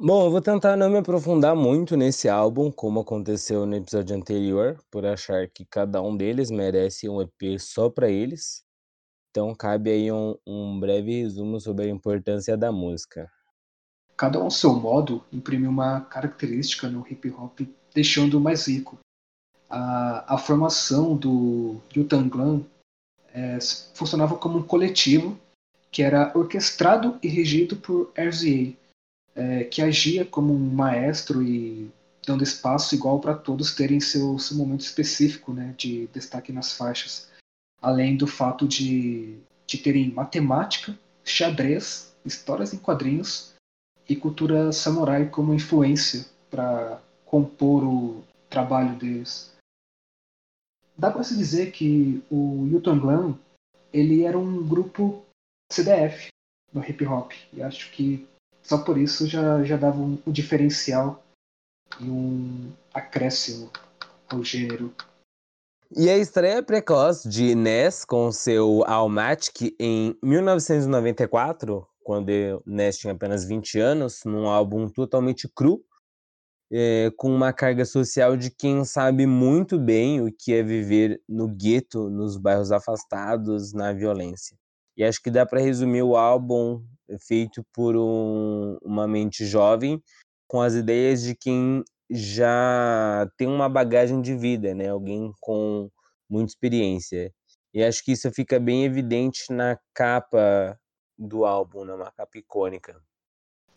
Bom, 0.03 0.25
eu 0.25 0.31
vou 0.33 0.41
tentar 0.41 0.77
não 0.77 0.91
me 0.91 0.99
aprofundar 0.99 1.55
muito 1.55 1.97
nesse 1.97 2.29
álbum, 2.29 2.73
como 2.73 3.01
aconteceu 3.01 3.67
no 3.67 3.77
episódio 3.77 4.17
anterior, 4.17 4.83
por 4.91 5.07
achar 5.07 5.47
que 5.47 5.65
cada 5.65 6.03
um 6.03 6.17
deles 6.17 6.51
merece 6.51 7.09
um 7.09 7.23
EP 7.23 7.57
só 7.61 7.89
para 7.89 8.11
eles. 8.11 8.69
Então 9.31 9.55
cabe 9.55 9.91
aí 9.91 10.11
um, 10.11 10.37
um 10.47 10.79
breve 10.79 11.23
resumo 11.23 11.61
sobre 11.61 11.85
a 11.85 11.89
importância 11.89 12.57
da 12.57 12.73
música. 12.73 13.31
Cada 14.17 14.39
um 14.41 14.45
ao 14.45 14.51
seu 14.51 14.75
modo 14.75 15.25
imprime 15.33 15.67
uma 15.69 16.01
característica 16.01 16.89
no 16.89 17.07
hip 17.09 17.31
hop, 17.31 17.61
deixando 17.95 18.41
mais 18.41 18.67
rico. 18.67 18.99
A, 19.69 20.35
a 20.35 20.39
formação 20.39 21.17
do 21.17 21.81
Yutan 21.97 22.29
Clan 22.29 22.63
é, 23.33 23.59
funcionava 23.95 24.37
como 24.37 24.59
um 24.59 24.63
coletivo 24.63 25.39
que 25.93 26.03
era 26.03 26.37
orquestrado 26.37 27.19
e 27.23 27.29
regido 27.29 27.77
por 27.77 28.13
RZA, 28.17 28.75
é, 29.35 29.65
que 29.65 29.81
agia 29.81 30.25
como 30.25 30.53
um 30.53 30.75
maestro 30.75 31.43
e 31.43 31.91
dando 32.27 32.43
espaço 32.43 32.95
igual 32.95 33.21
para 33.21 33.35
todos 33.35 33.75
terem 33.75 34.01
seu, 34.01 34.39
seu 34.39 34.57
momento 34.57 34.81
específico 34.81 35.53
né, 35.53 35.75
de 35.79 36.09
destaque 36.09 36.53
nas 36.53 36.73
faixas 36.73 37.30
além 37.81 38.17
do 38.17 38.27
fato 38.27 38.67
de, 38.67 39.39
de 39.67 39.79
terem 39.79 40.11
matemática, 40.11 40.99
xadrez, 41.25 42.15
histórias 42.25 42.75
em 42.75 42.79
quadrinhos 42.79 43.55
e 44.09 44.17
cultura 44.17 44.73
samurai 44.73 45.29
como 45.29 45.55
influência 45.55 46.27
para 46.51 47.01
compor 47.25 47.85
o 47.85 48.25
trabalho 48.49 48.97
deles. 48.97 49.55
Dá 50.97 51.11
para 51.11 51.23
se 51.23 51.37
dizer 51.37 51.71
que 51.71 52.23
o 52.31 52.67
Yuton 52.67 52.99
Glam 52.99 53.39
ele 53.93 54.25
era 54.25 54.39
um 54.39 54.67
grupo 54.67 55.25
CDF 55.73 56.29
no 56.73 56.85
hip 56.85 57.05
hop 57.07 57.33
e 57.53 57.63
acho 57.63 57.91
que 57.93 58.27
só 58.63 58.79
por 58.79 58.99
isso 58.99 59.27
já, 59.27 59.65
já 59.65 59.77
dava 59.77 59.99
um, 59.99 60.19
um 60.27 60.33
diferencial 60.33 61.25
e 62.01 62.05
um 62.05 62.71
acréscimo 62.93 63.71
ao 64.29 64.45
gênero 64.45 64.95
e 65.97 66.09
a 66.09 66.17
estreia 66.17 66.63
precoce 66.63 67.29
de 67.29 67.53
Ness 67.55 68.05
com 68.05 68.31
seu 68.31 68.85
Almatic 68.87 69.75
em 69.79 70.17
1994, 70.23 71.85
quando 72.05 72.31
Ness 72.65 72.99
tinha 72.99 73.13
apenas 73.13 73.45
20 73.45 73.81
anos, 73.81 74.21
num 74.25 74.47
álbum 74.47 74.89
totalmente 74.89 75.49
cru, 75.49 75.85
é, 76.73 77.11
com 77.17 77.35
uma 77.35 77.53
carga 77.53 77.85
social 77.85 78.37
de 78.37 78.51
quem 78.51 78.85
sabe 78.85 79.27
muito 79.27 79.81
bem 79.81 80.21
o 80.21 80.33
que 80.33 80.55
é 80.55 80.63
viver 80.63 81.21
no 81.29 81.49
gueto, 81.49 82.09
nos 82.09 82.37
bairros 82.37 82.71
afastados, 82.71 83.73
na 83.73 83.93
violência. 83.93 84.57
E 84.97 85.03
acho 85.03 85.21
que 85.21 85.31
dá 85.31 85.45
para 85.45 85.61
resumir 85.61 86.03
o 86.03 86.17
álbum 86.17 86.85
feito 87.27 87.65
por 87.73 87.97
um, 87.97 88.79
uma 88.83 89.09
mente 89.09 89.45
jovem, 89.45 90.01
com 90.47 90.61
as 90.61 90.75
ideias 90.75 91.23
de 91.23 91.35
quem 91.35 91.83
já 92.11 93.31
tem 93.37 93.47
uma 93.47 93.69
bagagem 93.69 94.21
de 94.21 94.35
vida, 94.35 94.75
né? 94.75 94.89
Alguém 94.89 95.33
com 95.41 95.89
muita 96.29 96.51
experiência. 96.51 97.33
E 97.73 97.85
acho 97.85 98.05
que 98.05 98.13
isso 98.13 98.31
fica 98.33 98.59
bem 98.59 98.85
evidente 98.85 99.53
na 99.53 99.79
capa 99.95 100.79
do 101.17 101.45
álbum, 101.45 101.85
né? 101.85 101.95
Uma 101.95 102.11
capa 102.11 102.37
icônica. 102.37 103.01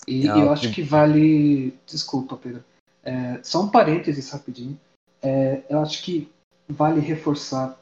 E 0.08 0.28
é 0.28 0.32
eu 0.32 0.52
acho 0.52 0.72
que 0.74 0.82
vale. 0.82 1.78
Desculpa, 1.86 2.36
Pedro. 2.36 2.64
É, 3.04 3.42
só 3.44 3.62
um 3.62 3.70
parênteses 3.70 4.32
rapidinho. 4.32 4.80
É, 5.22 5.64
eu 5.70 5.80
acho 5.80 6.04
que 6.04 6.32
vale 6.68 7.00
reforçar. 7.00 7.80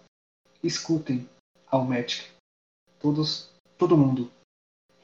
Escutem 0.62 1.28
ao 1.68 1.86
Magic. 1.86 2.28
Todos, 3.00 3.50
todo 3.78 3.98
mundo. 3.98 4.30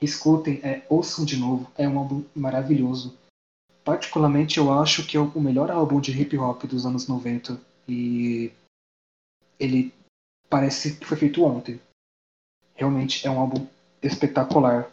Escutem, 0.02 0.60
é, 0.62 0.86
ouçam 0.89 1.24
de 1.24 1.38
novo. 1.38 1.72
É 1.78 1.88
um 1.88 1.98
álbum 1.98 2.24
maravilhoso 2.36 3.18
particularmente 3.88 4.58
eu 4.58 4.70
acho 4.70 5.08
que 5.08 5.16
é 5.16 5.20
o 5.20 5.40
melhor 5.40 5.72
álbum 5.72 6.02
de 6.02 6.12
hip 6.12 6.38
hop 6.38 6.66
dos 6.66 6.86
anos 6.86 7.08
90 7.08 7.58
e 7.88 8.52
ele 9.58 9.94
parece 10.50 11.00
que 11.00 11.06
foi 11.06 11.16
feito 11.16 11.42
ontem. 11.46 11.80
Realmente 12.76 13.26
é 13.26 13.32
um 13.32 13.40
álbum 13.40 13.66
espetacular. 14.04 14.92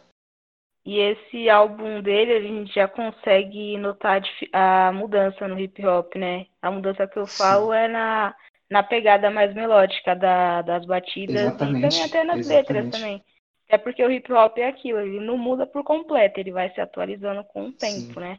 E 0.86 1.00
esse 1.00 1.50
álbum 1.50 2.00
dele, 2.02 2.34
a 2.34 2.40
gente 2.40 2.72
já 2.72 2.86
consegue 2.86 3.76
notar 3.78 4.22
a 4.52 4.92
mudança 4.92 5.48
no 5.48 5.58
hip 5.58 5.84
hop, 5.84 6.14
né? 6.14 6.46
A 6.62 6.70
mudança 6.70 7.08
que 7.08 7.18
eu 7.18 7.26
falo 7.26 7.72
Sim. 7.72 7.78
é 7.78 7.88
na, 7.88 8.36
na 8.70 8.82
pegada 8.84 9.28
mais 9.28 9.52
melódica 9.54 10.14
da, 10.14 10.62
das 10.62 10.86
batidas 10.86 11.34
exatamente, 11.34 11.78
e 11.78 11.90
também 11.90 12.04
até 12.04 12.22
nas 12.22 12.38
exatamente. 12.38 12.48
letras 12.48 12.90
também. 12.90 13.24
É 13.68 13.76
porque 13.76 14.04
o 14.04 14.12
hip 14.12 14.32
hop 14.32 14.56
é 14.58 14.68
aquilo, 14.68 15.00
ele 15.00 15.18
não 15.18 15.36
muda 15.36 15.66
por 15.66 15.82
completo, 15.82 16.38
ele 16.38 16.52
vai 16.52 16.72
se 16.72 16.80
atualizando 16.80 17.42
com 17.42 17.66
o 17.66 17.72
tempo, 17.72 18.14
Sim. 18.14 18.20
né? 18.20 18.38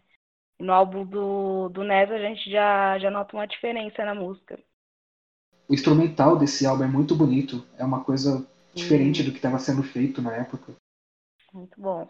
No 0.59 0.71
álbum 0.71 1.05
do, 1.05 1.69
do 1.69 1.83
Nes 1.83 2.09
a 2.11 2.17
gente 2.17 2.49
já, 2.49 2.97
já 2.97 3.11
nota 3.11 3.35
uma 3.35 3.45
diferença 3.45 4.05
na 4.05 4.15
música. 4.15 4.57
O 5.67 5.73
instrumental 5.73 6.37
desse 6.37 6.65
álbum 6.65 6.83
é 6.83 6.87
muito 6.87 7.15
bonito. 7.15 7.65
É 7.77 7.83
uma 7.83 8.03
coisa 8.03 8.47
diferente 8.73 9.21
hum. 9.21 9.25
do 9.25 9.31
que 9.31 9.37
estava 9.37 9.59
sendo 9.59 9.83
feito 9.83 10.21
na 10.21 10.33
época. 10.33 10.73
Muito 11.53 11.79
bom. 11.79 12.07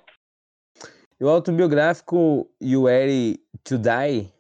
E 1.20 1.24
o 1.24 1.30
autobiográfico 1.30 2.50
You 2.62 2.86
Ready 2.86 3.40
to 3.64 3.78
Die 3.78 4.34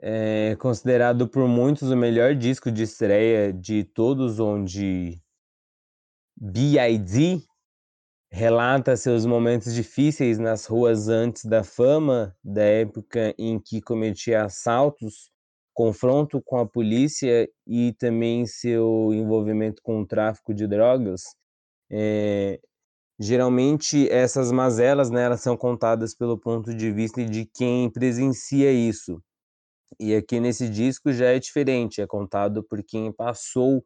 é 0.00 0.56
considerado 0.56 1.28
por 1.28 1.46
muitos 1.48 1.90
o 1.90 1.96
melhor 1.96 2.34
disco 2.34 2.70
de 2.70 2.82
estreia 2.82 3.52
de 3.52 3.84
todos, 3.84 4.38
onde 4.40 5.20
B.I.D 6.36 7.42
relata 8.30 8.96
seus 8.96 9.24
momentos 9.24 9.74
difíceis 9.74 10.38
nas 10.38 10.66
ruas 10.66 11.08
antes 11.08 11.44
da 11.44 11.62
fama, 11.64 12.36
da 12.42 12.62
época 12.62 13.34
em 13.38 13.58
que 13.58 13.80
cometia 13.80 14.44
assaltos, 14.44 15.30
confronto 15.72 16.42
com 16.42 16.58
a 16.58 16.66
polícia 16.66 17.48
e 17.66 17.92
também 17.94 18.46
seu 18.46 19.10
envolvimento 19.12 19.82
com 19.82 20.00
o 20.00 20.06
tráfico 20.06 20.54
de 20.54 20.66
drogas. 20.66 21.22
É, 21.90 22.60
geralmente 23.18 24.08
essas 24.10 24.52
mazelas, 24.52 25.10
né, 25.10 25.24
elas 25.24 25.40
são 25.40 25.56
contadas 25.56 26.14
pelo 26.14 26.38
ponto 26.38 26.74
de 26.74 26.92
vista 26.92 27.24
de 27.24 27.46
quem 27.46 27.90
presencia 27.90 28.72
isso. 28.72 29.22
E 30.00 30.14
aqui 30.14 30.40
nesse 30.40 30.68
disco 30.68 31.12
já 31.12 31.26
é 31.26 31.38
diferente, 31.38 32.00
é 32.00 32.06
contado 32.06 32.62
por 32.62 32.82
quem 32.82 33.12
passou 33.12 33.84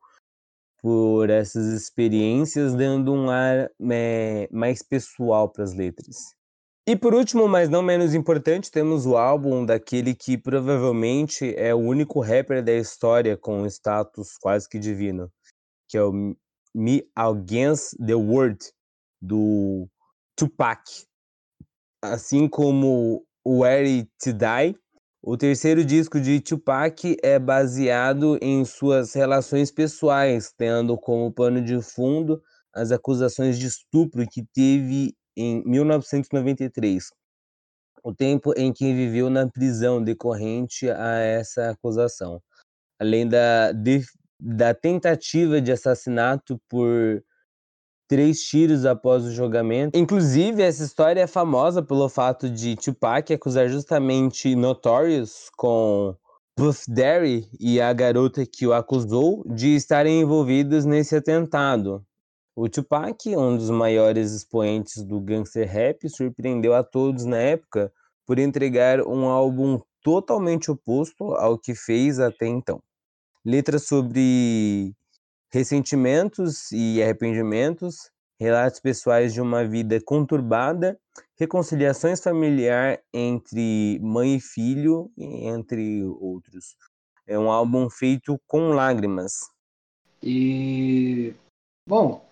por 0.83 1.29
essas 1.31 1.67
experiências, 1.67 2.75
dando 2.75 3.13
um 3.13 3.31
ar 3.31 3.71
é, 3.91 4.49
mais 4.51 4.83
pessoal 4.83 5.51
para 5.51 5.65
as 5.65 5.75
letras. 5.75 6.17
E 6.87 6.97
por 6.97 7.15
último, 7.15 7.47
mas 7.47 7.69
não 7.69 7.83
menos 7.83 8.15
importante, 8.15 8.71
temos 8.71 9.07
o 9.07 9.17
álbum 9.17 9.65
daquele 9.65 10.15
que 10.15 10.37
provavelmente 10.37 11.55
é 11.57 11.75
o 11.75 11.79
único 11.79 12.21
rapper 12.21 12.65
da 12.65 12.73
história 12.73 13.37
com 13.37 13.67
status 13.67 14.37
quase 14.41 14.69
que 14.69 14.79
divino, 14.79 15.31
que 15.89 15.97
é 15.97 16.03
o 16.03 16.35
Me 16.75 17.09
Against 17.15 17.95
the 18.05 18.15
World, 18.15 18.59
do 19.21 19.89
Tupac. 20.37 20.83
Assim 22.03 22.49
como 22.49 23.25
o 23.45 23.59
Where 23.61 24.09
to 24.23 24.33
Die, 24.33 24.77
o 25.23 25.37
terceiro 25.37 25.85
disco 25.85 26.19
de 26.19 26.41
Tupac 26.41 27.17
é 27.23 27.39
baseado 27.39 28.39
em 28.41 28.65
suas 28.65 29.13
relações 29.13 29.71
pessoais, 29.71 30.53
tendo 30.57 30.97
como 30.97 31.33
pano 31.33 31.63
de 31.63 31.81
fundo 31.83 32.43
as 32.73 32.91
acusações 32.91 33.59
de 33.59 33.67
estupro 33.67 34.27
que 34.27 34.43
teve 34.55 35.15
em 35.37 35.63
1993, 35.65 37.11
o 38.03 38.15
tempo 38.15 38.55
em 38.57 38.73
que 38.73 38.95
viveu 38.95 39.29
na 39.29 39.47
prisão 39.47 40.03
decorrente 40.03 40.89
a 40.89 41.19
essa 41.19 41.71
acusação, 41.71 42.41
além 42.99 43.29
da, 43.29 43.73
da 44.39 44.73
tentativa 44.73 45.61
de 45.61 45.71
assassinato 45.71 46.59
por 46.69 47.23
três 48.11 48.43
tiros 48.43 48.85
após 48.85 49.25
o 49.25 49.31
julgamento. 49.31 49.97
Inclusive, 49.97 50.61
essa 50.65 50.83
história 50.83 51.21
é 51.21 51.27
famosa 51.29 51.81
pelo 51.81 52.09
fato 52.09 52.51
de 52.51 52.75
Tupac 52.75 53.33
acusar 53.33 53.69
justamente 53.69 54.57
Notorious 54.57 55.49
com 55.57 56.17
Puff 56.57 56.91
Daddy 56.91 57.49
e 57.61 57.81
a 57.81 57.93
garota 57.93 58.45
que 58.45 58.67
o 58.67 58.73
acusou 58.73 59.45
de 59.47 59.77
estarem 59.77 60.23
envolvidos 60.23 60.85
nesse 60.85 61.15
atentado. 61.15 62.05
O 62.57 62.69
Tupac, 62.69 63.29
um 63.37 63.57
dos 63.57 63.71
maiores 63.71 64.33
expoentes 64.33 65.05
do 65.05 65.21
gangster 65.21 65.71
rap, 65.71 66.09
surpreendeu 66.09 66.75
a 66.75 66.83
todos 66.83 67.25
na 67.25 67.37
época 67.37 67.93
por 68.27 68.41
entregar 68.41 69.01
um 69.03 69.27
álbum 69.27 69.81
totalmente 70.03 70.69
oposto 70.69 71.33
ao 71.35 71.57
que 71.57 71.77
fez 71.77 72.19
até 72.19 72.49
então. 72.49 72.83
Letras 73.47 73.87
sobre 73.87 74.97
ressentimentos 75.53 76.71
e 76.73 77.03
arrependimentos, 77.03 78.11
relatos 78.39 78.81
pessoais 78.81 79.35
de 79.35 79.41
uma 79.41 79.67
vida 79.67 80.01
conturbada, 80.03 80.99
reconciliações 81.39 82.23
familiar 82.23 82.99
entre 83.13 83.99
mãe 84.01 84.37
e 84.37 84.41
filho, 84.41 85.11
entre 85.19 86.05
outros. 86.05 86.77
É 87.27 87.39
um 87.39 87.51
álbum 87.51 87.91
feito 87.91 88.41
com 88.47 88.71
lágrimas. 88.71 89.51
E 90.23 91.35
bom, 91.87 92.27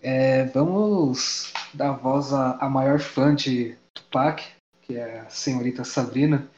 é, 0.00 0.44
vamos 0.46 1.52
dar 1.74 1.92
voz 1.92 2.32
à, 2.32 2.52
à 2.58 2.68
maior 2.68 3.00
fã 3.00 3.34
de 3.34 3.76
Tupac, 3.92 4.42
que 4.82 4.96
é 4.96 5.20
a 5.20 5.28
senhorita 5.28 5.84
Sabrina. 5.84 6.48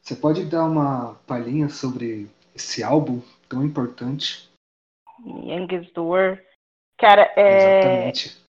Você 0.00 0.16
pode 0.16 0.44
dar 0.44 0.64
uma 0.64 1.14
palhinha 1.26 1.68
sobre 1.68 2.28
esse 2.54 2.82
álbum 2.82 3.20
tão 3.48 3.64
importante? 3.64 4.50
Youngest 5.24 5.92
Door. 5.92 6.40
Cara, 6.98 7.32
é. 7.36 7.78
Exatamente. 7.80 8.44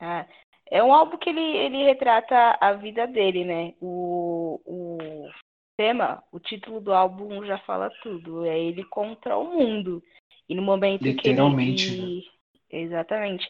Ah, 0.00 0.26
é 0.70 0.82
um 0.82 0.92
álbum 0.92 1.16
que 1.18 1.30
ele, 1.30 1.40
ele 1.40 1.84
retrata 1.84 2.56
a 2.60 2.72
vida 2.72 3.06
dele, 3.06 3.44
né? 3.44 3.74
O, 3.80 4.60
o 4.64 4.98
tema, 5.76 6.22
o 6.32 6.38
título 6.38 6.80
do 6.80 6.92
álbum 6.92 7.44
já 7.44 7.58
fala 7.58 7.90
tudo. 8.02 8.44
É 8.44 8.58
ele 8.58 8.84
contra 8.84 9.36
o 9.36 9.44
mundo. 9.44 10.02
E 10.48 10.54
no 10.54 10.62
momento 10.62 11.02
que 11.16 11.28
ele. 11.28 11.36
Né? 12.16 12.30
Exatamente. 12.70 13.48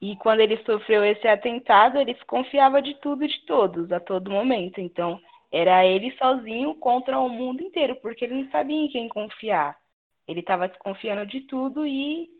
E 0.00 0.16
quando 0.16 0.40
ele 0.40 0.56
sofreu 0.64 1.04
esse 1.04 1.28
atentado, 1.28 1.98
ele 1.98 2.14
confiava 2.26 2.82
de 2.82 2.94
tudo 2.94 3.24
e 3.24 3.28
de 3.28 3.46
todos, 3.46 3.92
a 3.92 4.00
todo 4.00 4.30
momento. 4.30 4.80
Então, 4.80 5.20
era 5.50 5.86
ele 5.86 6.10
sozinho 6.16 6.74
contra 6.74 7.20
o 7.20 7.28
mundo 7.28 7.62
inteiro, 7.62 7.94
porque 7.96 8.24
ele 8.24 8.42
não 8.42 8.50
sabia 8.50 8.76
em 8.76 8.88
quem 8.88 9.08
confiar. 9.08 9.76
Ele 10.26 10.40
estava 10.40 10.68
desconfiando 10.68 11.26
de 11.26 11.40
tudo 11.42 11.86
e. 11.86 12.30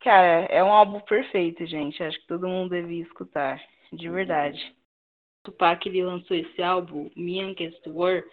Cara, 0.00 0.46
é 0.46 0.62
um 0.64 0.72
álbum 0.72 1.00
perfeito, 1.00 1.64
gente. 1.66 2.02
Acho 2.02 2.18
que 2.20 2.26
todo 2.26 2.48
mundo 2.48 2.70
devia 2.70 3.02
escutar, 3.02 3.62
de 3.92 4.08
verdade. 4.08 4.74
O 5.40 5.50
Tupac 5.50 5.88
ele 5.88 6.04
lançou 6.04 6.36
esse 6.36 6.62
álbum, 6.62 7.10
Me 7.16 7.40
Against 7.40 7.86
War, 7.86 8.24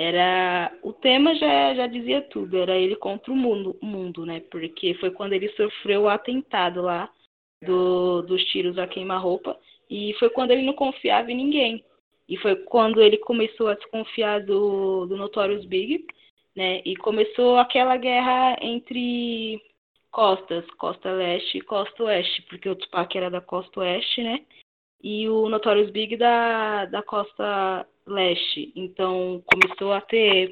era 0.00 0.72
o 0.82 0.94
tema 0.94 1.34
já, 1.34 1.74
já 1.74 1.86
dizia 1.86 2.22
tudo, 2.22 2.56
era 2.56 2.74
ele 2.74 2.96
contra 2.96 3.30
o 3.30 3.36
mundo, 3.36 3.76
mundo, 3.82 4.24
né? 4.24 4.40
Porque 4.50 4.94
foi 4.94 5.10
quando 5.10 5.34
ele 5.34 5.50
sofreu 5.50 6.02
o 6.04 6.08
atentado 6.08 6.80
lá 6.80 7.10
do, 7.62 8.22
dos 8.22 8.42
tiros 8.46 8.78
a 8.78 8.86
queima-roupa 8.86 9.58
e 9.90 10.14
foi 10.14 10.30
quando 10.30 10.52
ele 10.52 10.62
não 10.62 10.72
confiava 10.72 11.30
em 11.30 11.36
ninguém. 11.36 11.84
E 12.26 12.38
foi 12.38 12.56
quando 12.56 13.02
ele 13.02 13.18
começou 13.18 13.68
a 13.68 13.74
desconfiar 13.74 14.42
do, 14.42 15.04
do 15.04 15.18
Notorious 15.18 15.66
Big 15.66 16.06
né? 16.60 16.82
E 16.84 16.94
começou 16.96 17.56
aquela 17.56 17.96
guerra 17.96 18.54
entre 18.60 19.58
costas, 20.10 20.70
costa 20.72 21.10
leste 21.10 21.56
e 21.56 21.62
costa 21.62 22.04
oeste, 22.04 22.42
porque 22.42 22.68
o 22.68 22.76
Tupac 22.76 23.16
era 23.16 23.30
da 23.30 23.40
costa 23.40 23.80
oeste, 23.80 24.22
né? 24.22 24.44
E 25.02 25.26
o 25.26 25.48
Notorious 25.48 25.90
Big 25.90 26.18
da, 26.18 26.84
da 26.84 27.02
costa 27.02 27.86
leste. 28.06 28.72
Então 28.76 29.42
começou 29.46 29.94
a 29.94 30.02
ter 30.02 30.50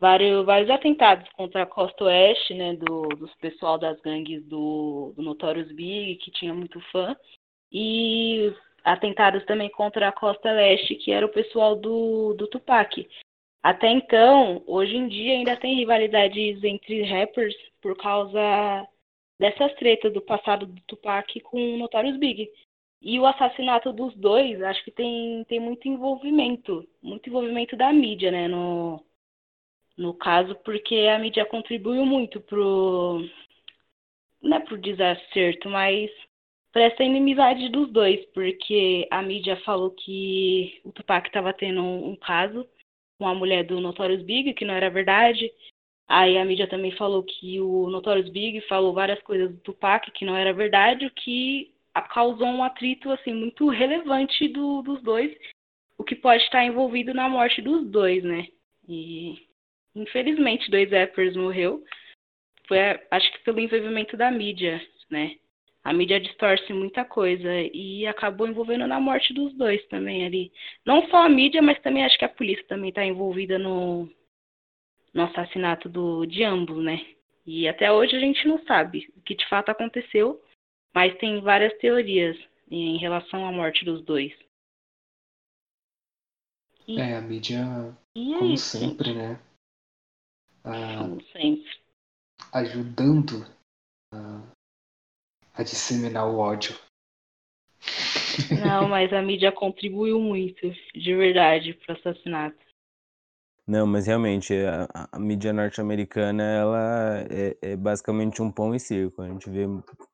vários, 0.00 0.46
vários 0.46 0.70
atentados 0.70 1.28
contra 1.34 1.64
a 1.64 1.66
costa 1.66 2.04
oeste, 2.04 2.54
né? 2.54 2.74
Do, 2.76 3.02
dos 3.08 3.34
pessoal 3.34 3.76
das 3.76 4.00
gangues 4.00 4.42
do, 4.44 5.12
do 5.14 5.22
Notorious 5.22 5.70
Big, 5.72 6.16
que 6.16 6.30
tinha 6.30 6.54
muito 6.54 6.80
fã. 6.92 7.14
E 7.70 8.54
atentados 8.82 9.44
também 9.44 9.68
contra 9.68 10.08
a 10.08 10.12
costa 10.12 10.50
leste, 10.50 10.94
que 10.94 11.12
era 11.12 11.26
o 11.26 11.32
pessoal 11.32 11.76
do, 11.76 12.32
do 12.32 12.46
Tupac. 12.46 13.06
Até 13.66 13.90
então, 13.90 14.62
hoje 14.64 14.94
em 14.96 15.08
dia 15.08 15.32
ainda 15.32 15.56
tem 15.56 15.74
rivalidades 15.74 16.62
entre 16.62 17.02
rappers 17.02 17.52
por 17.82 17.96
causa 17.96 18.86
dessas 19.40 19.74
tretas 19.74 20.12
do 20.12 20.22
passado 20.22 20.66
do 20.66 20.80
Tupac 20.82 21.40
com 21.40 21.74
o 21.74 21.76
Notorious 21.76 22.16
Big. 22.16 22.48
E 23.02 23.18
o 23.18 23.26
assassinato 23.26 23.92
dos 23.92 24.14
dois, 24.14 24.62
acho 24.62 24.84
que 24.84 24.92
tem, 24.92 25.42
tem 25.48 25.58
muito 25.58 25.88
envolvimento, 25.88 26.86
muito 27.02 27.28
envolvimento 27.28 27.76
da 27.76 27.92
mídia, 27.92 28.30
né, 28.30 28.46
no, 28.46 29.04
no 29.96 30.14
caso, 30.14 30.54
porque 30.64 31.08
a 31.12 31.18
mídia 31.18 31.44
contribuiu 31.44 32.06
muito 32.06 32.40
pro, 32.40 33.20
não 34.40 34.58
é 34.58 34.60
pro 34.60 34.78
desacerto, 34.78 35.68
mas 35.68 36.08
para 36.70 36.82
essa 36.82 37.02
inimizade 37.02 37.68
dos 37.70 37.90
dois, 37.90 38.24
porque 38.26 39.08
a 39.10 39.20
mídia 39.22 39.56
falou 39.64 39.90
que 39.90 40.80
o 40.84 40.92
Tupac 40.92 41.26
estava 41.26 41.52
tendo 41.52 41.82
um, 41.82 42.10
um 42.10 42.16
caso 42.16 42.64
com 43.18 43.26
a 43.26 43.34
mulher 43.34 43.64
do 43.64 43.80
Notorious 43.80 44.22
Big, 44.22 44.54
que 44.54 44.64
não 44.64 44.74
era 44.74 44.90
verdade. 44.90 45.50
Aí 46.08 46.38
a 46.38 46.44
mídia 46.44 46.68
também 46.68 46.92
falou 46.92 47.22
que 47.22 47.60
o 47.60 47.88
Notorious 47.88 48.28
Big 48.30 48.60
falou 48.62 48.92
várias 48.92 49.20
coisas 49.22 49.50
do 49.50 49.60
Tupac 49.60 50.10
que 50.12 50.24
não 50.24 50.36
era 50.36 50.52
verdade, 50.52 51.06
o 51.06 51.10
que 51.10 51.74
causou 52.12 52.46
um 52.46 52.62
atrito 52.62 53.10
assim 53.10 53.32
muito 53.32 53.68
relevante 53.68 54.46
do, 54.48 54.82
dos 54.82 55.02
dois, 55.02 55.34
o 55.98 56.04
que 56.04 56.14
pode 56.14 56.42
estar 56.44 56.64
envolvido 56.64 57.12
na 57.14 57.28
morte 57.28 57.60
dos 57.62 57.86
dois, 57.88 58.22
né? 58.22 58.46
E 58.88 59.46
infelizmente 59.94 60.70
dois 60.70 60.90
rappers 60.90 61.34
morreu. 61.34 61.82
Foi, 62.68 62.78
acho 63.10 63.32
que 63.32 63.38
pelo 63.44 63.60
envolvimento 63.60 64.16
da 64.16 64.30
mídia, 64.30 64.80
né? 65.10 65.36
A 65.86 65.92
mídia 65.92 66.18
distorce 66.18 66.72
muita 66.72 67.04
coisa 67.04 67.48
e 67.72 68.04
acabou 68.08 68.48
envolvendo 68.48 68.88
na 68.88 68.98
morte 68.98 69.32
dos 69.32 69.54
dois 69.54 69.86
também 69.86 70.26
ali. 70.26 70.52
Não 70.84 71.08
só 71.08 71.18
a 71.18 71.28
mídia, 71.28 71.62
mas 71.62 71.80
também 71.80 72.04
acho 72.04 72.18
que 72.18 72.24
a 72.24 72.28
polícia 72.28 72.64
também 72.66 72.88
está 72.88 73.04
envolvida 73.04 73.56
no, 73.56 74.10
no 75.14 75.22
assassinato 75.22 75.88
do, 75.88 76.26
de 76.26 76.42
ambos, 76.42 76.82
né? 76.82 77.06
E 77.46 77.68
até 77.68 77.92
hoje 77.92 78.16
a 78.16 78.18
gente 78.18 78.48
não 78.48 78.58
sabe 78.66 79.08
o 79.16 79.20
que 79.20 79.36
de 79.36 79.48
fato 79.48 79.68
aconteceu, 79.68 80.42
mas 80.92 81.16
tem 81.18 81.40
várias 81.40 81.72
teorias 81.78 82.36
em 82.68 82.98
relação 82.98 83.46
à 83.46 83.52
morte 83.52 83.84
dos 83.84 84.04
dois. 84.04 84.36
E, 86.88 86.98
é, 86.98 87.16
a 87.16 87.20
mídia, 87.20 87.58
é 88.16 88.38
como 88.38 88.54
isso, 88.54 88.76
sempre, 88.76 89.14
né? 89.14 89.40
Ah, 90.64 90.98
como 90.98 91.22
sempre. 91.26 91.70
Ajudando 92.52 93.46
a 94.12 94.55
a 95.56 95.62
disseminar 95.62 96.28
o 96.28 96.38
ódio. 96.38 96.76
Não, 98.60 98.88
mas 98.88 99.12
a 99.12 99.22
mídia 99.22 99.50
contribuiu 99.50 100.20
muito, 100.20 100.70
de 100.94 101.14
verdade, 101.14 101.74
para 101.74 101.94
o 101.94 101.98
assassinato. 101.98 102.56
Não, 103.66 103.86
mas 103.86 104.06
realmente, 104.06 104.54
a, 104.54 105.08
a 105.10 105.18
mídia 105.18 105.52
norte-americana, 105.52 106.42
ela 106.42 107.26
é, 107.30 107.56
é, 107.60 107.76
basicamente 107.76 108.40
um 108.40 108.50
pão 108.50 108.74
e 108.74 108.78
circo. 108.78 109.22
A 109.22 109.28
gente 109.28 109.50
vê 109.50 109.66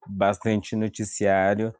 bastante 0.06 0.74
noticiário 0.74 1.74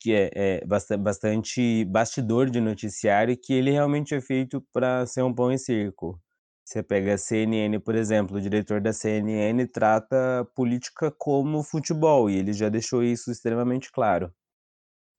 que 0.00 0.12
é, 0.12 0.30
é 0.34 0.96
bastante 0.96 1.84
bastidor 1.86 2.48
de 2.48 2.60
noticiário, 2.60 3.36
que 3.36 3.52
ele 3.52 3.70
realmente 3.70 4.14
é 4.14 4.20
feito 4.20 4.64
para 4.72 5.04
ser 5.06 5.22
um 5.22 5.34
pão 5.34 5.50
e 5.50 5.58
circo. 5.58 6.20
Você 6.66 6.82
pega 6.82 7.14
a 7.14 7.18
CNN, 7.18 7.78
por 7.78 7.94
exemplo, 7.94 8.36
o 8.36 8.40
diretor 8.40 8.80
da 8.80 8.92
CNN 8.92 9.64
trata 9.68 10.44
política 10.52 11.12
como 11.16 11.62
futebol, 11.62 12.28
e 12.28 12.34
ele 12.34 12.52
já 12.52 12.68
deixou 12.68 13.04
isso 13.04 13.30
extremamente 13.30 13.92
claro. 13.92 14.32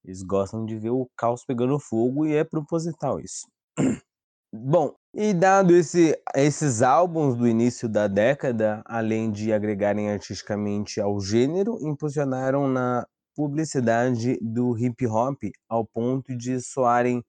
Eles 0.03 0.23
gostam 0.23 0.65
de 0.65 0.77
ver 0.77 0.89
o 0.89 1.09
caos 1.15 1.45
pegando 1.45 1.79
fogo 1.79 2.25
e 2.25 2.35
é 2.35 2.43
proposital 2.43 3.17
isso. 3.21 3.47
Bom, 4.53 4.93
e 5.13 5.33
dado 5.33 5.73
esse, 5.73 6.21
esses 6.35 6.81
álbuns 6.81 7.37
do 7.37 7.47
início 7.47 7.87
da 7.87 8.07
década, 8.07 8.81
além 8.85 9.31
de 9.31 9.53
agregarem 9.53 10.09
artisticamente 10.11 10.99
ao 10.99 11.17
gênero, 11.21 11.77
impulsionaram 11.81 12.67
na 12.67 13.07
publicidade 13.33 14.37
do 14.41 14.77
hip 14.77 15.07
hop 15.07 15.41
ao 15.69 15.85
ponto 15.85 16.35
de 16.35 16.59
soarem 16.59 17.23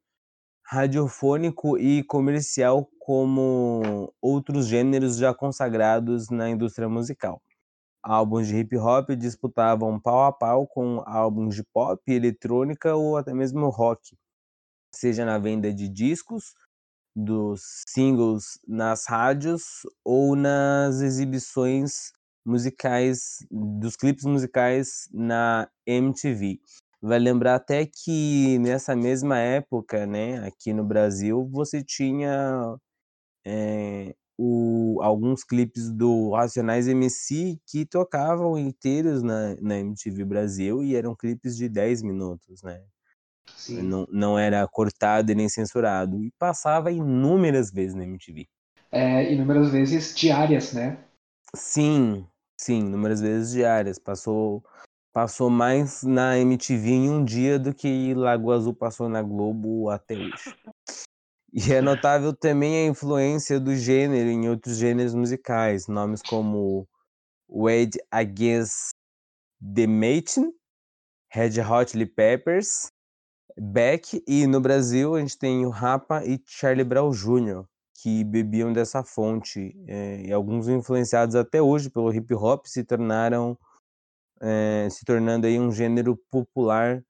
radiofônico 0.71 1.79
e 1.79 2.05
comercial 2.05 2.87
como 2.99 4.13
outros 4.21 4.67
gêneros 4.67 5.17
já 5.17 5.33
consagrados 5.33 6.29
na 6.29 6.51
indústria 6.51 6.91
musical. 6.91 7.41
Álbuns 8.03 8.47
de 8.47 8.57
hip 8.59 8.77
hop 8.77 9.09
disputavam 9.17 9.99
pau 9.99 10.25
a 10.25 10.33
pau 10.33 10.67
com 10.67 11.03
álbuns 11.07 11.55
de 11.55 11.65
pop, 11.73 12.03
eletrônica 12.07 12.95
ou 12.95 13.17
até 13.17 13.33
mesmo 13.33 13.71
rock, 13.71 14.15
seja 14.95 15.25
na 15.25 15.39
venda 15.39 15.73
de 15.73 15.89
discos, 15.89 16.53
dos 17.17 17.63
singles 17.89 18.61
nas 18.69 19.07
rádios 19.07 19.63
ou 20.05 20.37
nas 20.37 21.01
exibições 21.01 22.13
musicais, 22.45 23.39
dos 23.51 23.97
clipes 23.97 24.25
musicais 24.25 25.09
na 25.15 25.67
MTV. 25.87 26.61
Vai 27.01 27.19
lembrar 27.19 27.55
até 27.55 27.87
que 27.87 28.59
nessa 28.59 28.97
mesma 28.97 29.39
época, 29.39 30.07
né, 30.07 30.45
aqui 30.47 30.73
no 30.73 30.85
Brasil, 30.85 31.49
você 31.53 31.83
tinha 31.83 32.77
é, 33.47 34.15
o, 34.37 35.01
alguns 35.03 35.45
clipes 35.45 35.91
do 35.91 36.31
Racionais 36.33 36.89
MC 36.89 37.59
que 37.67 37.85
tocavam 37.85 38.59
inteiros 38.59 39.23
na, 39.23 39.57
na 39.61 39.79
MTV 39.79 40.25
Brasil 40.25 40.83
e 40.83 40.95
eram 40.95 41.15
clipes 41.15 41.57
de 41.57 41.69
10 41.69 42.03
minutos, 42.03 42.63
né? 42.63 42.83
Sim. 43.57 43.83
Não, 43.83 44.07
não 44.11 44.39
era 44.39 44.67
cortado 44.69 45.33
e 45.33 45.35
nem 45.35 45.49
censurado. 45.49 46.23
E 46.23 46.31
passava 46.39 46.91
inúmeras 46.91 47.71
vezes 47.71 47.95
na 47.95 48.05
MTV. 48.05 48.49
É, 48.91 49.33
inúmeras 49.33 49.71
vezes 49.71 50.15
diárias, 50.15 50.73
né? 50.73 51.05
Sim, 51.55 52.27
sim, 52.57 52.81
inúmeras 52.87 53.21
vezes 53.21 53.53
diárias. 53.53 53.99
Passou, 53.99 54.65
passou 55.19 55.51
mais 55.51 56.05
na 56.05 56.39
MTV 56.39 56.91
em 56.91 57.11
um 57.11 57.25
dia 57.25 57.59
do 57.59 57.75
que 57.75 58.15
Lagoa 58.15 58.55
Azul 58.55 58.73
passou 58.73 59.09
na 59.09 59.21
Globo 59.21 59.91
até 59.91 60.15
hoje. 60.15 60.55
E 61.53 61.73
é 61.73 61.81
notável 61.81 62.33
também 62.33 62.87
a 62.87 62.89
influência 62.89 63.59
do 63.59 63.75
gênero 63.75 64.29
em 64.29 64.49
outros 64.49 64.77
gêneros 64.77 65.15
musicais, 65.15 65.89
nomes 65.89 66.23
como 66.23 66.87
Wade 67.49 67.99
Against 68.13 68.91
the 69.61 69.89
Machine, 69.89 70.53
Red 71.33 71.61
Hot 71.69 71.91
Chili 71.91 72.07
Peppers, 72.07 72.87
Beck 73.61 74.23
e 74.25 74.47
no 74.47 74.61
Brasil 74.61 75.17
a 75.17 75.19
gente 75.19 75.37
tem 75.37 75.67
o 75.67 75.71
Rapa 75.71 76.25
e 76.25 76.41
Charlie 76.47 76.85
Brown 76.85 77.11
Jr., 77.11 77.65
que 78.01 78.23
bebiam 78.23 78.73
dessa 78.73 79.03
fonte, 79.03 79.75
é, 79.89 80.23
e 80.27 80.33
alguns 80.33 80.69
influenciados 80.69 81.35
até 81.35 81.61
hoje 81.61 81.91
pelo 81.91 82.15
hip 82.15 82.33
hop 82.35 82.67
se 82.67 82.85
tornaram 82.85 83.59
é, 84.41 84.89
se 84.91 85.05
tornando 85.05 85.47
aí 85.47 85.59
um 85.59 85.73
gênero 85.73 86.17
popular 86.31 87.03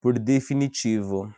por 0.00 0.18
definitivo. 0.18 1.32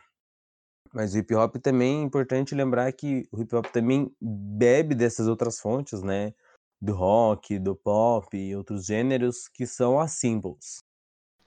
Mas 0.93 1.13
o 1.13 1.17
hip 1.17 1.33
hop 1.33 1.55
também 1.57 2.01
é 2.01 2.03
importante 2.03 2.53
lembrar 2.53 2.91
que 2.93 3.27
o 3.31 3.41
hip 3.41 3.55
hop 3.55 3.65
também 3.67 4.11
bebe 4.21 4.93
dessas 4.93 5.27
outras 5.27 5.59
fontes, 5.59 6.03
né? 6.03 6.33
Do 6.79 6.93
rock, 6.93 7.57
do 7.57 7.75
pop 7.75 8.37
e 8.37 8.55
outros 8.55 8.85
gêneros 8.85 9.47
que 9.47 9.65
são 9.65 9.99
as 9.99 10.11
symbols. 10.11 10.83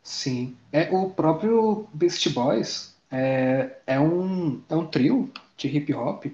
Sim. 0.02 0.56
É, 0.72 0.90
o 0.90 1.10
próprio 1.10 1.86
Beast 1.92 2.32
Boys 2.32 2.96
é, 3.10 3.78
é, 3.86 4.00
um, 4.00 4.62
é 4.68 4.74
um 4.74 4.86
trio 4.86 5.30
de 5.56 5.68
hip 5.68 5.92
hop 5.94 6.26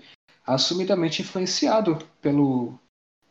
assumidamente 0.46 1.22
influenciado 1.22 1.98
pelo, 2.20 2.78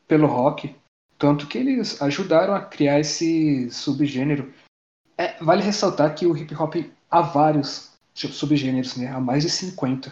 pelo 0.08 0.28
rock. 0.28 0.76
Tanto 1.22 1.46
que 1.46 1.56
eles 1.56 2.02
ajudaram 2.02 2.56
a 2.56 2.66
criar 2.66 3.00
esse 3.00 3.70
subgênero. 3.70 4.52
É, 5.16 5.38
vale 5.38 5.62
ressaltar 5.62 6.16
que 6.16 6.26
o 6.26 6.36
hip 6.36 6.56
hop 6.56 6.74
há 7.12 7.22
vários 7.22 7.92
subgêneros, 8.16 8.98
né? 8.98 9.06
Há 9.06 9.20
mais 9.20 9.44
de 9.44 9.50
50. 9.52 10.12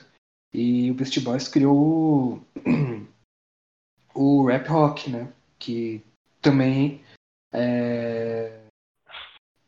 E 0.53 0.91
o 0.91 0.93
Beast 0.93 1.19
Boys 1.21 1.47
criou 1.47 1.75
o, 1.75 2.41
o 4.13 4.45
rap 4.45 4.67
rock, 4.67 5.09
né? 5.09 5.33
Que 5.57 6.05
também 6.43 7.03
é, 7.51 8.61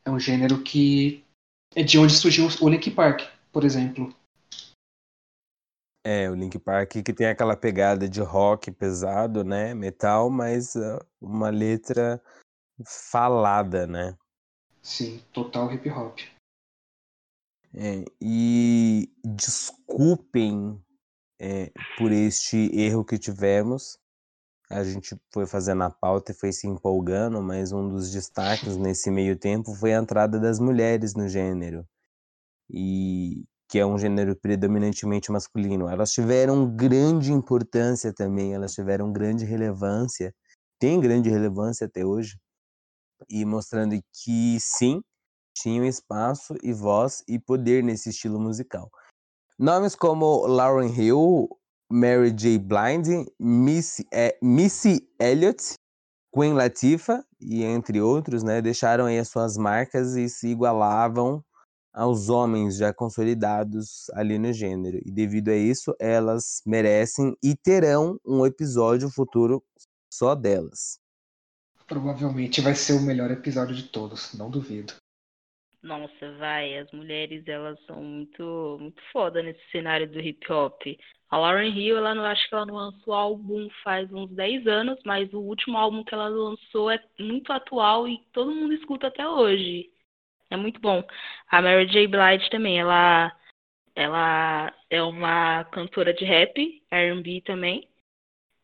é 0.06 0.12
um 0.12 0.20
gênero 0.20 0.62
que 0.62 1.24
é 1.76 1.82
de 1.82 1.98
onde 1.98 2.14
surgiu 2.14 2.50
o 2.62 2.70
Link 2.70 2.92
Park, 2.92 3.22
por 3.52 3.64
exemplo. 3.64 4.14
É, 6.04 6.30
o 6.30 6.36
Link 6.36 6.58
Park 6.58 6.93
que 7.04 7.14
tem 7.14 7.28
aquela 7.28 7.56
pegada 7.56 8.10
de 8.10 8.22
rock 8.22 8.72
pesado, 8.72 9.43
né? 9.43 9.74
Metal, 9.74 10.30
mas 10.30 10.76
uh, 10.76 10.99
uma 11.22 11.49
letra 11.49 12.22
falada, 12.84 13.86
né? 13.86 14.18
Sim, 14.82 15.24
total 15.32 15.72
hip 15.72 15.89
hop. 15.89 16.20
É, 17.74 18.04
e 18.20 19.10
desculpem 19.24 20.84
é, 21.39 21.72
por 21.97 22.12
este 22.12 22.58
erro 22.76 23.06
que 23.06 23.18
tivemos. 23.18 23.97
A 24.70 24.84
gente 24.84 25.16
foi 25.32 25.45
fazendo 25.45 25.84
a 25.84 25.89
pauta 25.89 26.32
e 26.32 26.36
foi 26.36 26.52
se 26.52 26.66
empolgando, 26.68 27.41
mas 27.41 27.72
um 27.72 27.88
dos 27.89 28.12
destaques 28.12 28.78
nesse 28.78 29.12
meio 29.12 29.38
tempo 29.38 29.74
foi 29.76 29.93
a 29.93 29.99
entrada 29.99 30.39
das 30.39 30.60
mulheres 30.60 31.14
no 31.14 31.28
gênero. 31.28 31.86
E 32.70 33.45
que 33.72 33.80
é 33.80 33.86
um 33.86 33.97
gênero 33.97 34.36
predominantemente 34.36 35.32
masculino. 35.32 35.88
Elas 35.88 36.11
tiveram 36.11 36.76
grande 36.76 37.32
importância 37.32 38.13
também, 38.13 38.53
elas 38.53 38.74
tiveram 38.74 39.13
grande 39.13 39.45
relevância, 39.45 40.36
tem 40.78 40.99
grande 40.99 41.30
relevância 41.30 41.88
até 41.88 42.05
hoje, 42.05 42.38
e 43.30 43.45
mostrando 43.45 43.97
que 44.11 44.57
sim, 44.59 45.01
tinham 45.55 45.86
espaço 45.86 46.53
e 46.61 46.74
voz 46.74 47.24
e 47.30 47.39
poder 47.39 47.82
nesse 47.82 48.09
estilo 48.09 48.41
musical. 48.41 48.91
Nomes 49.57 49.95
como 49.95 50.45
Lauren 50.47 50.89
Hill, 50.93 51.47
Mary 51.89 52.32
J. 52.32 52.59
Blind, 52.59 53.26
Missy, 53.39 54.05
é, 54.11 54.38
Missy 54.41 55.07
Elliott, 55.17 55.76
Queen 56.36 56.53
Latifah 56.53 57.24
e 57.39 57.63
entre 57.63 58.01
outros, 58.01 58.43
né, 58.43 58.61
deixaram 58.61 59.05
aí 59.05 59.17
as 59.17 59.30
suas 59.30 59.55
marcas 59.55 60.17
e 60.17 60.28
se 60.28 60.49
igualavam 60.49 61.41
aos 61.94 62.30
homens 62.30 62.78
já 62.78 62.94
consolidados 62.94 64.10
ali 64.14 64.39
no 64.39 64.54
gênero. 64.54 65.00
E 65.06 65.12
devido 65.12 65.50
a 65.50 65.56
isso, 65.56 65.96
elas 66.00 66.62
merecem 66.66 67.36
e 67.44 67.56
terão 67.56 68.20
um 68.26 68.46
episódio 68.46 69.10
futuro 69.10 69.64
só 70.12 70.36
delas. 70.36 71.00
Provavelmente 71.88 72.62
vai 72.62 72.76
ser 72.76 72.94
o 72.94 73.02
melhor 73.02 73.32
episódio 73.32 73.76
de 73.76 73.84
todos, 73.84 74.34
não 74.34 74.50
duvido 74.50 74.94
nossa, 75.84 76.32
vai, 76.38 76.78
as 76.78 76.92
mulheres 76.92 77.48
elas 77.48 77.80
são 77.86 78.04
muito, 78.04 78.78
muito 78.80 79.02
foda 79.12 79.42
nesse 79.42 79.62
cenário 79.72 80.08
do 80.08 80.20
hip 80.20 80.52
hop. 80.52 80.80
A 81.30 81.38
Lauren 81.38 81.70
Hill, 81.70 81.98
ela 81.98 82.14
não 82.14 82.24
acho 82.24 82.48
que 82.48 82.54
ela 82.54 82.66
não 82.66 82.76
lançou 82.76 83.14
álbum 83.14 83.68
faz 83.84 84.12
uns 84.14 84.30
10 84.32 84.68
anos, 84.68 85.00
mas 85.06 85.34
o 85.34 85.39
último 85.39 85.78
álbum 85.78 86.04
que 86.04 86.14
ela 86.14 86.28
lançou 86.28 86.92
é 86.92 87.04
muito 87.20 87.52
atual 87.52 88.08
e 88.08 88.20
todo 88.32 88.54
mundo 88.54 88.74
escuta 88.74 89.08
até 89.08 89.28
hoje. 89.28 89.89
É 90.52 90.58
muito 90.58 90.80
bom. 90.82 91.04
A 91.49 91.62
Mary 91.62 91.88
J. 91.88 92.08
Blige 92.08 92.49
também, 92.52 92.80
ela 92.80 93.36
ela 93.95 94.74
é 94.89 95.02
uma 95.04 95.66
cantora 95.66 96.14
de 96.14 96.26
rap, 96.26 96.84
R&B 96.91 97.41
também. 97.41 97.89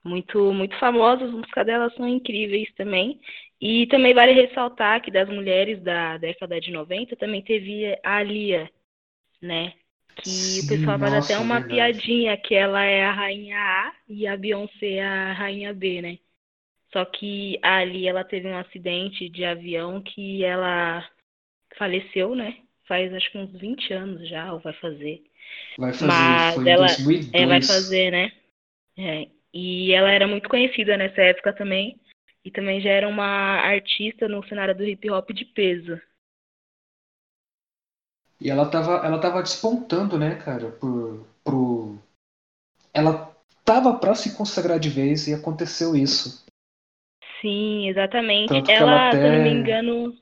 Muito 0.03 0.53
muito 0.53 0.77
famosa, 0.79 1.25
as 1.25 1.31
músicas 1.31 1.65
dela 1.65 1.89
são 1.91 2.07
incríveis 2.07 2.73
também. 2.75 3.19
E 3.61 3.87
também 3.87 4.13
vale 4.13 4.33
ressaltar 4.33 5.01
que 5.01 5.11
das 5.11 5.29
mulheres 5.29 5.81
da 5.83 6.17
década 6.17 6.59
de 6.61 6.71
90 6.71 7.15
também 7.15 7.41
teve 7.43 7.97
a 8.03 8.17
Alia, 8.17 8.69
né? 9.41 9.73
Que 10.17 10.61
Sim, 10.61 10.61
o 10.61 10.67
pessoal 10.67 10.99
faz 10.99 11.13
até 11.13 11.37
uma 11.39 11.61
verdade. 11.61 11.67
piadinha 11.67 12.37
que 12.37 12.55
ela 12.55 12.83
é 12.83 13.05
a 13.05 13.11
rainha 13.13 13.57
A 13.59 13.95
e 14.09 14.27
a 14.27 14.37
Beyoncé 14.37 14.95
é 14.95 15.05
a 15.05 15.33
rainha 15.33 15.73
B, 15.73 16.01
né? 16.01 16.19
Só 16.93 17.05
que 17.05 17.59
a 17.63 17.77
Ali 17.79 18.07
ela 18.07 18.23
teve 18.23 18.47
um 18.47 18.57
acidente 18.57 19.29
de 19.29 19.45
avião 19.45 20.01
que 20.01 20.43
ela 20.43 21.07
faleceu, 21.77 22.35
né? 22.35 22.57
Faz 22.87 23.13
acho 23.13 23.31
que 23.31 23.37
uns 23.37 23.51
20 23.51 23.93
anos 23.93 24.27
já, 24.27 24.53
ou 24.53 24.59
vai 24.59 24.73
fazer. 24.73 25.23
Vai 25.77 25.93
fazer, 25.93 26.07
Mas 26.07 26.67
ela, 26.67 26.91
em 26.91 27.03
2002. 27.03 27.33
É, 27.33 27.45
vai 27.45 27.61
fazer, 27.61 28.11
né? 28.11 28.31
É. 28.97 29.27
E 29.53 29.93
ela 29.93 30.11
era 30.11 30.27
muito 30.27 30.49
conhecida 30.49 30.97
nessa 30.97 31.21
época 31.21 31.53
também 31.53 31.99
e 32.43 32.51
também 32.51 32.79
já 32.79 32.89
era 32.89 33.07
uma 33.07 33.25
artista 33.25 34.27
no 34.27 34.45
cenário 34.47 34.75
do 34.75 34.83
hip 34.83 35.09
hop 35.09 35.29
de 35.31 35.45
peso. 35.45 35.99
E 38.39 38.49
ela 38.49 38.69
tava, 38.69 39.05
ela 39.05 39.19
tava 39.19 39.41
despontando, 39.41 40.17
né, 40.17 40.35
cara, 40.35 40.71
por, 40.71 41.25
pro... 41.43 41.97
Ela 42.93 43.35
tava 43.65 43.97
pra 43.97 44.15
se 44.15 44.35
consagrar 44.35 44.79
de 44.79 44.89
vez 44.89 45.27
e 45.27 45.33
aconteceu 45.33 45.95
isso. 45.95 46.45
Sim, 47.41 47.89
exatamente. 47.89 48.53
Ela, 48.53 48.71
ela 48.71 49.07
até- 49.09 49.21
se 49.23 49.37
não 49.37 49.43
me 49.43 49.49
engano, 49.49 50.17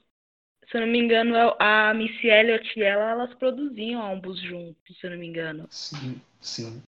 se 0.76 0.80
eu 0.80 0.86
não 0.86 0.92
me 0.92 1.00
engano, 1.00 1.34
a 1.58 1.94
Missy 1.94 2.28
Elliott 2.28 2.78
e 2.78 2.84
ela, 2.84 3.12
elas 3.12 3.34
produziam 3.36 4.02
álbuns 4.02 4.42
juntos, 4.42 5.00
se 5.00 5.08
eu 5.08 5.12
não 5.12 5.18
me 5.18 5.28
engano. 5.28 5.66
Sim, 5.70 6.22
sim. 6.42 6.84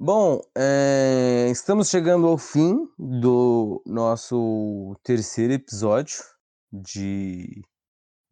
Bom, 0.00 0.40
é, 0.56 1.48
estamos 1.50 1.90
chegando 1.90 2.26
ao 2.26 2.38
fim 2.38 2.88
do 2.98 3.82
nosso 3.84 4.96
terceiro 5.04 5.52
episódio 5.52 6.16
de 6.72 7.62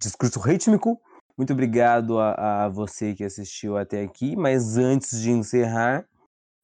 Discurso 0.00 0.40
Rítmico. 0.40 0.98
Muito 1.36 1.52
obrigado 1.52 2.18
a, 2.18 2.64
a 2.64 2.68
você 2.70 3.14
que 3.14 3.24
assistiu 3.24 3.76
até 3.76 4.02
aqui, 4.02 4.34
mas 4.34 4.78
antes 4.78 5.20
de 5.20 5.30
encerrar, 5.30 6.08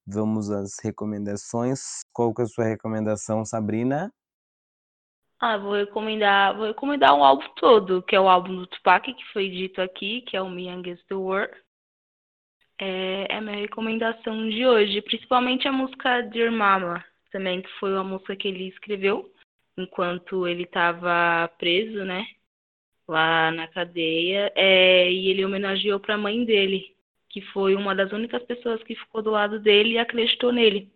vamos 0.07 0.51
às 0.51 0.77
recomendações. 0.83 2.01
Qual 2.11 2.33
que 2.33 2.41
é 2.41 2.45
a 2.47 2.49
sua 2.49 2.65
recomendação, 2.65 3.45
Sabrina? 3.45 4.11
Ah, 5.41 5.57
vou 5.57 5.75
recomendar, 5.75 6.57
vou 6.57 6.67
recomendar 6.67 7.15
um 7.15 7.23
álbum 7.23 7.49
todo, 7.55 8.03
que 8.03 8.17
é 8.17 8.21
o 8.21 8.29
álbum 8.29 8.57
do 8.57 8.67
Tupac, 8.67 9.13
que 9.15 9.25
foi 9.33 9.49
dito 9.49 9.81
aqui, 9.81 10.23
que 10.23 10.37
é 10.37 10.43
o 10.43 10.51
Me 10.51 10.69
Against 10.69 11.07
the 11.07 11.15
World. 11.15 11.55
É, 12.81 13.27
é 13.33 13.37
a 13.37 13.41
minha 13.41 13.57
recomendação 13.57 14.49
de 14.49 14.67
hoje, 14.67 15.01
principalmente 15.03 15.69
a 15.69 15.73
música 15.73 16.23
Dear 16.23 16.51
Mama, 16.51 17.05
também, 17.31 17.63
que 17.63 17.69
foi 17.79 17.93
uma 17.93 18.05
música 18.05 18.35
que 18.37 18.49
ele 18.49 18.69
escreveu 18.69 19.33
enquanto 19.77 20.47
ele 20.47 20.65
estava 20.65 21.49
preso, 21.57 22.05
né, 22.05 22.27
lá 23.07 23.53
na 23.53 23.69
cadeia, 23.69 24.53
é, 24.57 25.11
e 25.11 25.29
ele 25.29 25.45
homenageou 25.45 26.01
para 26.01 26.15
a 26.17 26.19
mãe 26.19 26.45
dele, 26.45 26.97
que 27.29 27.41
foi 27.53 27.77
uma 27.77 27.95
das 27.95 28.13
únicas 28.13 28.43
pessoas 28.45 28.83
que 28.83 28.97
ficou 28.97 29.23
do 29.23 29.31
lado 29.31 29.61
dele 29.61 29.93
e 29.93 29.99
acreditou 29.99 30.53
nele, 30.53 30.91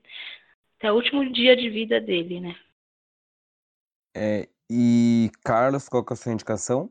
até 0.78 0.90
o 0.90 0.97
último 0.97 1.24
dia 1.32 1.57
de 1.57 1.70
vida 1.70 2.01
dele, 2.01 2.40
né. 2.40 2.57
É, 4.15 4.49
e 4.71 5.31
Carlos, 5.45 5.89
qual 5.89 6.05
que 6.05 6.13
é 6.13 6.15
a 6.15 6.17
sua 6.17 6.33
indicação? 6.33 6.91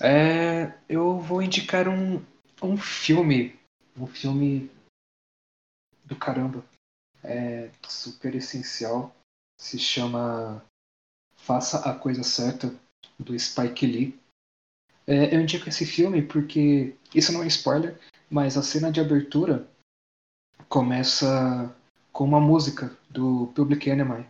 É, 0.00 0.72
eu 0.88 1.18
vou 1.18 1.42
indicar 1.42 1.88
um, 1.88 2.24
um 2.62 2.76
filme. 2.76 3.58
Um 3.96 4.06
filme 4.06 4.70
do 6.04 6.16
caramba. 6.16 6.64
É 7.22 7.70
super 7.88 8.34
essencial. 8.34 9.14
Se 9.60 9.78
chama 9.78 10.64
Faça 11.36 11.90
a 11.90 11.98
Coisa 11.98 12.22
Certa, 12.22 12.72
do 13.18 13.38
Spike 13.38 13.86
Lee. 13.86 14.20
É, 15.06 15.34
eu 15.34 15.40
indico 15.40 15.68
esse 15.68 15.84
filme 15.84 16.22
porque, 16.22 16.94
isso 17.14 17.32
não 17.32 17.42
é 17.42 17.46
spoiler, 17.46 17.98
mas 18.30 18.56
a 18.56 18.62
cena 18.62 18.92
de 18.92 19.00
abertura 19.00 19.68
começa 20.68 21.74
com 22.12 22.24
uma 22.24 22.40
música 22.40 22.96
do 23.08 23.50
Public 23.54 23.88
Enemy 23.88 24.26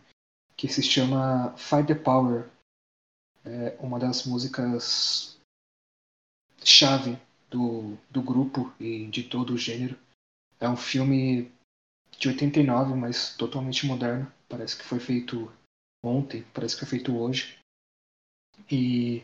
que 0.59 0.67
se 0.69 0.83
chama 0.83 1.57
Fight 1.57 1.87
the 1.87 1.95
Power. 1.95 2.51
É 3.45 3.77
uma 3.79 3.99
das 3.99 4.27
músicas 4.27 5.39
chave 6.63 7.17
do, 7.49 7.97
do 8.11 8.21
grupo 8.21 8.75
e 8.79 9.07
de 9.07 9.23
todo 9.23 9.55
o 9.55 9.57
gênero. 9.57 9.97
É 10.59 10.69
um 10.69 10.77
filme 10.77 11.51
de 12.19 12.29
89, 12.29 12.95
mas 12.95 13.37
totalmente 13.37 13.87
moderno. 13.87 14.31
Parece 14.49 14.77
que 14.77 14.85
foi 14.85 14.99
feito 14.99 15.51
ontem, 16.03 16.45
parece 16.53 16.75
que 16.75 16.81
foi 16.81 16.89
feito 16.89 17.17
hoje. 17.17 17.57
E 18.69 19.23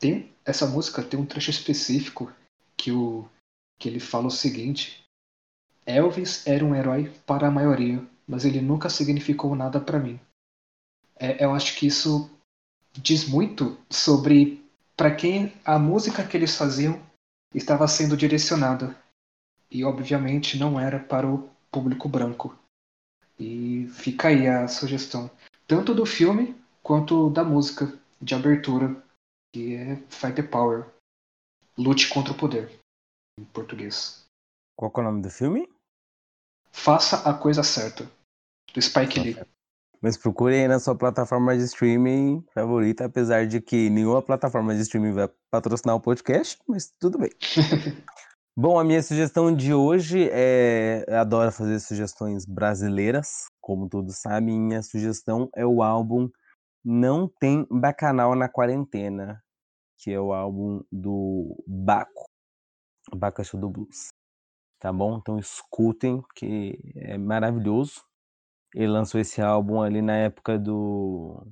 tem 0.00 0.32
essa 0.44 0.66
música 0.66 1.04
tem 1.04 1.18
um 1.18 1.24
trecho 1.24 1.50
específico 1.50 2.34
que 2.76 2.90
o 2.90 3.28
que 3.78 3.88
ele 3.88 4.00
fala 4.00 4.26
o 4.26 4.30
seguinte: 4.30 5.04
Elvis 5.86 6.44
era 6.44 6.64
um 6.64 6.74
herói 6.74 7.08
para 7.24 7.46
a 7.46 7.50
maioria, 7.52 8.04
mas 8.26 8.44
ele 8.44 8.60
nunca 8.60 8.90
significou 8.90 9.54
nada 9.54 9.80
para 9.80 10.00
mim. 10.00 10.18
É, 11.22 11.44
eu 11.44 11.54
acho 11.54 11.76
que 11.76 11.86
isso 11.86 12.28
diz 12.94 13.28
muito 13.28 13.78
sobre 13.88 14.68
para 14.96 15.14
quem 15.14 15.54
a 15.64 15.78
música 15.78 16.26
que 16.26 16.36
eles 16.36 16.56
faziam 16.56 17.00
estava 17.54 17.86
sendo 17.86 18.16
direcionada. 18.16 19.00
E 19.70 19.84
obviamente 19.84 20.58
não 20.58 20.80
era 20.80 20.98
para 20.98 21.30
o 21.30 21.48
público 21.70 22.08
branco. 22.08 22.58
E 23.38 23.86
fica 23.92 24.28
aí 24.28 24.48
a 24.48 24.66
sugestão, 24.66 25.30
tanto 25.66 25.94
do 25.94 26.04
filme 26.04 26.60
quanto 26.82 27.30
da 27.30 27.44
música 27.44 27.96
de 28.20 28.34
abertura, 28.34 29.00
que 29.54 29.76
é 29.76 29.96
Fight 30.10 30.34
the 30.34 30.42
Power. 30.42 30.86
Lute 31.78 32.08
contra 32.08 32.32
o 32.32 32.36
poder, 32.36 32.80
em 33.38 33.44
português. 33.44 34.24
Qual 34.76 34.90
que 34.90 34.98
é 34.98 35.02
o 35.02 35.06
nome 35.06 35.22
do 35.22 35.30
filme? 35.30 35.68
Faça 36.70 37.28
a 37.28 37.32
coisa 37.32 37.62
certa, 37.62 38.10
do 38.74 38.82
Spike 38.82 39.20
Lee. 39.20 39.51
Mas 40.02 40.16
procure 40.16 40.56
aí 40.56 40.66
na 40.66 40.80
sua 40.80 40.96
plataforma 40.96 41.56
de 41.56 41.62
streaming 41.62 42.44
favorita, 42.52 43.04
apesar 43.04 43.46
de 43.46 43.60
que 43.60 43.88
nenhuma 43.88 44.20
plataforma 44.20 44.74
de 44.74 44.80
streaming 44.80 45.12
vai 45.12 45.30
patrocinar 45.48 45.94
o 45.94 46.00
podcast, 46.00 46.58
mas 46.66 46.90
tudo 46.98 47.18
bem. 47.18 47.30
Bom, 48.54 48.80
a 48.80 48.84
minha 48.84 49.00
sugestão 49.00 49.54
de 49.54 49.72
hoje 49.72 50.28
é. 50.32 51.04
Eu 51.06 51.18
adoro 51.18 51.52
fazer 51.52 51.78
sugestões 51.78 52.44
brasileiras, 52.44 53.46
como 53.60 53.88
todos 53.88 54.18
sabem. 54.18 54.60
Minha 54.60 54.82
sugestão 54.82 55.48
é 55.54 55.64
o 55.64 55.84
álbum 55.84 56.28
Não 56.84 57.28
Tem 57.40 57.64
Bacanal 57.70 58.34
na 58.34 58.48
Quarentena, 58.48 59.40
que 59.98 60.10
é 60.10 60.20
o 60.20 60.32
álbum 60.32 60.82
do 60.90 61.56
Baco, 61.64 62.28
Bacaxu 63.14 63.56
do 63.56 63.70
Blues. 63.70 64.08
Tá 64.80 64.92
bom? 64.92 65.16
Então 65.16 65.38
escutem, 65.38 66.20
que 66.34 66.76
é 66.96 67.16
maravilhoso. 67.16 68.02
Ele 68.74 68.88
lançou 68.88 69.20
esse 69.20 69.40
álbum 69.40 69.82
ali 69.82 70.00
na 70.00 70.16
época 70.16 70.58
do. 70.58 71.46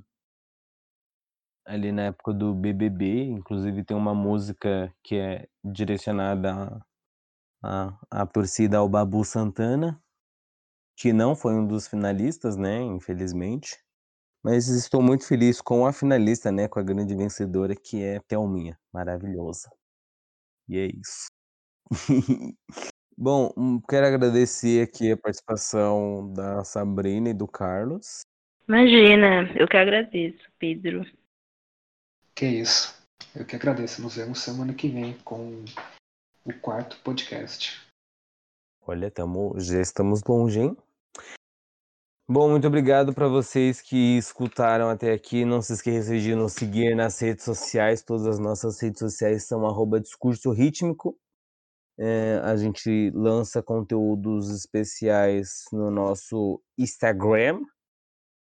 Ali 1.67 1.93
na 1.93 2.03
época 2.07 2.33
do 2.33 2.55
BBB, 2.55 3.25
inclusive 3.25 3.85
tem 3.85 3.97
uma 3.97 4.15
música 4.15 4.93
que 5.05 5.17
é 5.17 5.49
direcionada 5.63 6.85
à, 7.63 7.99
à 8.11 8.27
torcida 8.27 8.79
ao 8.79 8.89
Babu 8.89 9.25
Santana, 9.25 10.03
que 10.97 11.13
não 11.13 11.37
foi 11.37 11.55
um 11.55 11.67
dos 11.67 11.87
finalistas, 11.87 12.57
né, 12.57 12.81
infelizmente. 12.83 13.79
Mas 14.43 14.69
estou 14.69 15.03
muito 15.03 15.27
feliz 15.27 15.61
com 15.61 15.87
a 15.87 15.93
finalista, 15.93 16.51
né, 16.51 16.67
com 16.67 16.81
a 16.81 16.83
grande 16.83 17.15
vencedora, 17.15 17.75
que 17.77 18.03
é 18.03 18.21
Thelminha, 18.21 18.79
maravilhosa. 18.93 19.71
E 20.69 20.79
é 20.79 20.87
isso. 20.87 21.29
Bom, 23.23 23.53
hum, 23.55 23.79
quero 23.87 24.07
agradecer 24.07 24.83
aqui 24.83 25.13
a 25.13 25.17
participação 25.17 26.33
da 26.33 26.65
Sabrina 26.65 27.29
e 27.29 27.35
do 27.35 27.47
Carlos. 27.47 28.23
Imagina, 28.67 29.43
eu 29.61 29.69
que 29.69 29.77
agradeço, 29.77 30.39
Pedro. 30.59 31.05
Que 32.35 32.47
isso. 32.47 32.99
Eu 33.37 33.45
que 33.45 33.55
agradeço. 33.55 34.01
Nos 34.01 34.17
vemos 34.17 34.41
semana 34.41 34.73
que 34.73 34.89
vem 34.89 35.19
com 35.19 35.63
o 36.47 36.53
quarto 36.63 36.97
podcast. 37.05 37.87
Olha, 38.87 39.11
tamo, 39.11 39.55
já 39.59 39.83
estamos 39.83 40.23
longe, 40.27 40.59
hein? 40.61 40.77
Bom, 42.27 42.49
muito 42.49 42.67
obrigado 42.67 43.13
para 43.13 43.29
vocês 43.29 43.83
que 43.83 44.17
escutaram 44.17 44.89
até 44.89 45.13
aqui. 45.13 45.45
Não 45.45 45.61
se 45.61 45.75
esqueça 45.75 46.19
de 46.19 46.35
nos 46.35 46.55
seguir 46.55 46.97
nas 46.97 47.21
redes 47.21 47.45
sociais. 47.45 48.03
Todas 48.03 48.27
as 48.27 48.39
nossas 48.39 48.81
redes 48.81 49.01
sociais 49.01 49.47
são 49.47 49.67
arroba 49.67 50.01
discurso 50.01 50.51
rítmico. 50.53 51.19
É, 52.03 52.41
a 52.43 52.57
gente 52.57 53.11
lança 53.15 53.63
conteúdos 53.63 54.49
especiais 54.49 55.65
no 55.71 55.91
nosso 55.91 56.59
Instagram, 56.79 57.61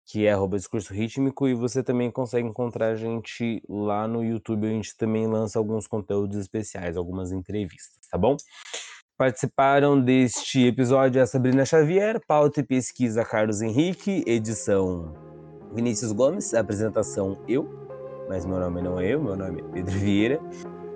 que 0.05 0.27
é 0.27 0.31
arroba 0.31 0.57
discurso 0.57 0.93
rítmico, 0.93 1.47
e 1.47 1.55
você 1.55 1.81
também 1.81 2.11
consegue 2.11 2.47
encontrar 2.47 2.89
a 2.89 2.95
gente 2.95 3.59
lá 3.67 4.07
no 4.07 4.23
YouTube. 4.23 4.67
A 4.67 4.69
gente 4.69 4.95
também 4.95 5.25
lança 5.25 5.57
alguns 5.57 5.87
conteúdos 5.87 6.37
especiais, 6.37 6.95
algumas 6.95 7.31
entrevistas, 7.31 8.07
tá 8.11 8.17
bom? 8.17 8.37
Participaram 9.17 9.99
deste 9.99 10.67
episódio 10.67 11.19
a 11.19 11.25
Sabrina 11.25 11.65
Xavier, 11.65 12.21
pauta 12.27 12.59
e 12.59 12.63
pesquisa 12.63 13.25
Carlos 13.25 13.63
Henrique, 13.63 14.23
edição 14.27 15.15
Vinícius 15.73 16.11
Gomes, 16.11 16.53
apresentação 16.53 17.43
eu, 17.47 17.67
mas 18.29 18.45
meu 18.45 18.59
nome 18.59 18.83
não 18.83 18.99
é 18.99 19.07
eu, 19.07 19.23
meu 19.23 19.35
nome 19.35 19.61
é 19.61 19.63
Pedro 19.63 19.97
Vieira, 19.97 20.39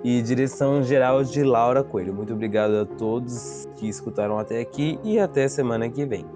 e 0.04 0.20
direção 0.22 0.82
geral 0.82 1.24
de 1.24 1.42
Laura 1.42 1.82
Coelho. 1.82 2.14
Muito 2.14 2.32
obrigado 2.32 2.74
a 2.74 2.86
todos 2.86 3.66
que 3.76 3.88
escutaram 3.88 4.38
até 4.38 4.60
aqui 4.60 4.98
e 5.02 5.18
até 5.18 5.48
semana 5.48 5.88
que 5.88 6.04
vem. 6.04 6.35